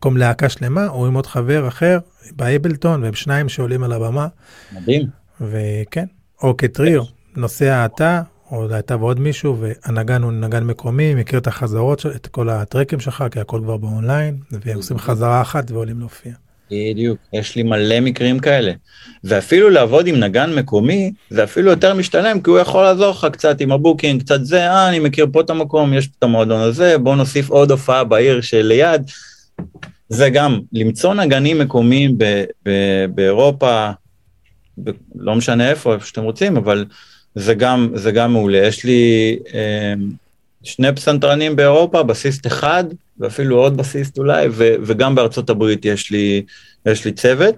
במקום 0.00 0.16
להקה 0.16 0.48
שלמה, 0.48 0.86
הוא 0.86 1.06
עם 1.06 1.14
עוד 1.14 1.26
חבר 1.26 1.68
אחר 1.68 1.98
באבלטון, 2.36 3.02
והם 3.02 3.14
שניים 3.14 3.48
שעולים 3.48 3.82
על 3.82 3.92
הבמה. 3.92 4.28
מדהים. 4.72 5.06
וכן, 5.40 6.04
או 6.42 6.56
כטריו, 6.56 7.02
נוסע 7.36 7.84
אתה, 7.84 8.22
או 8.50 8.78
אתה 8.78 8.96
ועוד 8.96 9.20
מישהו, 9.20 9.56
והנגן 9.60 10.22
הוא 10.22 10.32
נגן 10.32 10.64
מקומי, 10.64 11.14
מכיר 11.14 11.38
את 11.38 11.46
החזרות, 11.46 12.06
את 12.06 12.26
כל 12.26 12.48
הטרקים 12.48 13.00
שלך, 13.00 13.24
כי 13.30 13.40
הכל 13.40 13.60
כבר 13.64 13.76
באונליין, 13.76 14.36
ועושים 14.50 14.98
חזרה 14.98 15.42
אחת 15.42 15.70
ועולים 15.70 15.98
להופיע. 15.98 16.32
בדיוק, 16.70 17.18
יש 17.32 17.56
לי 17.56 17.62
מלא 17.62 18.00
מקרים 18.00 18.38
כאלה. 18.38 18.72
ואפילו 19.24 19.70
לעבוד 19.70 20.06
עם 20.06 20.16
נגן 20.16 20.54
מקומי, 20.54 21.12
זה 21.30 21.44
אפילו 21.44 21.70
יותר 21.70 21.94
משתלם, 21.94 22.40
כי 22.40 22.50
הוא 22.50 22.58
יכול 22.58 22.82
לעזור 22.82 23.10
לך 23.10 23.26
קצת 23.32 23.60
עם 23.60 23.72
ה 23.72 23.78
booking, 23.78 24.22
קצת 24.22 24.44
זה, 24.44 24.70
אה, 24.70 24.88
אני 24.88 24.98
מכיר 24.98 25.26
פה 25.32 25.40
את 25.40 25.50
המקום, 25.50 25.94
יש 25.94 26.08
את 26.18 26.22
המועדון 26.22 26.60
הזה, 26.60 26.98
בוא 26.98 27.16
נוסיף 27.16 27.50
עוד 27.50 27.70
הופעה 27.70 28.04
בעיר 28.04 28.40
שליד. 28.40 29.02
זה 30.10 30.30
גם 30.30 30.60
למצוא 30.72 31.14
נגנים 31.14 31.58
מקומיים 31.58 32.18
ב, 32.18 32.44
ב, 32.66 32.70
באירופה, 33.14 33.90
ב, 34.84 34.90
לא 35.14 35.34
משנה 35.34 35.70
איפה, 35.70 35.94
איפה 35.94 36.06
שאתם 36.06 36.22
רוצים, 36.22 36.56
אבל 36.56 36.84
זה 37.34 37.54
גם, 37.54 37.90
זה 37.94 38.12
גם 38.12 38.32
מעולה. 38.32 38.58
יש 38.58 38.84
לי 38.84 39.38
אה, 39.54 39.94
שני 40.62 40.94
פסנתרנים 40.94 41.56
באירופה, 41.56 42.02
בסיסט 42.02 42.46
אחד, 42.46 42.84
ואפילו 43.18 43.58
עוד 43.58 43.76
בסיסט 43.76 44.18
אולי, 44.18 44.48
ו, 44.50 44.74
וגם 44.82 45.14
בארצות 45.14 45.50
הברית 45.50 45.84
יש 45.84 46.10
לי, 46.10 46.42
יש 46.86 47.04
לי 47.04 47.12
צוות. 47.12 47.54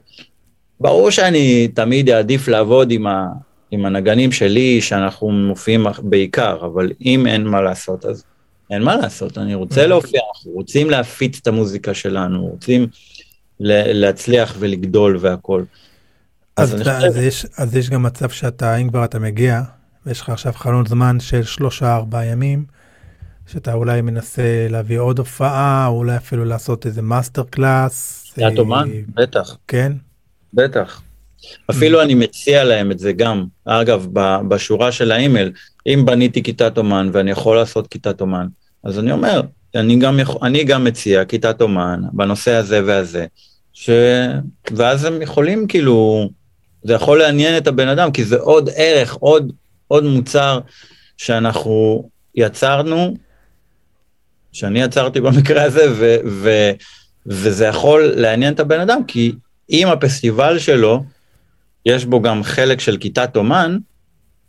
ברור 0.80 1.10
שאני 1.10 1.68
תמיד 1.68 2.10
אעדיף 2.10 2.48
לעבוד 2.48 2.90
עם, 2.90 3.06
ה, 3.06 3.26
עם 3.70 3.84
הנגנים 3.86 4.32
שלי, 4.32 4.80
שאנחנו 4.80 5.30
מופיעים 5.30 5.86
בעיקר, 6.02 6.56
אבל 6.60 6.90
אם 7.04 7.26
אין 7.26 7.44
מה 7.44 7.62
לעשות, 7.62 8.04
אז 8.04 8.24
אין 8.72 8.82
מה 8.82 8.96
לעשות, 8.96 9.38
אני 9.38 9.54
רוצה 9.54 9.86
להופיע, 9.86 10.20
אנחנו 10.34 10.50
רוצים 10.50 10.90
להפיץ 10.90 11.38
את 11.42 11.46
המוזיקה 11.46 11.94
שלנו, 11.94 12.46
רוצים 12.46 12.86
להצליח 13.60 14.54
ולגדול 14.58 15.18
והכול. 15.20 15.64
אז, 16.56 16.74
אז, 16.74 16.80
אתה, 16.80 16.94
חושב... 16.94 17.06
אז, 17.06 17.16
יש, 17.16 17.46
אז 17.56 17.76
יש 17.76 17.90
גם 17.90 18.02
מצב 18.02 18.30
שאתה, 18.30 18.76
אם 18.76 18.88
כבר 18.88 19.04
אתה 19.04 19.18
מגיע, 19.18 19.62
ויש 20.06 20.20
לך 20.20 20.28
עכשיו 20.28 20.52
חלון 20.52 20.86
זמן 20.86 21.20
של 21.20 21.42
שלושה 21.42 21.96
ארבעה 21.96 22.26
ימים, 22.26 22.64
שאתה 23.46 23.72
אולי 23.72 24.00
מנסה 24.00 24.66
להביא 24.70 24.98
עוד 24.98 25.18
הופעה, 25.18 25.86
או 25.86 25.98
אולי 25.98 26.16
אפילו 26.16 26.44
לעשות 26.44 26.86
איזה 26.86 27.02
master 27.02 27.42
class. 27.50 28.24
כיתת 28.34 28.58
אומן, 28.58 28.88
בטח. 29.14 29.56
כן? 29.68 29.92
בטח. 30.54 31.02
אפילו 31.70 32.02
אני 32.02 32.14
מציע 32.14 32.64
להם 32.64 32.90
את 32.90 32.98
זה 32.98 33.12
גם. 33.12 33.44
אגב, 33.64 34.06
בשורה 34.48 34.92
של 34.92 35.12
האימייל, 35.12 35.52
אם 35.86 36.02
בניתי 36.06 36.42
כיתת 36.42 36.78
אומן 36.78 37.10
ואני 37.12 37.30
יכול 37.30 37.56
לעשות 37.56 37.86
כיתת 37.86 38.20
אומן, 38.20 38.46
אז 38.84 38.98
אני 38.98 39.12
אומר, 39.12 39.42
אני 39.74 39.96
גם, 39.96 40.20
יכול, 40.20 40.40
אני 40.42 40.64
גם 40.64 40.84
מציע 40.84 41.24
כיתת 41.24 41.60
אומן 41.60 42.00
בנושא 42.12 42.52
הזה 42.52 42.80
והזה, 42.86 43.26
ש... 43.72 43.90
ואז 44.70 45.04
הם 45.04 45.22
יכולים 45.22 45.66
כאילו, 45.66 46.28
זה 46.82 46.92
יכול 46.92 47.18
לעניין 47.18 47.56
את 47.56 47.66
הבן 47.66 47.88
אדם, 47.88 48.12
כי 48.12 48.24
זה 48.24 48.36
עוד 48.36 48.70
ערך, 48.76 49.14
עוד, 49.14 49.52
עוד 49.88 50.04
מוצר 50.04 50.60
שאנחנו 51.16 52.08
יצרנו, 52.34 53.14
שאני 54.52 54.82
יצרתי 54.82 55.20
במקרה 55.20 55.62
הזה, 55.62 55.92
ו, 55.92 56.16
ו, 56.26 56.70
וזה 57.26 57.66
יכול 57.66 58.12
לעניין 58.16 58.54
את 58.54 58.60
הבן 58.60 58.80
אדם, 58.80 59.04
כי 59.04 59.32
אם 59.70 59.88
הפסטיבל 59.88 60.58
שלו, 60.58 61.04
יש 61.86 62.04
בו 62.04 62.22
גם 62.22 62.42
חלק 62.42 62.80
של 62.80 62.96
כיתת 62.96 63.36
אומן, 63.36 63.78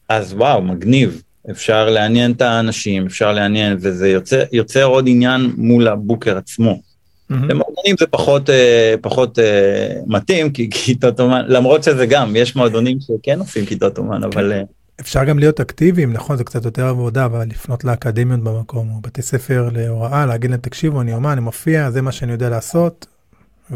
אז 0.10 0.34
וואו, 0.34 0.62
מגניב. 0.62 1.22
אפשר 1.52 1.90
לעניין 1.90 2.32
את 2.32 2.42
האנשים, 2.42 3.06
אפשר 3.06 3.32
לעניין, 3.32 3.78
וזה 3.82 4.10
יוצר, 4.10 4.44
יוצר 4.52 4.84
עוד 4.84 5.06
עניין 5.08 5.54
מול 5.58 5.88
הבוקר 5.88 6.38
עצמו. 6.38 6.72
Mm-hmm. 6.72 7.36
למועדונים 7.36 7.96
זה 8.00 8.08
פחות, 8.08 8.50
אה, 8.50 8.96
פחות 9.02 9.40
אה, 9.40 9.94
מתאים, 10.08 10.52
כי 10.52 10.70
כיתות 10.70 11.20
אומן, 11.20 11.42
למרות 11.48 11.84
שזה 11.84 12.06
גם, 12.06 12.36
יש 12.36 12.56
מועדונים 12.56 12.98
שכן 13.02 13.40
עושים 13.40 13.66
כיתות 13.66 13.98
אומן, 13.98 14.18
כן. 14.18 14.24
אבל... 14.24 14.54
אה, 14.54 14.62
אפשר 15.02 15.24
גם 15.24 15.40
להיות 15.40 15.60
אקטיביים, 15.60 16.14
נכון, 16.14 16.38
זה 16.38 16.44
קצת 16.44 16.66
יותר 16.66 16.86
עבודה, 16.86 17.26
אבל 17.26 17.48
לפנות 17.48 17.84
לאקדמיות 17.84 18.40
במקום, 18.40 18.90
או 18.96 19.02
בתי 19.02 19.22
ספר 19.22 19.70
להוראה, 19.74 20.26
להגיד 20.26 20.52
להם, 20.52 20.60
תקשיבו, 20.60 21.02
אני 21.02 21.14
אומן, 21.14 21.30
אני 21.30 21.42
מופיע, 21.42 21.92
זה 21.92 22.02
מה 22.02 22.12
שאני 22.12 22.32
יודע 22.32 22.50
לעשות. 22.50 23.06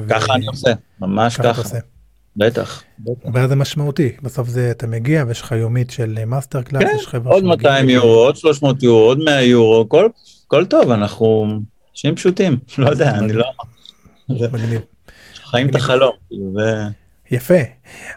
ככה 0.09 0.31
ו... 0.31 0.35
אני 0.35 0.47
עושה, 0.47 0.71
ממש 1.01 1.37
ככה. 1.37 1.63
ככה. 1.63 1.77
בטח. 2.37 2.83
ואז 3.33 3.49
זה 3.49 3.55
משמעותי, 3.55 4.11
בסוף 4.21 4.49
זה 4.49 4.71
אתה 4.71 4.87
מגיע 4.87 5.23
ויש 5.27 5.41
לך 5.41 5.51
יומית 5.51 5.91
של 5.91 6.25
מאסטר 6.25 6.61
קלאס, 6.61 6.83
כן, 6.83 6.95
יש 6.99 7.07
חבר'ה 7.07 7.33
עוד 7.33 7.43
200 7.43 7.89
יורו, 7.89 8.09
עוד 8.09 8.35
300 8.35 8.83
יורו, 8.83 8.99
עוד 8.99 9.19
100 9.19 9.41
יורו, 9.41 9.89
כל, 9.89 10.09
כל 10.47 10.65
טוב, 10.65 10.91
אנחנו 10.91 11.47
אנשים 11.91 12.15
פשוטים, 12.15 12.57
לא 12.77 12.89
יודע, 12.89 13.11
אני 13.11 13.33
לא... 13.33 13.45
חיים 15.33 15.69
את 15.69 15.75
החלום. 15.75 16.11
כאילו, 16.29 16.59
יפה, 17.31 17.59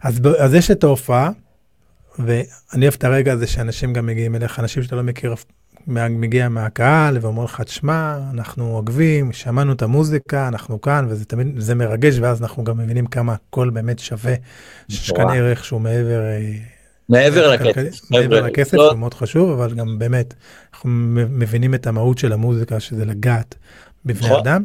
אז, 0.03 0.21
אז 0.39 0.55
יש 0.55 0.71
את 0.71 0.85
ההופעה, 0.85 1.31
ואני 2.19 2.83
אוהב 2.83 2.95
את 2.95 3.05
הרגע 3.05 3.33
הזה 3.33 3.47
שאנשים 3.47 3.93
גם 3.93 4.07
מגיעים 4.07 4.35
אליך, 4.35 4.61
אנשים 4.61 4.83
שאתה 4.83 4.97
לא 4.97 5.03
מכיר 5.03 5.35
מגיע 5.87 6.49
מהקהל 6.49 7.19
ואומר 7.21 7.45
לך, 7.45 7.61
תשמע, 7.61 8.19
אנחנו 8.35 8.77
עוקבים, 8.77 9.33
שמענו 9.33 9.73
את 9.73 9.83
המוזיקה, 9.83 10.49
אנחנו 10.49 10.81
כאן, 10.81 11.07
וזה 11.09 11.25
תמיד, 11.25 11.47
זה 11.59 11.75
מרגש, 11.75 12.19
ואז 12.21 12.43
אנחנו 12.43 12.65
גם 12.65 12.79
מבינים 12.79 13.07
כמה 13.07 13.33
הכל 13.33 13.71
באמת 13.71 13.99
שווה, 13.99 14.35
שיש 14.89 15.13
כאן 15.13 15.29
ערך 15.29 15.65
שהוא 15.65 15.81
מעבר... 15.81 16.21
אה, 16.21 16.53
מעבר 17.09 17.51
לכסף. 17.51 18.11
מעבר 18.11 18.41
לכסף, 18.41 18.75
הוא 18.75 18.95
מאוד 18.95 19.15
חשוב, 19.15 19.51
אבל 19.51 19.75
גם 19.75 19.99
באמת, 19.99 20.35
אנחנו 20.73 20.91
מבינים 21.31 21.75
את 21.75 21.87
המהות 21.87 22.19
של 22.19 22.33
המוזיקה, 22.33 22.81
שזה 22.81 23.05
לגעת 23.05 23.55
בבני 24.05 24.27
נכון. 24.27 24.41
אדם. 24.41 24.65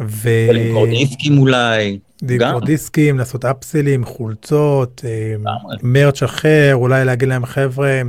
ולמכור 0.00 0.86
דיסקים 0.86 1.38
אולי. 1.38 1.98
למכור 2.22 2.60
דיסקים, 2.60 3.18
לעשות 3.18 3.44
אפסלים, 3.44 4.04
חולצות, 4.04 5.04
אה, 5.04 5.34
מרץ' 5.82 6.22
אחר, 6.22 6.70
אולי 6.74 7.04
להגיד 7.04 7.28
להם 7.28 7.46
חבר'ה, 7.46 8.00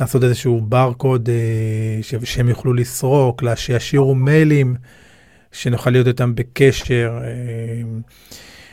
לעשות 0.00 0.24
איזשהו 0.24 0.60
ברקוד 0.60 1.28
אה, 1.28 2.18
שהם 2.24 2.48
יוכלו 2.48 2.74
לסרוק, 2.74 3.42
שישאירו 3.54 4.14
מיילים, 4.14 4.76
שנוכל 5.52 5.90
להיות 5.90 6.06
איתם 6.06 6.34
בקשר, 6.34 7.18
אה, 7.22 7.28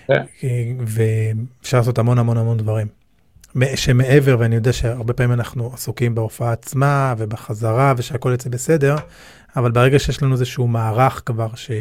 כן. 0.07 0.45
ואפשר 0.79 1.77
לעשות 1.77 1.99
המון 1.99 2.19
המון 2.19 2.37
המון 2.37 2.57
דברים. 2.57 2.87
שמעבר, 3.75 4.35
ואני 4.39 4.55
יודע 4.55 4.73
שהרבה 4.73 5.13
פעמים 5.13 5.33
אנחנו 5.33 5.71
עסוקים 5.73 6.15
בהופעה 6.15 6.51
עצמה 6.51 7.13
ובחזרה 7.17 7.93
ושהכול 7.97 8.33
יצא 8.33 8.49
בסדר, 8.49 8.95
אבל 9.55 9.71
ברגע 9.71 9.99
שיש 9.99 10.23
לנו 10.23 10.33
איזשהו 10.33 10.67
מערך 10.67 11.21
כבר 11.25 11.49
ש... 11.55 11.71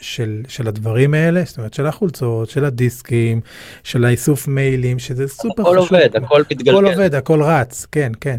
של, 0.00 0.42
של 0.48 0.68
הדברים 0.68 1.14
האלה, 1.14 1.42
זאת 1.44 1.58
אומרת 1.58 1.74
של 1.74 1.86
החולצות, 1.86 2.50
של 2.50 2.64
הדיסקים, 2.64 3.40
של 3.82 4.04
האיסוף 4.04 4.48
מיילים, 4.48 4.98
שזה 4.98 5.28
סופר 5.28 5.62
הכל 5.62 5.80
חשוב. 5.82 5.94
הכל 5.94 6.04
עובד, 6.04 6.16
הכל 6.16 6.42
מתגלגל. 6.50 6.78
הכל 6.78 6.86
עובד, 6.86 7.14
הכל 7.14 7.42
רץ, 7.42 7.86
כן, 7.92 8.12
כן. 8.20 8.36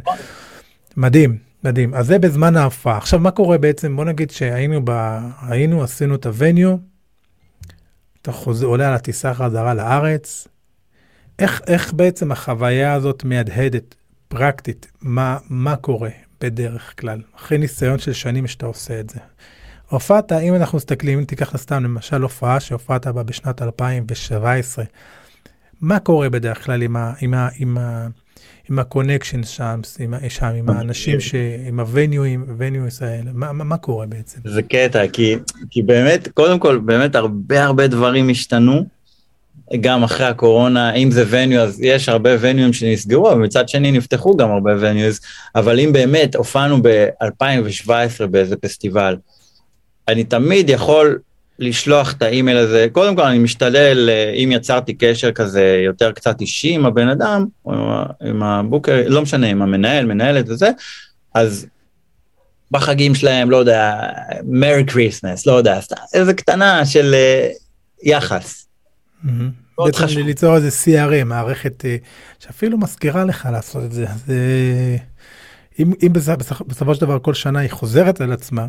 מדהים, 0.98 1.38
מדהים. 1.64 1.94
אז 1.94 2.08
זה 2.08 2.20
בזמן 2.20 2.58
ההופעה. 2.58 2.98
עכשיו, 2.98 3.20
מה 3.20 3.32
קורה 3.32 3.58
בעצם? 3.58 3.96
בוא 3.96 4.06
נגיד 4.06 4.32
שהיינו, 4.32 4.82
ב... 4.84 5.18
היינו, 5.42 5.84
עשינו 5.84 6.16
את 6.16 6.26
הווניו, 6.26 6.76
אתה 8.22 8.32
חוזר, 8.32 8.66
עולה 8.66 8.88
על 8.88 8.94
הטיסה 8.94 9.34
חזרה 9.34 9.74
לארץ, 9.74 10.48
איך, 11.40 11.62
איך 11.68 11.94
בעצם 11.94 12.32
החוויה 12.32 12.94
הזאת 12.94 13.24
מהדהדת, 13.24 13.96
פרקטית, 14.28 14.92
מה, 15.02 15.38
מה 15.50 15.76
קורה 15.76 16.10
בדרך 16.42 16.94
כלל, 17.00 17.22
אחרי 17.36 17.58
ניסיון 17.58 18.00
של 18.00 18.14
שנים 18.14 18.48
שאתה 18.48 18.66
עושה 18.66 19.00
את 19.00 19.10
זה? 19.10 19.20
הופעת, 19.90 20.32
אם 20.32 20.56
אנחנו 20.56 20.78
מסתכלים, 20.78 21.26
תיקח 21.26 21.58
סתם 21.58 21.84
למשל 21.84 22.22
הופעה 22.22 22.60
שהופעת 22.60 23.08
בה 23.08 23.24
בשנת 23.24 23.62
2017, 23.62 24.86
מה 25.82 26.00
קורה 26.00 26.30
בדרך 26.30 26.66
כלל 26.66 26.82
עם, 26.82 26.96
ה, 26.96 27.14
עם, 27.22 27.34
ה, 27.34 27.50
עם, 27.60 27.78
ה, 27.78 28.08
עם 28.70 28.80
ה 28.80 28.86
connection 28.86 29.44
שם, 29.44 29.80
עם, 30.00 30.14
שם, 30.30 30.46
עם 30.46 30.70
האנשים, 30.70 31.20
ש, 31.20 31.36
עם 31.68 31.80
ה 31.80 31.87
venue 31.87 32.24
ים, 32.24 32.46
ה 32.48 32.56
venues 32.56 33.02
האלה, 33.02 33.32
מה, 33.34 33.54
מה, 33.54 33.64
מה 33.64 33.78
קורה 33.78 34.06
בעצם? 34.06 34.40
זה 34.46 34.62
קטע, 34.62 35.08
כי, 35.08 35.36
כי 35.70 35.82
באמת, 35.82 36.28
קודם 36.28 36.60
כל, 36.60 36.78
באמת 36.78 37.16
הרבה 37.16 37.64
הרבה 37.64 37.88
דברים 37.88 38.30
השתנו, 38.30 38.86
גם 39.82 40.04
אחרי 40.04 40.26
הקורונה, 40.26 40.94
אם 40.94 41.12
זה 41.12 41.24
venue, 41.30 41.62
אז 41.62 41.82
יש 41.82 42.10
הרבה 42.10 42.30
venue 42.40 42.64
ים 42.64 42.74
שנסגרו, 42.74 43.32
אבל 43.32 43.42
מצד 43.42 43.70
שני 43.70 43.92
נפתחו 43.92 44.38
גם 44.38 44.52
הרבה 44.52 44.72
venues, 44.80 45.20
אבל 45.56 45.80
אם 45.80 45.94
באמת 45.94 46.36
הופענו 46.36 46.82
ב-2017 46.82 48.26
באיזה 48.32 48.56
פסטיבל, 48.56 49.16
אני 50.08 50.24
תמיד 50.24 50.70
יכול 50.70 51.20
לשלוח 51.60 52.14
את 52.14 52.22
האימייל 52.22 52.58
הזה, 52.58 52.88
קודם 52.92 53.16
כל 53.16 53.22
אני 53.22 53.40
משתדל, 53.40 54.10
אה, 54.12 54.34
אם 54.34 54.52
יצרתי 54.52 54.94
קשר 54.94 55.32
כזה 55.32 55.82
יותר 55.86 56.12
קצת 56.12 56.42
אישי 56.42 56.74
עם 56.74 56.86
הבן 56.86 57.08
אדם, 57.08 57.46
או 57.66 57.74
עם 58.22 58.44
ה 58.44 58.51
booker, 58.51 59.04
לא 59.08 59.22
משנה, 59.22 59.48
עם 59.48 59.62
המנהל, 59.62 60.06
מנהלת 60.06 60.50
וזה, 60.50 60.70
אז 61.34 61.66
בחגים 62.72 63.16
שלהם, 63.16 63.52
לא 63.52 63.58
יודע, 63.58 63.96
Merry 64.44 64.86
Christmas, 64.86 65.46
לא 65.46 65.52
יודע, 65.52 65.80
איזה 66.14 66.34
קטנה 66.34 66.86
של 66.86 67.16
uh, 67.16 67.58
יחס. 68.04 68.68
Mm-hmm. 69.26 69.30
בעצם 69.78 70.06
ליצור 70.26 70.56
איזה 70.56 70.70
CRM, 70.84 71.24
מערכת 71.24 71.82
uh, 71.86 72.44
שאפילו 72.44 72.78
מזכירה 72.78 73.24
לך 73.24 73.48
לעשות 73.52 73.84
את 73.84 73.92
זה. 73.92 74.06
אז 74.10 74.26
אם, 75.80 75.94
אם 76.04 76.14
בסופו 76.68 76.96
של 76.96 77.02
דבר 77.02 77.20
כל 77.20 77.34
שנה 77.34 77.60
היא 77.60 77.70
חוזרת 77.70 78.22
על 78.22 78.32
עצמה, 78.32 78.68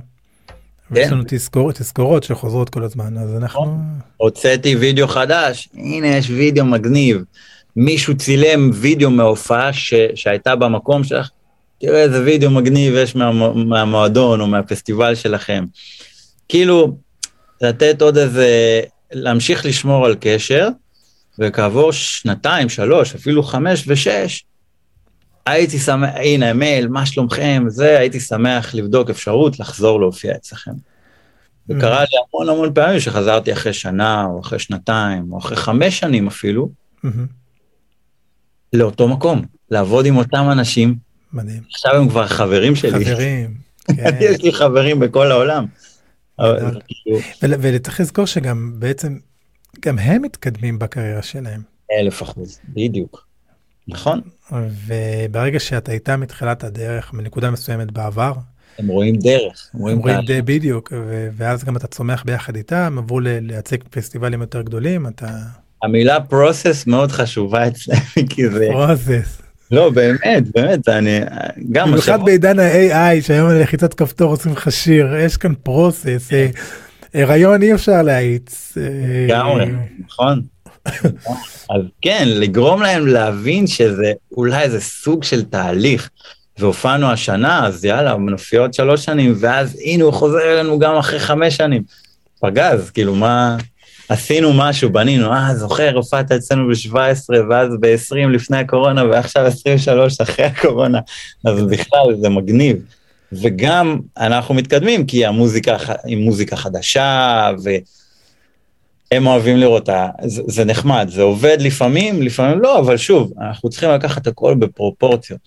ויש 0.91 1.09
כן. 1.09 1.15
לנו 1.15 1.23
תזכורות, 1.27 1.75
תזכורות 1.75 2.23
שחוזרות 2.23 2.71
כל 2.71 2.85
הזמן, 2.85 3.19
אז 3.19 3.37
אנחנו... 3.37 3.61
נכון. 3.61 3.81
הוצאתי 4.17 4.77
וידאו 4.77 5.09
חדש, 5.09 5.69
הנה 5.75 6.07
יש 6.07 6.31
וידאו 6.31 6.65
מגניב. 6.65 7.25
מישהו 7.77 8.17
צילם 8.17 8.71
וידאו 8.75 9.11
מההופעה 9.11 9.73
ש... 9.73 9.95
שהייתה 10.15 10.57
במקום 10.57 11.05
שלך, 11.05 11.31
תראה 11.81 12.03
איזה 12.03 12.23
וידאו 12.23 12.51
מגניב 12.51 12.95
יש 12.95 13.17
מה... 13.17 13.33
מהמועדון 13.55 14.41
או 14.41 14.47
מהפסטיבל 14.47 15.15
שלכם. 15.15 15.65
כאילו, 16.49 16.97
לתת 17.61 18.03
עוד 18.03 18.19
איזה, 18.19 18.81
להמשיך 19.13 19.67
לשמור 19.67 20.07
על 20.07 20.17
קשר, 20.21 20.69
וכעבור 21.39 21.93
שנתיים, 21.93 22.69
שלוש, 22.69 23.15
אפילו 23.15 23.43
חמש 23.43 23.85
ושש, 23.87 24.43
הייתי 25.51 25.79
שמח, 25.79 26.11
הנה 26.15 26.53
מייל, 26.53 26.89
מה 26.89 27.07
שלומכם, 27.07 27.65
זה, 27.69 27.99
הייתי 27.99 28.21
שמח 28.21 28.75
לבדוק 28.75 29.11
אפשרות 29.11 29.61
לחזור 29.61 30.01
להופיע 30.01 30.35
אצלכם. 30.35 30.73
זה 31.69 31.75
קרה 31.81 32.01
לי 32.01 32.07
המון 32.29 32.49
המון 32.49 32.75
פעמים 32.75 33.01
שחזרתי 33.01 33.53
אחרי 33.53 33.73
שנה, 33.73 34.25
או 34.25 34.41
אחרי 34.41 34.59
שנתיים, 34.59 35.33
או 35.33 35.39
אחרי 35.39 35.57
חמש 35.57 35.99
שנים 35.99 36.27
אפילו, 36.27 36.69
לאותו 38.73 39.09
מקום, 39.09 39.45
לעבוד 39.71 40.07
עם 40.07 40.17
אותם 40.17 40.49
אנשים. 40.53 40.97
מדהים. 41.33 41.63
עכשיו 41.75 41.95
הם 41.95 42.09
כבר 42.09 42.27
חברים 42.27 42.77
שלי. 42.77 43.05
חברים, 43.05 43.55
כן. 43.97 44.17
יש 44.21 44.43
לי 44.43 44.53
חברים 44.53 45.01
בכל 45.01 45.31
העולם. 45.33 45.67
זה 46.41 46.67
כאילו, 46.87 47.19
וצריך 47.61 48.01
לזכור 48.01 48.27
שגם 48.27 48.73
בעצם, 48.79 49.19
גם 49.81 49.99
הם 49.99 50.23
מתקדמים 50.23 50.79
בקריירה 50.79 51.23
שלהם. 51.23 51.61
אלף 52.01 52.23
אחוז, 52.23 52.61
בדיוק. 52.69 53.28
נכון? 53.89 54.21
וברגע 54.87 55.61
שאתה 55.61 55.93
איתם 55.93 56.21
מתחילת 56.21 56.65
הדרך, 56.65 57.13
מנקודה 57.15 57.51
מסוימת 57.51 57.91
בעבר, 57.93 58.33
הם 58.79 58.87
רואים 58.89 59.17
דרך. 59.17 59.71
הם 59.75 59.81
רואים 59.81 59.99
רואים 59.99 60.21
די 60.27 60.43
בדיוק, 60.43 60.93
ו- 60.97 61.29
ואז 61.37 61.65
גם 61.65 61.77
אתה 61.77 61.87
צומח 61.87 62.23
ביחד 62.27 62.57
איתם, 62.57 62.95
עברו 62.99 63.21
ל- 63.21 63.29
לייצג 63.29 63.77
פסטיבלים 63.91 64.41
יותר 64.41 64.63
גדולים, 64.63 65.07
אתה 65.07 65.27
המילה 65.83 66.19
process 66.31 66.85
מאוד 66.87 67.13
חשובה 67.13 67.69
אצלם, 67.69 67.97
כי 68.31 68.49
זה, 68.49 68.69
פרוסס. 68.73 69.43
לא 69.71 69.91
באמת, 69.91 70.43
באמת, 70.55 70.89
אני, 70.89 71.21
גם 71.73 71.89
במיוחד 71.89 72.13
השבוע- 72.13 72.25
בעידן 72.25 72.59
ה-AI, 72.59 73.23
שהיום 73.23 73.51
לחיצת 73.51 73.95
כפתור 73.95 74.31
עושים 74.31 74.53
לך 74.53 74.73
שיר, 74.73 75.17
יש 75.17 75.37
כאן 75.37 75.53
פרוסס. 75.63 76.29
אה, 76.33 76.49
הריון 77.15 77.63
אי 77.63 77.75
אפשר 77.75 78.03
להאיץ. 78.03 78.79
אה, 78.81 79.27
לגמרי, 79.27 79.67
נכון. 80.07 80.43
אז 81.71 81.83
כן, 82.03 82.25
לגרום 82.27 82.83
להם 82.83 83.07
להבין 83.07 83.67
שזה 83.67 84.13
אולי 84.33 84.63
איזה 84.63 84.81
סוג 84.81 85.25
של 85.25 85.45
תהליך. 85.45 86.11
והופענו 86.59 87.11
השנה, 87.11 87.67
אז 87.67 87.85
יאללה, 87.85 88.17
מנופי 88.17 88.57
עוד 88.57 88.75
שלוש 88.75 89.05
שנים, 89.05 89.35
ואז 89.41 89.77
הנה 89.85 90.05
הוא 90.05 90.13
חוזר 90.13 90.53
אלינו 90.53 90.79
גם 90.79 90.97
אחרי 90.97 91.19
חמש 91.19 91.57
שנים. 91.57 91.83
פגז, 92.41 92.91
כאילו 92.91 93.15
מה, 93.15 93.57
עשינו 94.09 94.53
משהו, 94.53 94.93
בנינו, 94.93 95.33
אה, 95.33 95.55
זוכר, 95.55 95.97
הופעת 95.97 96.33
אצלנו 96.33 96.69
ב-17, 96.69 96.95
ואז 97.51 97.69
ב-20 97.81 98.29
לפני 98.33 98.57
הקורונה, 98.57 99.05
ועכשיו 99.05 99.47
23 99.47 100.21
אחרי 100.21 100.45
הקורונה, 100.45 101.01
אז 101.45 101.63
בכלל 101.63 102.15
זה 102.21 102.29
מגניב. 102.29 102.77
וגם 103.33 103.99
אנחנו 104.19 104.55
מתקדמים, 104.55 105.07
כי 105.07 105.27
המוזיקה 105.27 105.77
היא 106.05 106.17
מוזיקה 106.17 106.57
חדשה, 106.57 107.51
ו... 107.65 107.71
הם 109.13 109.27
אוהבים 109.27 109.57
לראות, 109.57 109.89
ה- 109.89 110.09
זה, 110.25 110.43
זה 110.47 110.65
נחמד, 110.65 111.09
זה 111.13 111.23
עובד 111.23 111.57
לפעמים, 111.61 112.23
לפעמים 112.23 112.61
לא, 112.61 112.79
אבל 112.79 112.97
שוב, 112.97 113.33
אנחנו 113.41 113.71
צריכים 113.71 113.91
לקחת 113.91 114.27
הכל 114.27 114.55
בפרופורציות. 114.55 115.41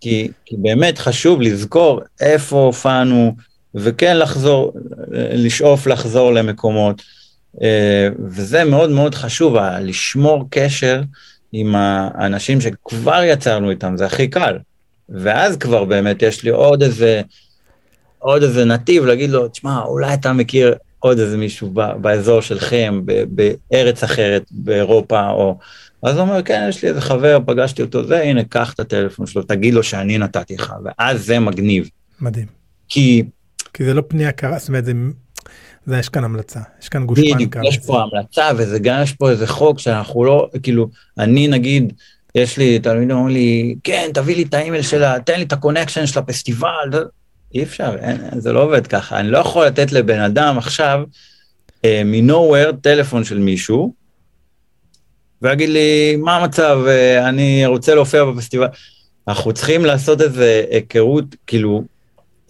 כי, 0.00 0.28
כי 0.44 0.56
באמת 0.58 0.98
חשוב 0.98 1.40
לזכור 1.40 2.00
איפה 2.20 2.56
הופענו, 2.56 3.34
וכן 3.74 4.18
לחזור, 4.18 4.72
לשאוף 5.32 5.86
לחזור 5.86 6.32
למקומות. 6.32 7.02
אה, 7.62 8.08
וזה 8.28 8.64
מאוד 8.64 8.90
מאוד 8.90 9.14
חשוב, 9.14 9.56
לשמור 9.80 10.44
קשר 10.50 11.02
עם 11.52 11.74
האנשים 11.76 12.60
שכבר 12.60 13.22
יצרנו 13.24 13.70
איתם, 13.70 13.96
זה 13.96 14.06
הכי 14.06 14.28
קל. 14.28 14.58
ואז 15.08 15.56
כבר 15.56 15.84
באמת 15.84 16.22
יש 16.22 16.42
לי 16.42 16.50
עוד 16.50 16.82
איזה, 16.82 17.22
עוד 18.18 18.42
איזה 18.42 18.64
נתיב 18.64 19.04
להגיד 19.04 19.30
לו, 19.30 19.48
תשמע, 19.48 19.80
אולי 19.82 20.14
אתה 20.14 20.32
מכיר 20.32 20.74
עוד 21.00 21.18
איזה 21.18 21.36
מישהו 21.36 21.70
ב- 21.74 21.96
באזור 22.00 22.40
שלכם, 22.40 23.00
ב- 23.04 23.24
בארץ 23.70 24.04
אחרת, 24.04 24.42
באירופה, 24.50 25.28
או... 25.30 25.58
אז 26.02 26.14
הוא 26.16 26.22
אומר, 26.22 26.42
כן, 26.42 26.66
יש 26.68 26.82
לי 26.82 26.88
איזה 26.88 27.00
חבר, 27.00 27.38
פגשתי 27.46 27.82
אותו, 27.82 28.04
זה, 28.04 28.22
הנה, 28.22 28.44
קח 28.44 28.72
את 28.72 28.80
הטלפון 28.80 29.26
שלו, 29.26 29.42
תגיד 29.42 29.74
לו 29.74 29.82
שאני 29.82 30.18
נתתי 30.18 30.56
לך, 30.56 30.74
ואז 30.84 31.26
זה 31.26 31.38
מגניב. 31.38 31.88
מדהים. 32.20 32.46
כי 32.88 33.22
כי 33.74 33.84
זה 33.84 33.94
לא 33.94 34.02
פנייה 34.08 34.32
קרה, 34.32 34.58
זאת 34.58 34.68
אומרת, 34.68 34.84
זה, 34.84 34.92
זה 35.86 35.98
יש 35.98 36.08
כאן 36.08 36.24
המלצה, 36.24 36.60
יש 36.82 36.88
כאן 36.88 37.06
גושפנקה. 37.06 37.60
יש 37.68 37.78
פה 37.78 38.02
המלצה, 38.02 38.50
וזה 38.56 38.78
גם 38.78 39.02
יש 39.02 39.12
פה 39.12 39.30
איזה 39.30 39.46
חוק 39.46 39.78
שאנחנו 39.78 40.24
לא, 40.24 40.48
כאילו, 40.62 40.88
אני 41.18 41.48
נגיד, 41.48 41.92
יש 42.34 42.58
לי, 42.58 42.78
תלמידים 42.78 43.16
אומרים 43.16 43.34
לי, 43.34 43.74
כן, 43.84 44.10
תביא 44.14 44.36
לי 44.36 44.42
את 44.42 44.54
האימייל 44.54 44.82
שלה, 44.82 45.20
תן 45.20 45.36
לי 45.36 45.42
את 45.42 45.52
ה 45.52 45.57
connection 45.57 46.06
של 46.06 46.18
הפסטיבל, 46.18 46.90
אי 47.54 47.62
אפשר, 47.62 47.96
אין, 48.00 48.40
זה 48.40 48.52
לא 48.52 48.62
עובד 48.62 48.86
ככה, 48.86 49.20
אני 49.20 49.30
לא 49.30 49.38
יכול 49.38 49.66
לתת 49.66 49.92
לבן 49.92 50.20
אדם 50.20 50.58
עכשיו, 50.58 51.02
אה, 51.84 52.02
מ-nowhere, 52.04 52.72
טלפון 52.82 53.24
של 53.24 53.38
מישהו, 53.38 53.94
ויגיד 55.42 55.68
לי, 55.68 56.16
מה 56.16 56.36
המצב, 56.36 56.78
אה, 56.86 57.28
אני 57.28 57.66
רוצה 57.66 57.94
להופיע 57.94 58.24
בפסטיבל. 58.24 58.66
אנחנו 59.28 59.52
צריכים 59.52 59.84
לעשות 59.84 60.20
איזה 60.20 60.64
היכרות, 60.70 61.24
כאילו, 61.46 61.84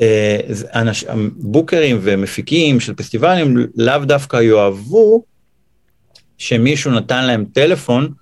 אה, 0.01 0.41
אנש, 0.75 1.05
בוקרים 1.37 1.99
ומפיקים 2.03 2.81
של 2.81 2.95
פסטיבלים 2.95 3.57
לאו 3.77 3.99
דווקא 4.05 4.37
יאהבו 4.37 5.23
שמישהו 6.39 6.91
נתן 6.91 7.27
להם 7.27 7.45
טלפון 7.53 8.13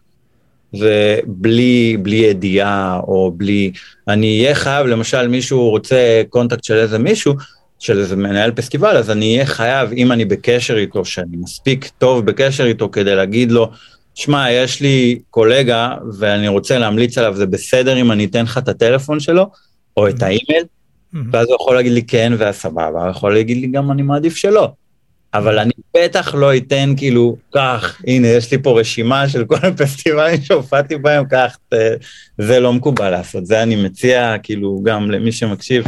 ובלי 0.75 1.97
בלי 2.03 2.17
ידיעה 2.17 3.01
או 3.07 3.33
בלי, 3.37 3.73
אני 4.09 4.43
אהיה 4.43 4.55
חייב, 4.55 4.87
למשל 4.87 5.29
מישהו 5.29 5.71
רוצה 5.71 6.23
קונטקט 6.29 6.65
של 6.65 6.75
איזה 6.75 6.99
מישהו, 6.99 7.35
של 7.79 7.99
איזה 7.99 8.17
מנהל 8.17 8.51
פסטיבל, 8.51 8.97
אז 8.97 9.11
אני 9.11 9.35
אהיה 9.35 9.47
חייב, 9.47 9.93
אם 9.93 10.13
אני 10.13 10.25
בקשר 10.25 10.77
איתו, 10.77 11.05
שאני 11.05 11.37
מספיק 11.37 11.89
טוב 11.99 12.27
בקשר 12.27 12.65
איתו 12.65 12.91
כדי 12.91 13.15
להגיד 13.15 13.53
לו, 13.53 13.71
שמע, 14.15 14.51
יש 14.51 14.81
לי 14.81 15.19
קולגה 15.31 15.95
ואני 16.19 16.49
רוצה 16.49 16.79
להמליץ 16.79 17.19
עליו, 17.19 17.35
זה 17.37 17.47
בסדר 17.47 18.01
אם 18.01 18.13
אני 18.13 18.25
אתן 18.25 18.45
לך 18.45 18.59
את 18.59 18.69
הטלפון 18.69 19.21
שלו, 19.21 19.47
או 19.97 20.09
את 20.09 20.23
האימייל, 20.23 20.65
מהמם. 21.13 21.31
ואז 21.33 21.47
הוא 21.47 21.57
יכול 21.61 21.75
להגיד 21.77 21.93
לי 21.93 22.03
כן 22.03 22.33
והסבבה, 22.39 23.03
הוא 23.03 23.11
יכול 23.11 23.35
להגיד 23.35 23.57
לי 23.57 23.67
גם 23.67 23.91
אני 23.91 24.03
מעדיף 24.03 24.37
שלא. 24.37 24.73
אבל 25.35 25.59
אני 25.59 25.73
בטח 25.97 26.35
לא 26.35 26.57
אתן 26.57 26.95
כאילו, 26.97 27.37
קח, 27.55 28.01
הנה, 28.07 28.29
יש 28.29 28.53
לי 28.53 28.63
פה 28.63 28.81
רשימה 28.81 29.29
של 29.29 29.45
כל 29.45 29.57
הפסטיבלים 29.63 30.41
שהופעתי 30.43 30.97
בהם, 30.97 31.25
ת- 31.29 31.75
זה 32.39 32.61
לא 32.61 32.73
מקובל 32.73 33.11
לעשות, 33.11 33.47
זה 33.47 33.63
אני 33.63 33.85
מציע 33.85 34.37
כאילו 34.43 34.81
גם 34.85 35.11
למי 35.11 35.33
שמקשיב, 35.33 35.85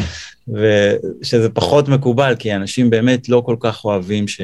ושזה 0.49 1.49
פחות 1.51 1.88
מקובל, 1.88 2.34
כי 2.38 2.55
אנשים 2.55 2.91
באמת 2.91 3.28
לא 3.28 3.43
כל 3.47 3.57
כך 3.61 3.84
אוהבים 3.84 4.28
ש... 4.28 4.41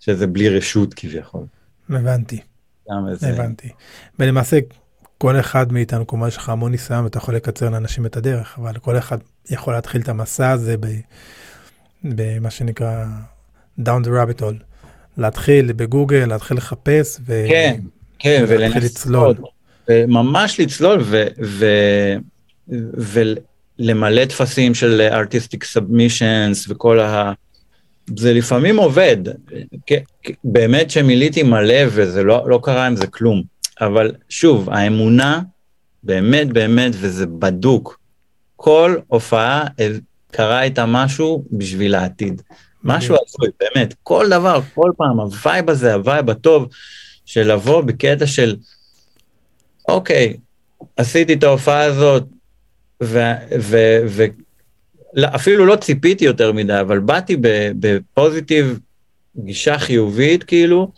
שזה 0.00 0.26
בלי 0.26 0.48
רשות 0.48 0.94
כביכול. 0.94 1.44
הבנתי, 1.90 2.40
איזה... 3.10 3.28
הבנתי. 3.28 3.68
ולמעשה, 4.18 4.58
כל 5.18 5.40
אחד 5.40 5.72
מאיתנו, 5.72 6.06
כלומר, 6.06 6.28
יש 6.28 6.36
לך 6.36 6.48
המון 6.48 6.70
ניסיון 6.72 7.04
ואתה 7.04 7.18
יכול 7.18 7.34
לקצר 7.36 7.70
לאנשים 7.70 8.06
את 8.06 8.16
הדרך, 8.16 8.58
אבל 8.58 8.74
כל 8.78 8.98
אחד 8.98 9.18
יכול 9.50 9.74
להתחיל 9.74 10.00
את 10.00 10.08
המסע 10.08 10.50
הזה 10.50 10.76
ב- 10.80 11.00
במה 12.04 12.50
שנקרא 12.50 13.04
down 13.80 14.02
the 14.04 14.10
rabbit 14.10 14.40
hole. 14.40 14.64
להתחיל 15.18 15.72
בגוגל, 15.72 16.26
להתחיל 16.26 16.56
לחפש, 16.56 17.20
ו... 17.26 17.44
כן, 17.48 17.80
כן, 18.18 18.44
ולהתחיל 18.48 18.84
לצלול. 18.84 19.34
ממש 19.90 20.60
לצלול 20.60 21.00
ו- 21.04 21.26
ו- 21.44 22.16
ולמלא 23.78 24.24
טפסים 24.24 24.74
של 24.74 25.08
artistic 25.12 25.58
submissions 25.76 26.66
וכל 26.68 27.00
ה... 27.00 27.32
זה 28.16 28.32
לפעמים 28.32 28.76
עובד, 28.76 29.16
באמת 30.44 30.90
שמילאתי 30.90 31.42
מלא 31.42 31.82
וזה 31.88 32.22
לא, 32.22 32.44
לא 32.48 32.60
קרה 32.62 32.86
עם 32.86 32.96
זה 32.96 33.06
כלום, 33.06 33.42
אבל 33.80 34.12
שוב, 34.28 34.70
האמונה, 34.70 35.40
באמת 36.02 36.46
באמת, 36.52 36.92
וזה 37.00 37.26
בדוק, 37.26 37.98
כל 38.56 38.96
הופעה 39.06 39.66
אה, 39.80 39.88
קרה 40.30 40.62
איתה 40.62 40.86
משהו 40.86 41.44
בשביל 41.52 41.94
העתיד. 41.94 42.42
משהו 42.86 43.16
הזוי, 43.26 43.48
באמת, 43.60 43.94
כל 44.02 44.26
דבר, 44.30 44.60
כל 44.74 44.90
פעם, 44.96 45.20
ה 45.20 45.30
vibe 45.30 45.70
הזה, 45.70 45.94
ה 45.94 46.01
vibe 46.01 46.30
הטוב, 46.30 46.68
של 47.24 47.52
לבוא 47.52 47.82
בקטע 47.82 48.26
של, 48.26 48.56
אוקיי, 49.88 50.36
עשיתי 50.96 51.34
את 51.34 51.42
ההופעה 51.42 51.82
הזאת, 51.82 52.24
ואפילו 55.14 55.66
לא 55.66 55.76
ציפיתי 55.76 56.24
יותר 56.24 56.52
מדי, 56.52 56.80
אבל 56.80 56.98
באתי 56.98 57.36
ב 57.80 57.90
positive, 57.90 58.78
גישה 59.36 59.78
חיובית, 59.78 60.44
כאילו, 60.44 60.92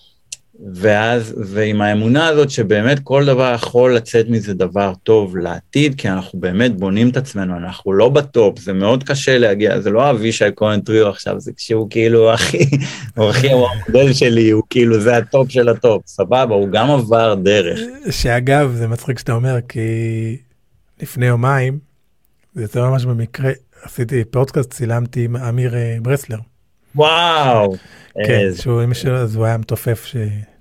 ואז, 0.75 1.35
ועם 1.47 1.81
האמונה 1.81 2.27
הזאת 2.27 2.51
שבאמת 2.51 3.01
כל 3.05 3.25
דבר 3.25 3.53
יכול 3.55 3.97
לצאת 3.97 4.29
מזה 4.29 4.55
דבר 4.55 4.93
טוב 5.03 5.37
לעתיד, 5.37 5.95
כי 5.95 6.09
אנחנו 6.09 6.41
באמת 6.41 6.77
בונים 6.77 7.09
את 7.09 7.17
עצמנו, 7.17 7.57
אנחנו 7.57 7.93
לא 7.93 8.09
בטופ, 8.09 8.59
זה 8.59 8.73
מאוד 8.73 9.05
קשה 9.05 9.39
להגיע, 9.39 9.81
זה 9.81 9.91
לא 9.91 10.11
אבישי 10.11 10.45
כהן 10.57 10.81
טריו 10.81 11.09
עכשיו, 11.09 11.41
זה 11.41 11.53
כשהוא 11.57 11.91
כאילו 11.91 12.33
הכי, 12.33 12.59
הוא 13.17 13.31
הכי 13.31 13.49
המודל 13.51 14.13
שלי, 14.13 14.51
הוא 14.51 14.63
כאילו, 14.71 15.01
זה 15.01 15.17
הטופ 15.17 15.51
של 15.51 15.69
הטופ, 15.69 16.03
סבבה, 16.07 16.55
הוא 16.55 16.69
גם 16.69 16.91
עבר 16.91 17.35
דרך. 17.35 17.81
שאגב, 18.11 18.75
זה 18.75 18.89
מצחיק 18.89 19.19
שאתה 19.19 19.33
אומר, 19.33 19.59
כי 19.69 19.81
לפני 21.03 21.27
יומיים, 21.27 21.79
זה 22.55 22.63
יוצא 22.63 22.81
ממש 22.81 23.05
במקרה, 23.05 23.51
עשיתי 23.83 24.25
פודקאסט, 24.25 24.73
צילמתי 24.73 25.25
עם 25.25 25.37
אמיר 25.37 25.75
אה, 25.75 25.97
ברסלר. 26.03 26.39
וואו. 26.97 27.77
כן, 28.27 28.49
שהוא 28.55 28.85
אמא 28.85 28.95
שלו, 28.95 29.17
אז 29.17 29.37
הוא 29.37 29.45
היה 29.45 29.57
מתופף 29.57 30.13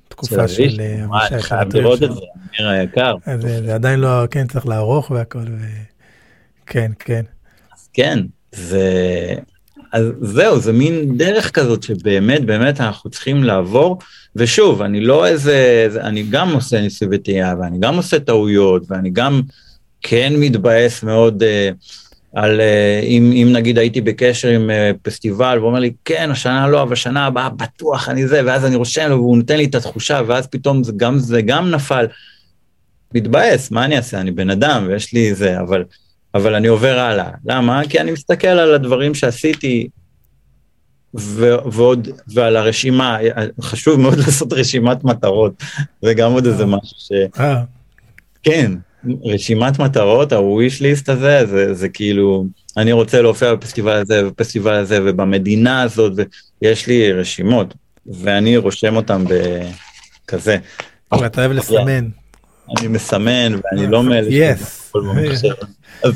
תקופה 0.07 0.47
של 0.47 0.63
אבישי, 0.63 0.77
אה, 1.33 1.41
חייב 1.41 1.75
לראות 1.75 1.99
שלו. 1.99 2.07
את 2.07 2.13
זה, 2.13 2.21
אמיר 2.59 2.69
היקר. 2.69 3.15
אז 3.25 3.45
אה, 3.45 3.61
זה 3.61 3.75
עדיין 3.75 3.99
לא, 3.99 4.23
כן, 4.31 4.47
צריך 4.47 4.67
לערוך 4.67 5.11
והכל. 5.11 5.45
כן, 6.65 6.91
כן. 6.99 7.21
כן, 7.93 8.19
זה... 8.51 9.35
אז 9.93 10.05
זהו, 10.21 10.59
זה 10.59 10.73
מין 10.73 11.17
דרך 11.17 11.51
כזאת 11.51 11.83
שבאמת, 11.83 12.45
באמת 12.45 12.81
אנחנו 12.81 13.09
צריכים 13.09 13.43
לעבור, 13.43 13.97
ושוב, 14.35 14.81
אני 14.81 15.01
לא 15.01 15.27
איזה, 15.27 15.87
אני 15.99 16.23
גם 16.29 16.53
עושה 16.53 16.81
ניסוי 16.81 17.07
וטעייה, 17.11 17.55
ואני 17.59 17.77
גם 17.79 17.95
עושה 17.95 18.19
טעויות, 18.19 18.83
ואני 18.89 19.09
גם 19.09 19.41
כן 20.01 20.33
מתבאס 20.39 21.03
מאוד 21.03 21.43
uh, 21.43 21.75
על, 22.37 22.59
uh, 22.59 23.05
אם, 23.05 23.31
אם 23.31 23.47
נגיד 23.53 23.77
הייתי 23.77 24.01
בקשר 24.01 24.47
עם 24.47 24.69
uh, 24.69 24.97
פסטיבל, 25.01 25.55
והוא 25.57 25.67
אומר 25.67 25.79
לי, 25.79 25.93
כן, 26.05 26.31
השנה 26.31 26.67
לא, 26.67 26.81
אבל 26.81 26.95
שנה 26.95 27.25
הבאה 27.25 27.49
בטוח 27.49 28.09
אני 28.09 28.27
זה, 28.27 28.41
ואז 28.45 28.65
אני 28.65 28.75
רושם 28.75 29.09
לו, 29.09 29.15
והוא 29.15 29.37
נותן 29.37 29.57
לי 29.57 29.65
את 29.65 29.75
התחושה, 29.75 30.21
ואז 30.27 30.47
פתאום 30.47 30.83
זה 30.83 30.91
גם, 30.97 31.19
זה 31.19 31.41
גם 31.41 31.71
נפל. 31.71 32.05
מתבאס, 33.13 33.71
מה 33.71 33.85
אני 33.85 33.97
אעשה? 33.97 34.21
אני 34.21 34.31
בן 34.31 34.49
אדם 34.49 34.85
ויש 34.87 35.13
לי 35.13 35.35
זה, 35.35 35.59
אבל, 35.59 35.83
אבל 36.33 36.55
אני 36.55 36.67
עובר 36.67 36.99
הלאה. 36.99 37.29
למה? 37.45 37.81
כי 37.89 37.99
אני 37.99 38.11
מסתכל 38.11 38.47
על 38.47 38.73
הדברים 38.73 39.13
שעשיתי, 39.13 39.87
ו- 41.15 41.71
ועוד, 41.71 42.07
ועל 42.33 42.55
הרשימה, 42.55 43.17
חשוב 43.61 43.99
מאוד 43.99 44.17
לעשות 44.25 44.53
רשימת 44.53 45.03
מטרות, 45.03 45.63
זה 46.01 46.13
גם 46.13 46.31
עוד 46.31 46.45
איזה 46.45 46.65
משהו 46.65 46.97
ש... 46.97 47.11
כן, 48.43 48.71
רשימת 49.25 49.79
מטרות, 49.79 50.33
ה-wish 50.33 50.79
list 50.79 51.11
הזה, 51.11 51.45
זה, 51.45 51.73
זה 51.73 51.89
כאילו, 51.89 52.45
אני 52.77 52.91
רוצה 52.91 53.21
להופיע 53.21 53.55
בפסטיבל 53.55 53.91
הזה 53.91 54.27
ובפסטיבל 54.27 54.73
הזה 54.73 54.99
ובמדינה 55.05 55.81
הזאת, 55.81 56.13
ויש 56.61 56.87
לי 56.87 57.13
רשימות, 57.13 57.73
ואני 58.05 58.57
רושם 58.57 58.95
אותם 58.95 59.23
בכזה. 60.25 60.57
אתה 61.25 61.41
אוהב 61.41 61.51
לסמן. 61.51 62.09
אני 62.79 62.87
מסמן 62.87 63.51
ואני 63.63 63.87
לא 63.87 64.03
מאלה. 64.03 64.27
יס. 64.29 64.93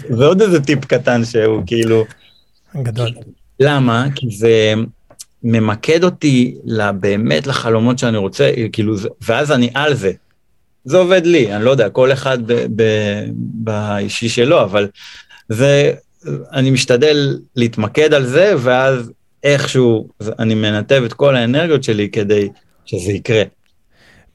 זה 0.09 0.25
עוד 0.25 0.41
איזה 0.41 0.63
טיפ 0.63 0.85
קטן 0.85 1.25
שהוא 1.25 1.63
כאילו... 1.65 2.05
גדול. 2.75 3.09
למה? 3.59 4.05
כי 4.15 4.27
זה 4.31 4.73
ממקד 5.43 6.03
אותי 6.03 6.55
באמת 6.99 7.47
לחלומות 7.47 7.99
שאני 7.99 8.17
רוצה, 8.17 8.51
כאילו, 8.71 8.95
ואז 9.21 9.51
אני 9.51 9.69
על 9.73 9.93
זה. 9.93 10.11
זה 10.85 10.97
עובד 10.97 11.25
לי, 11.25 11.55
אני 11.55 11.65
לא 11.65 11.71
יודע, 11.71 11.89
כל 11.89 12.11
אחד 12.11 12.37
באישי 13.35 14.29
שלו, 14.29 14.61
אבל 14.63 14.87
זה, 15.49 15.93
אני 16.53 16.71
משתדל 16.71 17.39
להתמקד 17.55 18.13
על 18.13 18.25
זה, 18.25 18.53
ואז 18.59 19.11
איכשהו 19.43 20.09
אני 20.39 20.55
מנתב 20.55 21.03
את 21.05 21.13
כל 21.13 21.35
האנרגיות 21.35 21.83
שלי 21.83 22.09
כדי 22.09 22.49
שזה 22.85 23.11
יקרה. 23.11 23.43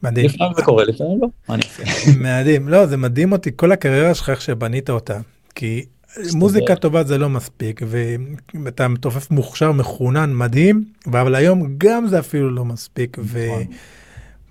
מדהים. 0.03 0.26
לפעמים 0.26 0.53
זה 0.57 0.62
קורה, 0.62 0.84
לפעמים 0.84 1.18
לא, 1.22 1.28
מה 1.49 1.55
אני 1.55 1.62
אעשה? 1.62 2.11
מדהים, 2.20 2.68
לא, 2.68 2.86
זה 2.86 2.97
מדהים 2.97 3.32
אותי, 3.32 3.51
כל 3.57 3.72
הקריירה 3.72 4.14
שלך, 4.14 4.30
איך 4.30 4.40
שבנית 4.40 4.90
אותה. 4.90 5.18
כי 5.55 5.84
מוזיקה 6.34 6.76
טובה 6.76 7.05
זה 7.05 7.18
לא 7.18 7.28
מספיק, 7.28 7.80
ואתה 8.55 8.88
מתופף 8.88 9.30
מוכשר, 9.30 9.72
מחונן, 9.72 10.32
מדהים, 10.34 10.84
אבל 11.07 11.34
היום 11.34 11.74
גם 11.78 12.07
זה 12.07 12.18
אפילו 12.18 12.51
לא 12.51 12.64
מספיק. 12.64 13.16
ו... 13.20 13.47
נכון. 13.47 13.64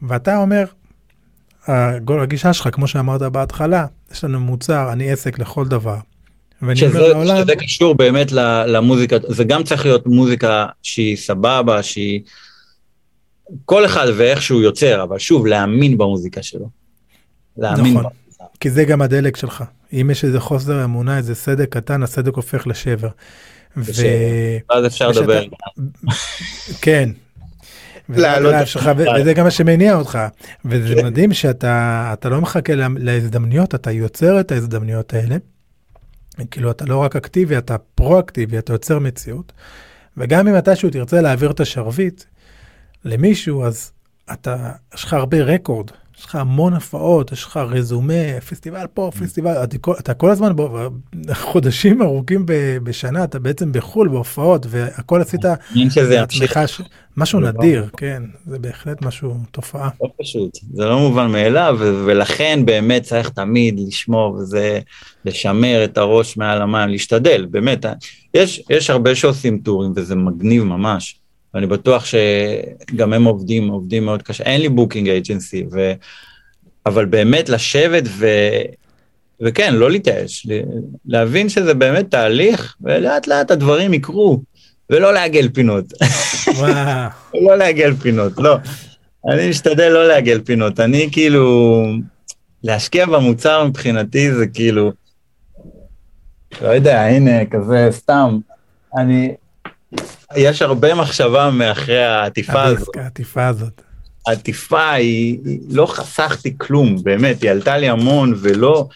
ואתה 0.02 0.38
אומר, 0.38 0.66
הגישה 1.68 2.54
שלך, 2.54 2.70
כמו 2.72 2.88
שאמרת 2.88 3.22
בהתחלה, 3.22 3.86
יש 4.12 4.24
לנו 4.24 4.40
מוצר, 4.40 4.94
אני 4.94 5.12
עסק 5.12 5.40
לכל 5.40 5.68
דבר. 5.68 5.98
שזה, 6.76 7.00
לעולם... 7.00 7.38
שזה 7.38 7.56
קשור 7.56 7.96
באמת 7.96 8.32
למוזיקה, 8.68 9.16
זה 9.28 9.44
גם 9.44 9.64
צריך 9.64 9.86
להיות 9.86 10.08
מוזיקה 10.08 10.66
שהיא 10.84 11.18
סבבה, 11.18 11.84
שהיא... 11.84 12.22
כל 13.66 13.86
אחד 13.86 14.08
ואיך 14.18 14.42
שהוא 14.42 14.62
יוצר, 14.62 15.04
אבל 15.04 15.20
שוב, 15.20 15.48
להאמין 15.48 15.98
במוזיקה 15.98 16.44
שלו. 16.44 16.70
להאמין 17.58 17.94
נכון, 17.94 18.04
במוזיקה. 18.04 18.44
כי 18.60 18.70
זה 18.70 18.84
גם 18.84 19.02
הדלק 19.02 19.38
שלך. 19.38 19.64
אם 19.94 20.10
יש 20.12 20.26
איזה 20.26 20.40
חוסר 20.40 20.84
אמונה, 20.84 21.18
איזה 21.18 21.36
סדק 21.36 21.70
קטן, 21.70 22.04
הסדק 22.04 22.36
הופך 22.36 22.68
לשבר. 22.68 23.10
ו... 23.78 23.92
ואז 24.70 24.86
אפשר 24.86 25.10
לדבר. 25.10 25.44
כן. 26.82 27.10
וזה 28.10 29.34
גם 29.36 29.44
מה 29.44 29.52
שמניע 29.52 29.96
אותך. 29.96 30.20
וזה 30.66 30.96
כן. 30.96 31.06
מדהים 31.06 31.34
שאתה 31.34 32.16
לא 32.26 32.42
מחכה 32.42 32.74
להזדמנויות, 32.98 33.76
אתה 33.76 33.92
יוצר 33.92 34.40
את 34.40 34.52
ההזדמנויות 34.52 35.14
האלה. 35.14 35.36
כאילו, 36.52 36.72
אתה 36.72 36.86
לא 36.86 36.98
רק 36.98 37.16
אקטיבי, 37.16 37.58
אתה 37.58 37.78
פרו-אקטיבי, 37.78 38.58
אתה 38.58 38.74
יוצר 38.74 39.00
מציאות. 39.00 39.54
וגם 40.18 40.48
אם 40.48 40.56
מתישהו 40.56 40.90
תרצה 40.90 41.22
להעביר 41.22 41.52
את 41.52 41.60
השרביט, 41.60 42.24
למישהו, 43.06 43.64
אז 43.66 43.92
אתה, 44.34 44.72
יש 44.96 45.04
לך 45.04 45.14
הרבה 45.14 45.44
רקורד, 45.44 45.92
יש 46.20 46.26
לך 46.26 46.36
המון 46.36 46.74
הופעות, 46.74 47.32
יש 47.32 47.44
לך 47.44 47.58
רזומה, 47.58 48.42
פסטיבל 48.50 48.86
פה, 48.94 49.12
mm. 49.14 49.20
פסטיבל, 49.20 49.64
אתה, 49.64 49.78
אתה 50.00 50.14
כל 50.14 50.30
הזמן, 50.30 50.54
חודשים 51.34 52.02
ארוכים 52.02 52.46
בשנה, 52.84 53.24
אתה 53.24 53.40
בעצם 53.40 53.72
בחו"ל 53.72 54.08
בהופעות, 54.08 54.66
והכל 54.70 55.22
עשית 55.22 55.42
לעצמך, 56.10 56.60
ש... 56.66 56.82
משהו 57.18 57.40
לא 57.40 57.52
נדיר, 57.52 57.90
כן, 57.98 58.24
זה 58.46 58.60
בהחלט 58.60 59.02
משהו, 59.02 59.36
תופעה. 59.52 59.90
לא 60.02 60.10
פשוט, 60.22 60.58
זה 60.74 60.86
לא 60.86 61.00
מובן 61.00 61.32
מאליו, 61.32 61.78
ולכן 61.80 62.60
באמת 62.66 63.04
צריך 63.04 63.30
תמיד 63.30 63.80
לשמור, 63.88 64.34
וזה 64.34 64.80
לשמר 65.26 65.84
את 65.84 65.98
הראש 65.98 66.38
מעל 66.38 66.62
המים, 66.62 66.90
להשתדל, 66.90 67.46
באמת, 67.52 67.86
יש, 68.34 68.64
יש 68.70 68.90
הרבה 68.90 69.16
שעושים 69.16 69.58
tour 69.58 69.78
ים, 69.78 69.94
וזה 69.96 70.16
מגניב 70.16 70.64
ממש. 70.64 71.20
ואני 71.56 71.68
בטוח 71.68 72.06
שגם 72.06 73.14
הם 73.14 73.24
עובדים, 73.24 73.68
עובדים 73.68 74.06
מאוד 74.06 74.22
קשה. 74.22 74.44
אין 74.44 74.62
לי 74.62 74.70
booking 74.70 75.10
agency, 75.10 75.66
ו... 75.72 75.94
אבל 76.86 77.06
באמת 77.06 77.50
לשבת 77.50 78.04
ו... 78.08 78.28
וכן, 79.42 79.74
לא 79.74 79.92
להתייאש, 79.92 80.48
להבין 81.06 81.50
שזה 81.50 81.74
באמת 81.74 82.12
תהליך, 82.12 82.76
ולאט 82.82 83.28
לאט 83.28 83.52
הדברים 83.52 83.94
יקרו, 83.94 84.42
ולא 84.90 85.14
לעגל 85.14 85.50
פינות. 85.50 85.86
וואו. 86.56 87.10
לא 87.48 87.56
לעגל 87.56 87.94
פינות, 87.94 88.34
לא. 88.38 88.58
אני 89.30 89.50
משתדל 89.50 89.90
לא 89.90 90.08
לעגל 90.08 90.42
פינות. 90.46 90.80
אני 90.80 91.10
כאילו, 91.12 91.84
להשקיע 92.64 93.06
במוצר 93.06 93.64
מבחינתי 93.64 94.34
זה 94.34 94.48
כאילו, 94.48 94.92
לא 96.62 96.68
יודע, 96.68 97.02
הנה, 97.02 97.46
כזה, 97.46 97.88
סתם. 97.92 98.40
אני, 98.98 99.34
יש 100.36 100.62
הרבה 100.62 100.96
מחשבה 100.96 101.50
מאחרי 101.50 102.04
העטיפה 102.04 102.64
הזאת. 102.64 102.98
העטיפה 102.98 103.48
הזאת. 103.48 103.82
העטיפה 104.28 104.92
היא, 104.92 105.40
לא 105.70 105.86
חסכתי 105.86 106.54
כלום, 106.58 107.04
באמת, 107.04 107.42
היא 107.42 107.52
עלתה 107.52 107.78
לי 107.78 107.90
המון 107.90 108.34
ולא... 108.38 108.88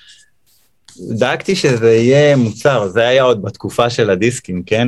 דאגתי 1.02 1.56
שזה 1.56 1.94
יהיה 1.94 2.36
מוצר, 2.36 2.88
זה 2.88 3.08
היה 3.08 3.24
עוד 3.24 3.42
בתקופה 3.42 3.90
של 3.90 4.10
הדיסקים, 4.10 4.64
כן? 4.66 4.88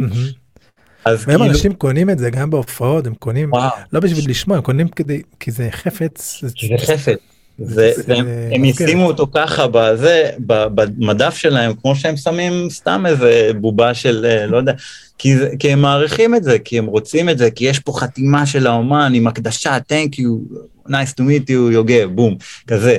אז 1.05 1.25
כאילו... 1.25 1.45
אנשים 1.45 1.73
קונים 1.73 2.09
את 2.09 2.19
זה 2.19 2.29
גם 2.29 2.49
בהופעות, 2.49 3.07
הם 3.07 3.13
קונים, 3.13 3.51
וואו. 3.51 3.69
לא 3.93 3.99
בשביל 3.99 4.29
לשמוע, 4.29 4.57
הם 4.57 4.63
קונים 4.63 4.87
כדי, 4.87 5.21
כי 5.39 5.51
זה 5.51 5.69
חפץ. 5.71 6.41
זה 6.41 6.77
חפץ. 6.77 7.17
זה, 7.59 7.91
זה, 7.95 8.13
הם, 8.13 8.27
הם 8.51 8.65
ישימו 8.65 9.07
אותו 9.07 9.27
ככה 9.33 9.67
בזה, 9.71 10.29
במדף 10.39 11.35
שלהם, 11.35 11.73
כמו 11.81 11.95
שהם 11.95 12.17
שמים 12.17 12.69
סתם 12.69 13.05
איזה 13.05 13.51
בובה 13.55 13.93
של, 13.93 14.25
אה, 14.29 14.45
לא 14.45 14.57
יודע, 14.57 14.73
כי, 15.21 15.33
כי 15.59 15.71
הם 15.71 15.81
מעריכים 15.81 16.35
את 16.35 16.43
זה, 16.43 16.59
כי 16.59 16.77
הם 16.77 16.85
רוצים 16.85 17.29
את 17.29 17.37
זה, 17.37 17.51
כי 17.51 17.65
יש 17.65 17.79
פה 17.79 17.93
חתימה 17.99 18.45
של 18.45 18.67
האומן 18.67 19.11
עם 19.15 19.27
הקדשה, 19.27 19.77
Thank 19.77 20.15
you, 20.15 20.55
nice 20.87 21.13
to 21.17 21.21
meet 21.21 21.49
you, 21.49 21.71
יוגב, 21.71 22.09
בום, 22.15 22.37
כזה. 22.67 22.97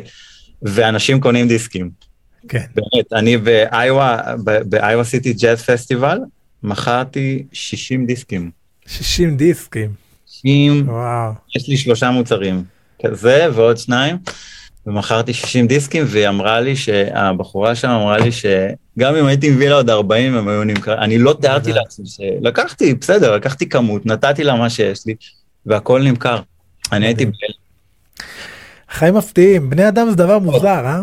ואנשים 0.62 1.20
קונים 1.20 1.48
דיסקים. 1.48 1.90
כן. 2.48 2.64
באמת, 2.74 3.12
אני 3.12 3.36
באיווה, 3.36 4.34
באיווה 4.44 5.04
סיטי 5.04 5.32
ג'אז 5.32 5.62
פסטיבל, 5.62 6.18
מכרתי 6.62 7.44
60 7.52 8.06
דיסקים. 8.06 8.50
60 8.86 9.36
דיסקים. 9.36 9.90
60, 10.26 10.88
וואו. 10.88 11.32
יש 11.56 11.68
לי 11.68 11.76
שלושה 11.76 12.10
מוצרים, 12.10 12.64
כזה 13.06 13.46
ועוד 13.54 13.76
שניים. 13.76 14.16
ומכרתי 14.86 15.32
60 15.32 15.66
דיסקים, 15.66 16.04
והיא 16.06 16.28
אמרה 16.28 16.60
לי, 16.60 16.76
שהבחורה 16.76 17.74
שם 17.74 17.88
אמרה 17.88 18.18
לי 18.18 18.32
שגם 18.32 19.16
אם 19.16 19.26
הייתי 19.26 19.50
מביא 19.50 19.68
לה 19.68 19.74
עוד 19.74 19.90
40 19.90 20.34
הם 20.34 20.48
היו 20.48 20.64
נמכר, 20.64 20.98
אני 20.98 21.18
לא 21.18 21.36
תיארתי 21.40 21.72
לעצמי 21.72 22.06
שלקחתי, 22.06 22.94
בסדר, 22.94 23.36
לקחתי 23.36 23.68
כמות, 23.68 24.06
נתתי 24.06 24.44
לה 24.44 24.54
מה 24.54 24.70
שיש 24.70 25.06
לי, 25.06 25.14
והכל 25.66 26.02
נמכר. 26.02 26.40
אני 26.92 27.06
הייתי 27.06 27.24
בהלם. 27.24 27.62
חיים 28.90 29.14
מפתיעים, 29.14 29.70
בני 29.70 29.88
אדם 29.88 30.10
זה 30.10 30.16
דבר 30.16 30.38
מוזר, 30.38 30.68
אה? 30.68 31.00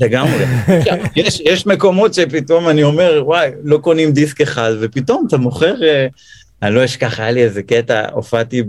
לגמרי. 0.00 0.44
יש, 1.16 1.40
יש 1.40 1.66
מקומות 1.66 2.14
שפתאום 2.14 2.68
אני 2.68 2.82
אומר, 2.82 3.22
וואי, 3.26 3.50
לא 3.62 3.78
קונים 3.78 4.12
דיסק 4.12 4.40
אחד, 4.40 4.72
ופתאום 4.80 5.24
אתה 5.28 5.36
מוכר, 5.36 5.82
אה, 5.82 6.06
אני 6.62 6.74
לא 6.74 6.84
אשכח, 6.84 7.20
היה 7.20 7.30
לי 7.30 7.42
איזה 7.42 7.62
קטע, 7.62 8.06
הופעתי 8.12 8.62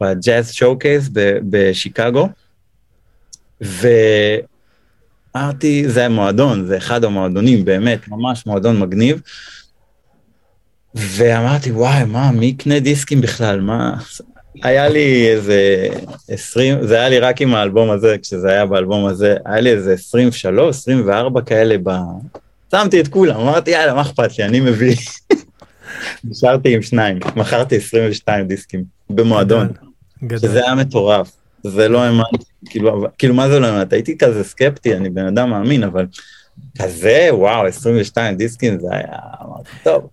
בג'אז 0.00 0.52
שואו 0.52 0.78
קייס 0.78 1.10
בשיקגו, 1.50 2.28
ואמרתי, 5.34 5.88
זה 5.88 6.06
המועדון, 6.06 6.66
זה 6.66 6.76
אחד 6.76 7.04
המועדונים, 7.04 7.64
באמת, 7.64 8.08
ממש 8.08 8.46
מועדון 8.46 8.80
מגניב. 8.80 9.20
ואמרתי, 10.94 11.70
וואי, 11.70 12.04
מה, 12.04 12.32
מי 12.32 12.46
יקנה 12.46 12.80
דיסקים 12.80 13.20
בכלל? 13.20 13.60
מה... 13.60 13.96
היה 14.62 14.88
לי 14.88 15.28
איזה 15.28 15.88
20, 16.28 16.86
זה 16.86 16.94
היה 16.94 17.08
לי 17.08 17.18
רק 17.18 17.40
עם 17.40 17.54
האלבום 17.54 17.90
הזה, 17.90 18.16
כשזה 18.22 18.50
היה 18.50 18.66
באלבום 18.66 19.06
הזה, 19.06 19.36
היה 19.46 19.60
לי 19.60 19.70
איזה 19.70 19.92
23, 19.92 20.76
24 20.76 21.40
כאלה 21.42 21.76
ב... 21.82 21.90
שמתי 22.70 23.00
את 23.00 23.08
כולם, 23.08 23.40
אמרתי, 23.40 23.70
יאללה, 23.70 23.94
מה 23.94 24.00
אכפת 24.00 24.38
לי, 24.38 24.44
אני 24.44 24.60
מביא. 24.60 24.96
נשארתי 26.24 26.74
עם 26.74 26.82
שניים, 26.82 27.18
מכרתי 27.36 27.76
22 27.76 28.48
דיסקים 28.48 28.84
במועדון, 29.10 29.68
גדול. 30.24 30.38
שזה 30.38 30.64
היה 30.64 30.74
מטורף. 30.74 31.30
זה 31.64 31.88
לא 31.88 32.02
האמנתי, 32.02 32.44
כאילו, 32.66 33.06
כאילו 33.18 33.34
מה 33.34 33.48
זה 33.48 33.60
לא 33.60 33.66
האמנתי? 33.66 33.96
הייתי 33.96 34.18
כזה 34.18 34.44
סקפטי, 34.44 34.96
אני 34.96 35.10
בן 35.10 35.26
אדם 35.26 35.50
מאמין, 35.50 35.82
אבל 35.82 36.06
כזה, 36.78 37.28
וואו, 37.30 37.66
22 37.66 38.36
דיסקים, 38.36 38.80
זה 38.80 38.86
היה, 38.90 39.18
אמרתי, 39.42 39.70
טוב, 39.84 40.08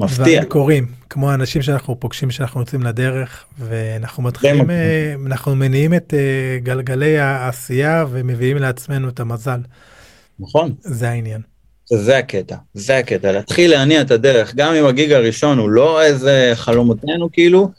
מפתיע. 0.00 0.24
דברים 0.24 0.44
קורים, 0.44 0.86
כמו 1.10 1.30
האנשים 1.30 1.62
שאנחנו 1.62 2.00
פוגשים 2.00 2.30
שאנחנו 2.30 2.60
יוצאים 2.60 2.82
לדרך, 2.82 3.44
ואנחנו 3.58 4.22
מתחילים, 4.22 4.70
אה, 4.70 5.14
אנחנו 5.26 5.54
מניעים 5.54 5.94
את 5.94 6.14
אה, 6.14 6.58
גלגלי 6.62 7.18
העשייה 7.18 8.04
ומביאים 8.10 8.56
לעצמנו 8.56 9.08
את 9.08 9.20
המזל. 9.20 9.60
נכון, 10.40 10.74
זה 10.80 11.10
העניין. 11.10 11.40
זה 11.86 12.18
הקטע, 12.18 12.56
זה 12.74 12.98
הקטע, 12.98 13.32
להתחיל 13.32 13.70
להניע 13.70 14.00
את 14.00 14.10
הדרך, 14.10 14.54
גם 14.54 14.74
אם 14.74 14.86
הגיג 14.86 15.12
הראשון 15.12 15.58
הוא 15.58 15.70
לא 15.70 16.02
איזה 16.02 16.52
חלומותינו 16.54 17.32
כאילו, 17.32 17.70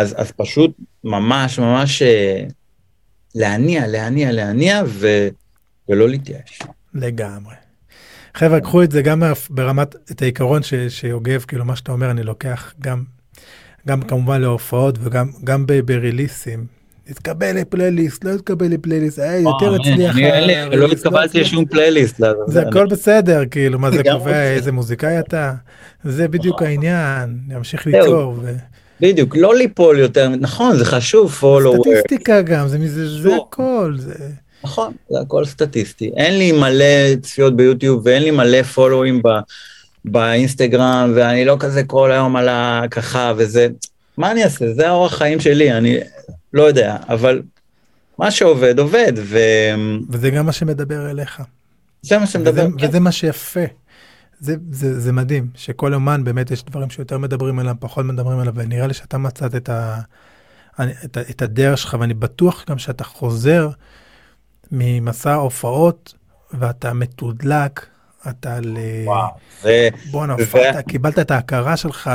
אז, 0.00 0.14
אז 0.16 0.32
פשוט 0.36 0.70
ממש 1.04 1.58
ממש 1.58 2.02
אה, 2.02 2.44
להניע, 3.34 3.86
להניע, 3.86 4.32
להניע 4.32 4.82
ו, 4.86 5.28
ולא 5.88 6.08
להתייאש. 6.08 6.58
לגמרי. 6.94 7.54
חבר'ה, 8.34 8.60
קחו 8.60 8.82
את 8.82 8.90
זה 8.92 9.02
גם 9.02 9.22
ברמת, 9.50 9.94
את 10.10 10.22
העיקרון 10.22 10.62
ש, 10.62 10.74
שיוגב, 10.88 11.44
כאילו 11.48 11.64
מה 11.64 11.76
שאתה 11.76 11.92
אומר, 11.92 12.10
אני 12.10 12.22
לוקח 12.22 12.74
גם, 12.80 13.02
גם 13.88 14.02
כמובן 14.02 14.40
להופעות 14.40 14.98
וגם 15.00 15.30
גם 15.44 15.66
ב- 15.66 15.80
בריליסים. 15.80 16.66
התקבל 17.08 17.56
לפלייליסט, 17.56 18.24
לא 18.24 18.30
התקבל 18.30 18.66
לפלייליסט, 18.66 19.18
אה, 19.18 19.36
יותר 19.36 19.74
הצליח. 19.74 20.16
אני 20.16 20.22
לי- 20.46 20.56
הרליסט, 20.56 20.76
לא 20.82 20.92
התקבלתי. 20.92 21.40
לשום 21.40 21.64
פלייליסט. 21.64 22.20
לא, 22.20 22.28
זה 22.46 22.62
הכל 22.68 22.86
בסדר, 22.86 23.42
כאילו, 23.50 23.78
מה 23.78 23.90
זה 23.90 24.02
קובע. 24.12 24.42
איזה 24.42 24.72
מוזיקאי 24.72 25.18
אתה? 25.18 25.54
זה 26.04 26.28
בדיוק 26.28 26.54
נכון. 26.56 26.66
העניין, 26.66 27.38
להמשיך. 27.48 27.86
ליצור. 27.86 28.36
ו- 29.02 29.06
בדיוק, 29.06 29.36
לא 29.36 29.54
ליפול 29.54 29.98
יותר, 29.98 30.28
נכון, 30.28 30.76
זה 30.76 30.84
חשוב, 30.84 31.38
follow, 31.40 31.76
סטטיסטיקה 31.76 32.42
גם, 32.42 32.68
זה 32.68 32.78
מזה, 32.78 33.08
זה 33.08 33.22
שוב. 33.22 33.46
הכל. 33.48 33.94
זה... 33.98 34.14
נכון, 34.64 34.92
זה 35.10 35.20
הכל 35.20 35.44
סטטיסטי. 35.44 36.10
אין 36.16 36.38
לי 36.38 36.52
מלא 36.52 37.14
צפיות 37.22 37.56
ביוטיוב 37.56 38.02
ואין 38.04 38.22
לי 38.22 38.30
מלא 38.30 38.62
פולואים 38.62 39.22
ב, 39.22 39.28
באינסטגרם, 40.04 41.12
ואני 41.16 41.44
לא 41.44 41.56
כזה 41.60 41.84
כל 41.84 42.12
היום 42.12 42.36
על 42.36 42.48
הככה 42.50 43.32
וזה, 43.36 43.68
מה 44.16 44.30
אני 44.30 44.44
אעשה? 44.44 44.74
זה 44.74 44.88
האורח 44.88 45.14
חיים 45.14 45.40
שלי, 45.40 45.72
אני 45.72 45.98
לא 46.52 46.62
יודע, 46.62 46.96
אבל 47.08 47.42
מה 48.18 48.30
שעובד, 48.30 48.78
עובד, 48.78 49.12
וזה 49.16 49.74
וזה 50.10 50.30
גם 50.30 50.46
מה 50.46 50.52
שמדבר 50.52 51.10
אליך. 51.10 51.40
מה 51.40 52.16
וזה, 52.16 52.26
שמדבר. 52.26 52.66
כן. 52.78 52.88
וזה 52.88 53.00
מה 53.00 53.12
שיפה. 53.12 53.60
זה, 54.42 54.56
זה, 54.70 55.00
זה 55.00 55.12
מדהים, 55.12 55.46
שכל 55.54 55.94
אומן 55.94 56.24
באמת 56.24 56.50
יש 56.50 56.64
דברים 56.64 56.90
שיותר 56.90 57.18
מדברים 57.18 57.58
עליהם, 57.58 57.76
פחות 57.80 58.04
מדברים 58.04 58.38
עליהם, 58.38 58.54
ונראה 58.58 58.86
לי 58.86 58.94
שאתה 58.94 59.18
מצאת 59.18 59.54
את, 59.54 59.68
ה, 59.68 59.98
את, 61.04 61.18
את 61.30 61.42
הדרך 61.42 61.78
שלך, 61.78 61.96
ואני 62.00 62.14
בטוח 62.14 62.64
גם 62.70 62.78
שאתה 62.78 63.04
חוזר 63.04 63.68
ממסע 64.72 65.34
הופעות, 65.34 66.14
ואתה 66.52 66.92
מתודלק, 66.92 67.86
אתה 68.28 68.60
ל... 68.60 68.76
וואו, 69.04 69.28
זה, 69.62 69.88
בואנה, 70.10 70.36
זה- 70.36 70.42
הופעת, 70.42 70.88
קיבלת 70.88 71.18
את 71.18 71.30
ההכרה 71.30 71.76
שלך 71.76 72.10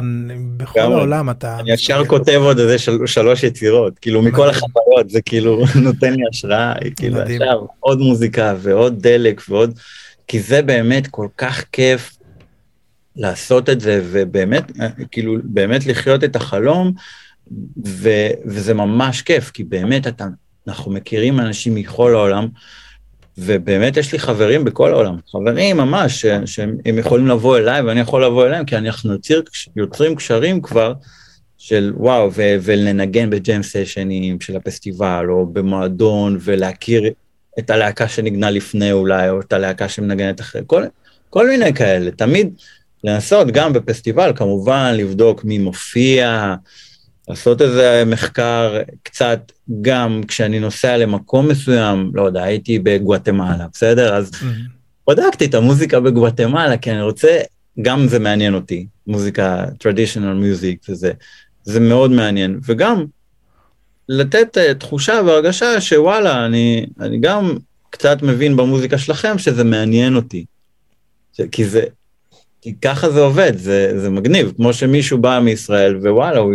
בכל. 0.57 0.79
העולם, 0.79 1.29
אתה... 1.29 1.59
אני 1.59 1.71
ישר 1.73 2.05
כותב 2.05 2.39
עוד 2.43 2.59
איזה 2.59 2.77
של, 2.79 2.97
שלוש 3.05 3.43
יצירות, 3.43 3.99
כאילו 3.99 4.21
מכל. 4.21 4.49
החוויות, 4.49 5.09
זה 5.09 5.21
כאילו 5.21 5.63
נותן 5.83 6.13
לי 6.13 6.23
השראה, 6.31 6.73
כאילו. 6.95 7.21
עכשיו 7.21 7.65
עוד 7.79 7.99
מוזיקה 7.99 8.53
ועוד 8.57 9.01
דלק 9.01 9.41
ועוד, 9.49 9.79
כי 10.27 10.39
זה 10.39 10.61
באמת 10.61 11.07
כל 11.07 11.27
כך 11.37 11.63
כיף 11.71 12.16
לעשות 13.17 13.69
את 13.69 13.79
זה, 13.79 14.01
ובאמת, 14.11 14.71
כאילו, 15.11 15.35
באמת 15.43 15.85
לחיות 15.85 16.23
את 16.23 16.35
החלום, 16.35 16.93
ו, 17.85 18.09
וזה 18.45 18.73
ממש 18.73 19.21
כיף, 19.21 19.51
כי 19.51 19.63
באמת 19.63 20.07
אתה, 20.07 20.25
אנחנו 20.67 20.91
מכירים 20.91 21.39
אנשים 21.39 21.75
מכל 21.75 22.13
העולם, 22.13 22.47
ובאמת 23.37 23.97
יש 23.97 24.11
לי 24.11 24.19
חברים 24.19 24.63
בכל 24.63 24.91
העולם, 24.91 25.15
חברים 25.31 25.77
ממש, 25.77 26.25
שהם 26.45 26.77
הם 26.85 26.97
יכולים 26.97 27.27
לבוא 27.27 27.57
אליי 27.57 27.81
ואני 27.81 27.99
יכול 27.99 28.25
לבוא 28.25 28.45
אליהם, 28.45 28.65
כי 28.65 28.77
אנחנו 28.77 29.11
יוצר, 29.11 29.39
יוצרים 29.75 30.15
קשרים 30.15 30.61
כבר 30.61 30.93
של 31.57 31.93
וואו, 31.95 32.31
ו- 32.33 32.55
ולנגן 32.61 33.29
בג'ם 33.29 33.63
סשנים 33.63 34.41
של 34.41 34.55
הפסטיבל, 34.55 35.25
או 35.29 35.45
במועדון, 35.45 36.37
ולהכיר 36.41 37.03
את 37.59 37.69
הלהקה 37.69 38.07
שנגנה 38.07 38.49
לפני 38.49 38.91
אולי, 38.91 39.29
או 39.29 39.39
את 39.39 39.53
הלהקה 39.53 39.89
שמנגנת 39.89 40.41
אחרי, 40.41 40.61
כל, 40.67 40.83
כל 41.29 41.47
מיני 41.47 41.73
כאלה, 41.73 42.11
תמיד 42.11 42.53
לנסות 43.03 43.47
גם 43.51 43.73
בפסטיבל, 43.73 44.31
כמובן, 44.35 44.93
לבדוק 44.97 45.43
מי 45.43 45.57
מופיע, 45.57 46.55
לעשות 47.27 47.61
איזה 47.61 48.03
מחקר 48.05 48.81
קצת, 49.03 49.51
גם 49.81 50.21
כשאני 50.27 50.59
נוסע 50.59 50.97
למקום 50.97 51.47
מסוים, 51.47 52.11
לא 52.13 52.21
יודע, 52.21 52.43
הייתי 52.43 52.79
בגואטמלה, 52.79 53.65
בסדר? 53.73 54.15
אז 54.15 54.31
מהמם. 54.41 54.77
בדקתי 55.09 55.45
את 55.45 55.53
המוזיקה 55.53 55.99
בגואטמלה, 55.99 56.77
כי 56.77 56.91
אני 56.91 57.01
רוצה, 57.01 57.39
גם 57.81 58.07
זה 58.07 58.19
מעניין 58.19 58.53
אותי, 58.53 58.87
מוזיקה, 59.07 59.65
traditional 59.65 60.43
music 60.43 60.91
וזה, 60.91 61.11
זה 61.63 61.79
מאוד 61.79 62.11
מעניין, 62.11 62.59
וגם 62.65 63.05
לתת 64.09 64.57
uh, 64.57 64.73
תחושה 64.73 65.21
והרגשה 65.25 65.81
שוואלה, 65.81 66.45
אני, 66.45 66.85
אני 66.99 67.19
גם 67.19 67.57
קצת 67.89 68.21
מבין 68.21 68.57
במוזיקה 68.57 68.97
שלכם 68.97 69.37
שזה 69.37 69.63
מעניין 69.63 70.15
אותי. 70.15 70.45
ש, 71.33 71.41
כי 71.51 71.65
זה, 71.65 71.83
כי 72.61 72.75
ככה 72.81 73.09
זה 73.09 73.19
עובד, 73.19 73.57
זה, 73.57 73.99
זה 73.99 74.09
מגניב, 74.09 74.53
כמו 74.55 74.73
שמישהו 74.73 75.17
בא 75.17 75.39
מישראל 75.43 75.97
ווואלה, 75.97 76.39
הוא, 76.39 76.53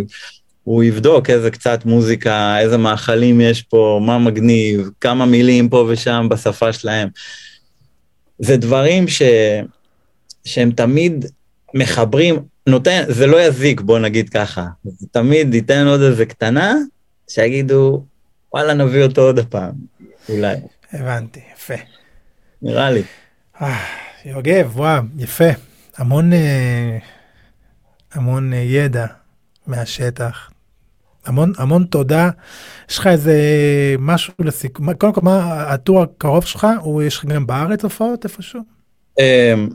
הוא 0.65 0.85
יבדוק 0.85 1.31
איזה 1.31 1.51
קצת 1.51 1.85
מוזיקה, 1.85 2.59
איזה 2.61 2.77
מאכלים 2.79 3.41
יש 3.41 3.63
פה, 3.63 4.01
מה 4.03 4.19
מגניב, 4.19 4.91
כמה 5.01 5.27
מילים 5.27 5.69
פה 5.69 5.87
ושם 5.89 6.27
בשפה 6.31 6.73
שלהם. 6.73 7.09
זה 8.39 8.57
דברים 8.57 9.09
ש... 9.09 9.23
שהם 10.45 10.71
תמיד 10.71 11.27
מחברים, 11.75 12.37
נותן, 12.67 13.05
זה 13.09 13.27
לא 13.27 13.43
יזיק, 13.43 13.81
בוא 13.81 13.99
נגיד 13.99 14.29
ככה. 14.29 14.67
זה 14.85 15.07
תמיד 15.11 15.55
ייתן 15.55 15.87
עוד 15.87 16.01
איזה 16.01 16.27
קטנה, 16.27 16.75
שיגידו, 17.29 18.05
וואלה, 18.55 18.75
נביא 18.75 19.03
אותו 19.03 19.23
עוד 19.23 19.41
פעם, 19.47 19.73
אולי, 20.29 20.57
הבנתי, 20.93 21.41
יפה. 21.55 21.75
נראה 22.63 22.91
לי. 22.91 23.03
אה, 23.63 23.85
יוגב, 24.25 24.71
וואו, 24.75 25.03
יפה. 25.19 25.72
המון, 25.97 26.33
אה, 26.33 26.99
המון 28.13 28.53
אה, 28.53 28.59
ידע 28.59 29.07
מהשטח. 29.67 30.51
המון, 31.27 31.53
המון 31.59 31.85
תודה. 31.85 32.31
יש 32.91 32.99
לך 32.99 33.07
איזה 33.07 33.37
משהו 33.99 34.35
לסיכום? 34.39 34.93
קודם 34.95 35.13
כל, 35.13 35.21
מה 35.25 35.63
הטור 35.63 36.03
הקרוב 36.03 36.45
שלך? 36.45 36.67
הוא 36.81 37.03
יש 37.03 37.17
לך 37.17 37.25
גם 37.25 37.47
בארץ 37.47 37.85
הופעות 37.85 38.25
איפשהו? 38.25 38.61
אמ, 39.21 39.69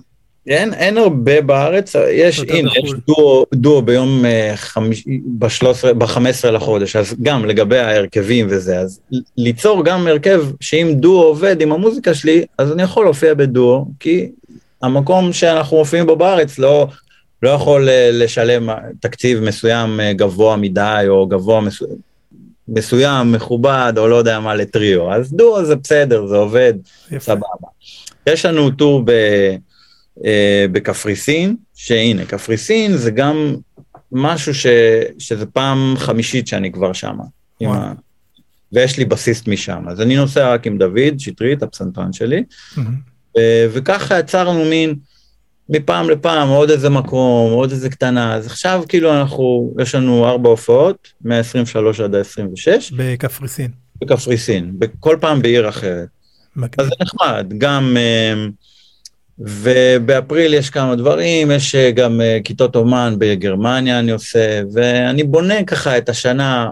אין, 0.47 0.73
אין 0.73 0.97
הרבה 0.97 1.41
בארץ, 1.41 1.95
יש, 2.11 2.39
הנה, 2.39 2.69
יש 2.69 2.83
בחו"ל. 2.83 2.99
דואו, 3.07 3.45
דואו 3.53 3.81
ביום 3.81 4.25
אה, 4.25 4.51
חמיש, 4.55 5.03
ב-13, 5.37 5.93
ב-15 5.93 6.51
לחודש, 6.51 6.95
אז 6.95 7.15
גם 7.21 7.45
לגבי 7.45 7.77
ההרכבים 7.77 8.47
וזה, 8.49 8.79
אז 8.79 8.99
ליצור 9.37 9.85
גם 9.85 10.07
הרכב 10.07 10.43
שאם 10.61 10.93
דואו 10.95 11.23
עובד 11.23 11.61
עם 11.61 11.71
המוזיקה 11.71 12.13
שלי, 12.13 12.45
אז 12.57 12.71
אני 12.71 12.83
יכול 12.83 13.05
להופיע 13.05 13.33
בדואו, 13.33 13.85
כי 13.99 14.31
המקום 14.81 15.33
שאנחנו 15.33 15.77
מופיעים 15.77 16.05
בו 16.05 16.15
בארץ 16.15 16.59
לא, 16.59 16.87
לא 17.43 17.49
יכול 17.49 17.89
אה, 17.89 18.09
לשלם 18.13 18.69
תקציב 18.99 19.39
מסוים 19.39 19.99
אה, 19.99 20.13
גבוה 20.13 20.55
מדי, 20.55 21.05
או 21.07 21.27
גבוה 21.27 21.61
מסוים, 21.61 21.91
מסוים, 22.67 23.31
מכובד, 23.31 23.93
או 23.97 24.07
לא 24.07 24.15
יודע 24.15 24.39
מה, 24.39 24.55
לטריו, 24.55 25.13
אז 25.13 25.33
דואו 25.33 25.65
זה 25.65 25.75
בסדר, 25.75 26.27
זה 26.27 26.35
עובד, 26.35 26.73
יפה. 27.11 27.19
סבבה. 27.19 27.67
יש 28.27 28.45
לנו 28.45 28.71
טור 28.71 29.03
ב, 29.05 29.11
אה, 30.25 30.65
בקפריסין, 30.71 31.55
שהנה, 31.75 32.25
קפריסין 32.25 32.97
זה 32.97 33.11
גם 33.11 33.55
משהו 34.11 34.53
ש, 34.53 34.67
שזה 35.19 35.45
פעם 35.45 35.93
חמישית 35.97 36.47
שאני 36.47 36.71
כבר 36.71 36.93
שמה. 36.93 37.23
ה... 37.61 37.93
ויש 38.73 38.97
לי 38.97 39.05
בסיסט 39.05 39.47
משם, 39.47 39.83
אז 39.87 40.01
אני 40.01 40.15
נוסע 40.15 40.53
רק 40.53 40.67
עם 40.67 40.77
דוד 40.77 41.19
שטרית, 41.19 41.63
הפסנתרן 41.63 42.13
שלי, 42.13 42.43
מהמם. 42.77 43.16
וככה 43.71 44.19
יצרנו 44.19 44.65
מין 44.65 44.95
מפעם 45.69 46.09
לפעם 46.09 46.49
עוד 46.49 46.69
איזה 46.69 46.89
מקום, 46.89 47.51
עוד 47.51 47.71
איזה 47.71 47.89
קטנה, 47.89 48.33
אז 48.35 48.45
עכשיו 48.45 48.83
כאילו 48.89 49.13
אנחנו, 49.19 49.73
יש 49.81 49.95
לנו 49.95 50.27
ארבע 50.27 50.49
הופעות, 50.49 51.07
מ-23 51.21 52.03
עד 52.03 52.15
ה-26, 52.15 52.93
בקפריסין. 52.97 53.71
בקפריסין, 54.01 54.71
בכל 54.79 55.17
פעם 55.21 55.41
בעיר 55.41 55.69
אחרת. 55.69 56.07
אז 56.07 56.61
מגניב. 56.63 56.89
זה 56.89 56.95
נחמד, 57.01 57.53
גם, 57.57 57.97
אה, 57.97 58.33
ובאפריל 59.39 60.53
יש 60.53 60.69
כמה 60.69 60.95
דברים, 60.95 61.51
יש 61.51 61.75
אה, 61.75 61.91
גם 61.91 62.21
אה, 62.21 62.37
כיתות 62.43 62.75
אומן 62.75 63.15
בגרמניה 63.17 63.99
אני 63.99 64.11
עושה, 64.11 64.61
ואני 64.73 65.23
בונה 65.23 65.63
ככה 65.63 65.97
את 65.97 66.09
השנה, 66.09 66.67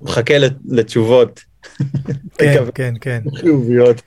מחכה 0.00 0.38
לת- 0.38 0.52
לתשובות 0.68 1.40
כן. 2.38 2.54
כן, 2.74 2.94
כן. 3.00 3.20
חיוביות, 3.36 4.02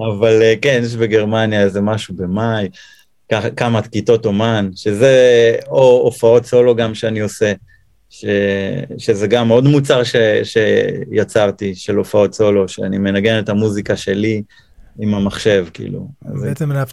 אבל 0.00 0.42
אה, 0.42 0.54
כן, 0.62 0.80
יש 0.84 0.96
בגרמניה 0.96 1.62
איזה 1.62 1.80
משהו 1.80 2.14
במאי, 2.16 2.68
כמה 3.56 3.82
כיתות 3.82 4.26
אומן, 4.26 4.70
שזה, 4.74 5.56
או 5.68 6.00
הופעות 6.04 6.44
סולו 6.44 6.76
גם 6.76 6.94
שאני 6.94 7.20
עושה, 7.20 7.52
ש, 8.10 8.24
שזה 8.98 9.26
גם 9.26 9.48
עוד 9.48 9.64
מוצר 9.64 10.04
ש, 10.04 10.16
שיצרתי, 10.42 11.74
של 11.74 11.96
הופעות 11.96 12.34
סולו, 12.34 12.68
שאני 12.68 12.98
מנגן 12.98 13.38
את 13.38 13.48
המוזיקה 13.48 13.96
שלי 13.96 14.42
עם 14.98 15.14
המחשב, 15.14 15.66
כאילו. 15.74 16.08
בעצם 16.22 16.72
אז... 16.72 16.88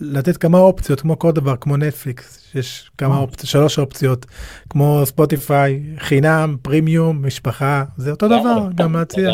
לתת 0.00 0.36
כמה 0.36 0.58
אופציות, 0.58 1.00
כמו 1.00 1.18
כל 1.18 1.32
דבר, 1.32 1.56
כמו 1.60 1.76
נטפליקס, 1.76 2.54
יש 2.54 2.90
כמה. 2.98 3.18
אופציות, 3.18 3.46
שלוש 3.46 3.78
אופציות, 3.78 4.26
כמו 4.70 5.02
ספוטיפיי, 5.04 5.82
חינם, 5.98 6.56
פרימיום, 6.62 7.26
משפחה, 7.26 7.84
זה 7.96 8.10
אותו 8.10 8.26
דבר, 8.26 8.68
גם 8.74 8.96
להציע. 8.96 9.30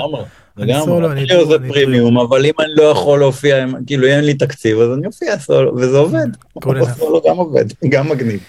לגמרי, 0.57 1.27
זה 1.49 1.69
פרימיום, 1.69 2.19
אבל 2.19 2.47
אם 2.47 2.53
אני 2.61 2.73
לא 2.77 2.83
יכול 2.83 3.19
להופיע, 3.19 3.65
כאילו 3.87 4.07
אין 4.07 4.25
לי 4.25 4.35
תקציב, 4.35 4.79
אז 4.79 4.99
אני 4.99 5.07
אופיע 5.07 5.39
סולו, 5.39 5.77
וזה 5.77 5.99
עובד. 5.99 6.27
סולו 6.99 7.23
גם 7.29 7.37
עובד, 7.37 7.65
גם 7.89 8.09
מגניב. 8.09 8.41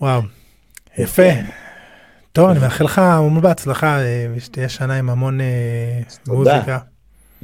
וואו, 0.00 0.20
יפה. 0.98 1.28
טוב, 2.32 2.50
אני 2.50 2.58
מאחל 2.58 2.84
לך 2.84 2.98
המון 2.98 3.40
בהצלחה, 3.40 4.00
אה, 4.00 4.26
שתהיה 4.38 4.68
שנה 4.68 4.94
עם 4.94 5.10
המון 5.10 5.40
אה, 5.40 6.00
מוזיקה. 6.28 6.78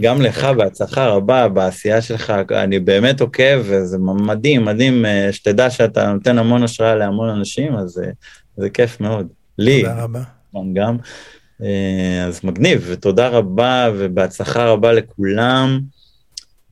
גם 0.00 0.22
לך 0.22 0.44
בהצלחה 0.44 1.06
רבה 1.06 1.48
בעשייה 1.48 2.02
שלך, 2.02 2.32
אני 2.50 2.78
באמת 2.78 3.20
עוקב, 3.20 3.60
וזה 3.64 3.98
מדהים, 3.98 4.64
מדהים, 4.64 5.06
אה, 5.06 5.28
שתדע 5.32 5.70
שאתה 5.70 6.12
נותן 6.12 6.38
המון 6.38 6.62
השראה 6.62 6.94
להמון 6.94 7.28
אנשים, 7.28 7.76
אז 7.76 8.00
זה 8.56 8.70
כיף 8.70 9.00
מאוד. 9.00 9.26
לי. 9.58 9.82
תודה 9.82 10.02
רבה. 10.02 10.22
גם. 10.72 10.96
אז 12.26 12.40
מגניב, 12.44 12.84
ותודה 12.88 13.28
רבה 13.28 13.90
ובהצלחה 13.96 14.64
רבה 14.64 14.92
לכולם. 14.92 15.80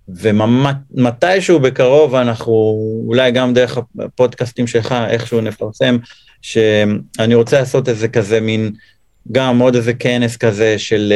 ומתישהו 0.08 1.60
בקרוב 1.60 2.14
אנחנו, 2.14 2.52
אולי 3.06 3.30
גם 3.30 3.54
דרך 3.54 3.78
הפודקאסטים 3.98 4.66
שלך, 4.66 4.94
איכשהו 5.08 5.40
נפרסם, 5.40 5.96
שאני 6.42 7.34
רוצה 7.34 7.60
לעשות 7.60 7.88
איזה 7.88 8.08
כזה 8.08 8.40
מין, 8.40 8.72
גם 9.32 9.58
עוד 9.58 9.74
איזה 9.74 9.94
כנס 9.94 10.36
כזה 10.36 10.78
של, 10.78 11.12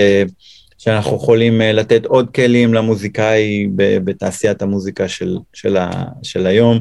שאנחנו 0.78 1.16
יכולים 1.16 1.60
לתת 1.60 2.06
עוד 2.06 2.30
כלים 2.34 2.74
למוזיקאי 2.74 3.68
בתעשיית 3.76 4.62
המוזיקה 4.62 5.08
של, 5.08 5.38
של, 5.52 5.76
ה, 5.76 6.04
של 6.22 6.46
היום, 6.46 6.78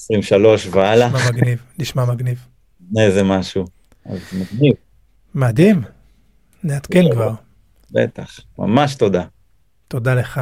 23 0.00 0.68
והלאה. 0.70 1.08
נשמע 1.08 1.30
מגניב, 1.30 1.58
נשמע 1.78 2.04
מגניב. 2.04 2.38
איזה 3.04 3.22
משהו, 3.22 3.64
אז 4.06 4.18
מגניב. 4.32 4.74
מדהים, 5.34 5.82
נעדכן 6.64 7.12
כבר. 7.12 7.34
בטח, 7.90 8.40
ממש 8.58 8.94
תודה. 8.94 9.24
תודה 9.88 10.14
לך. 10.14 10.40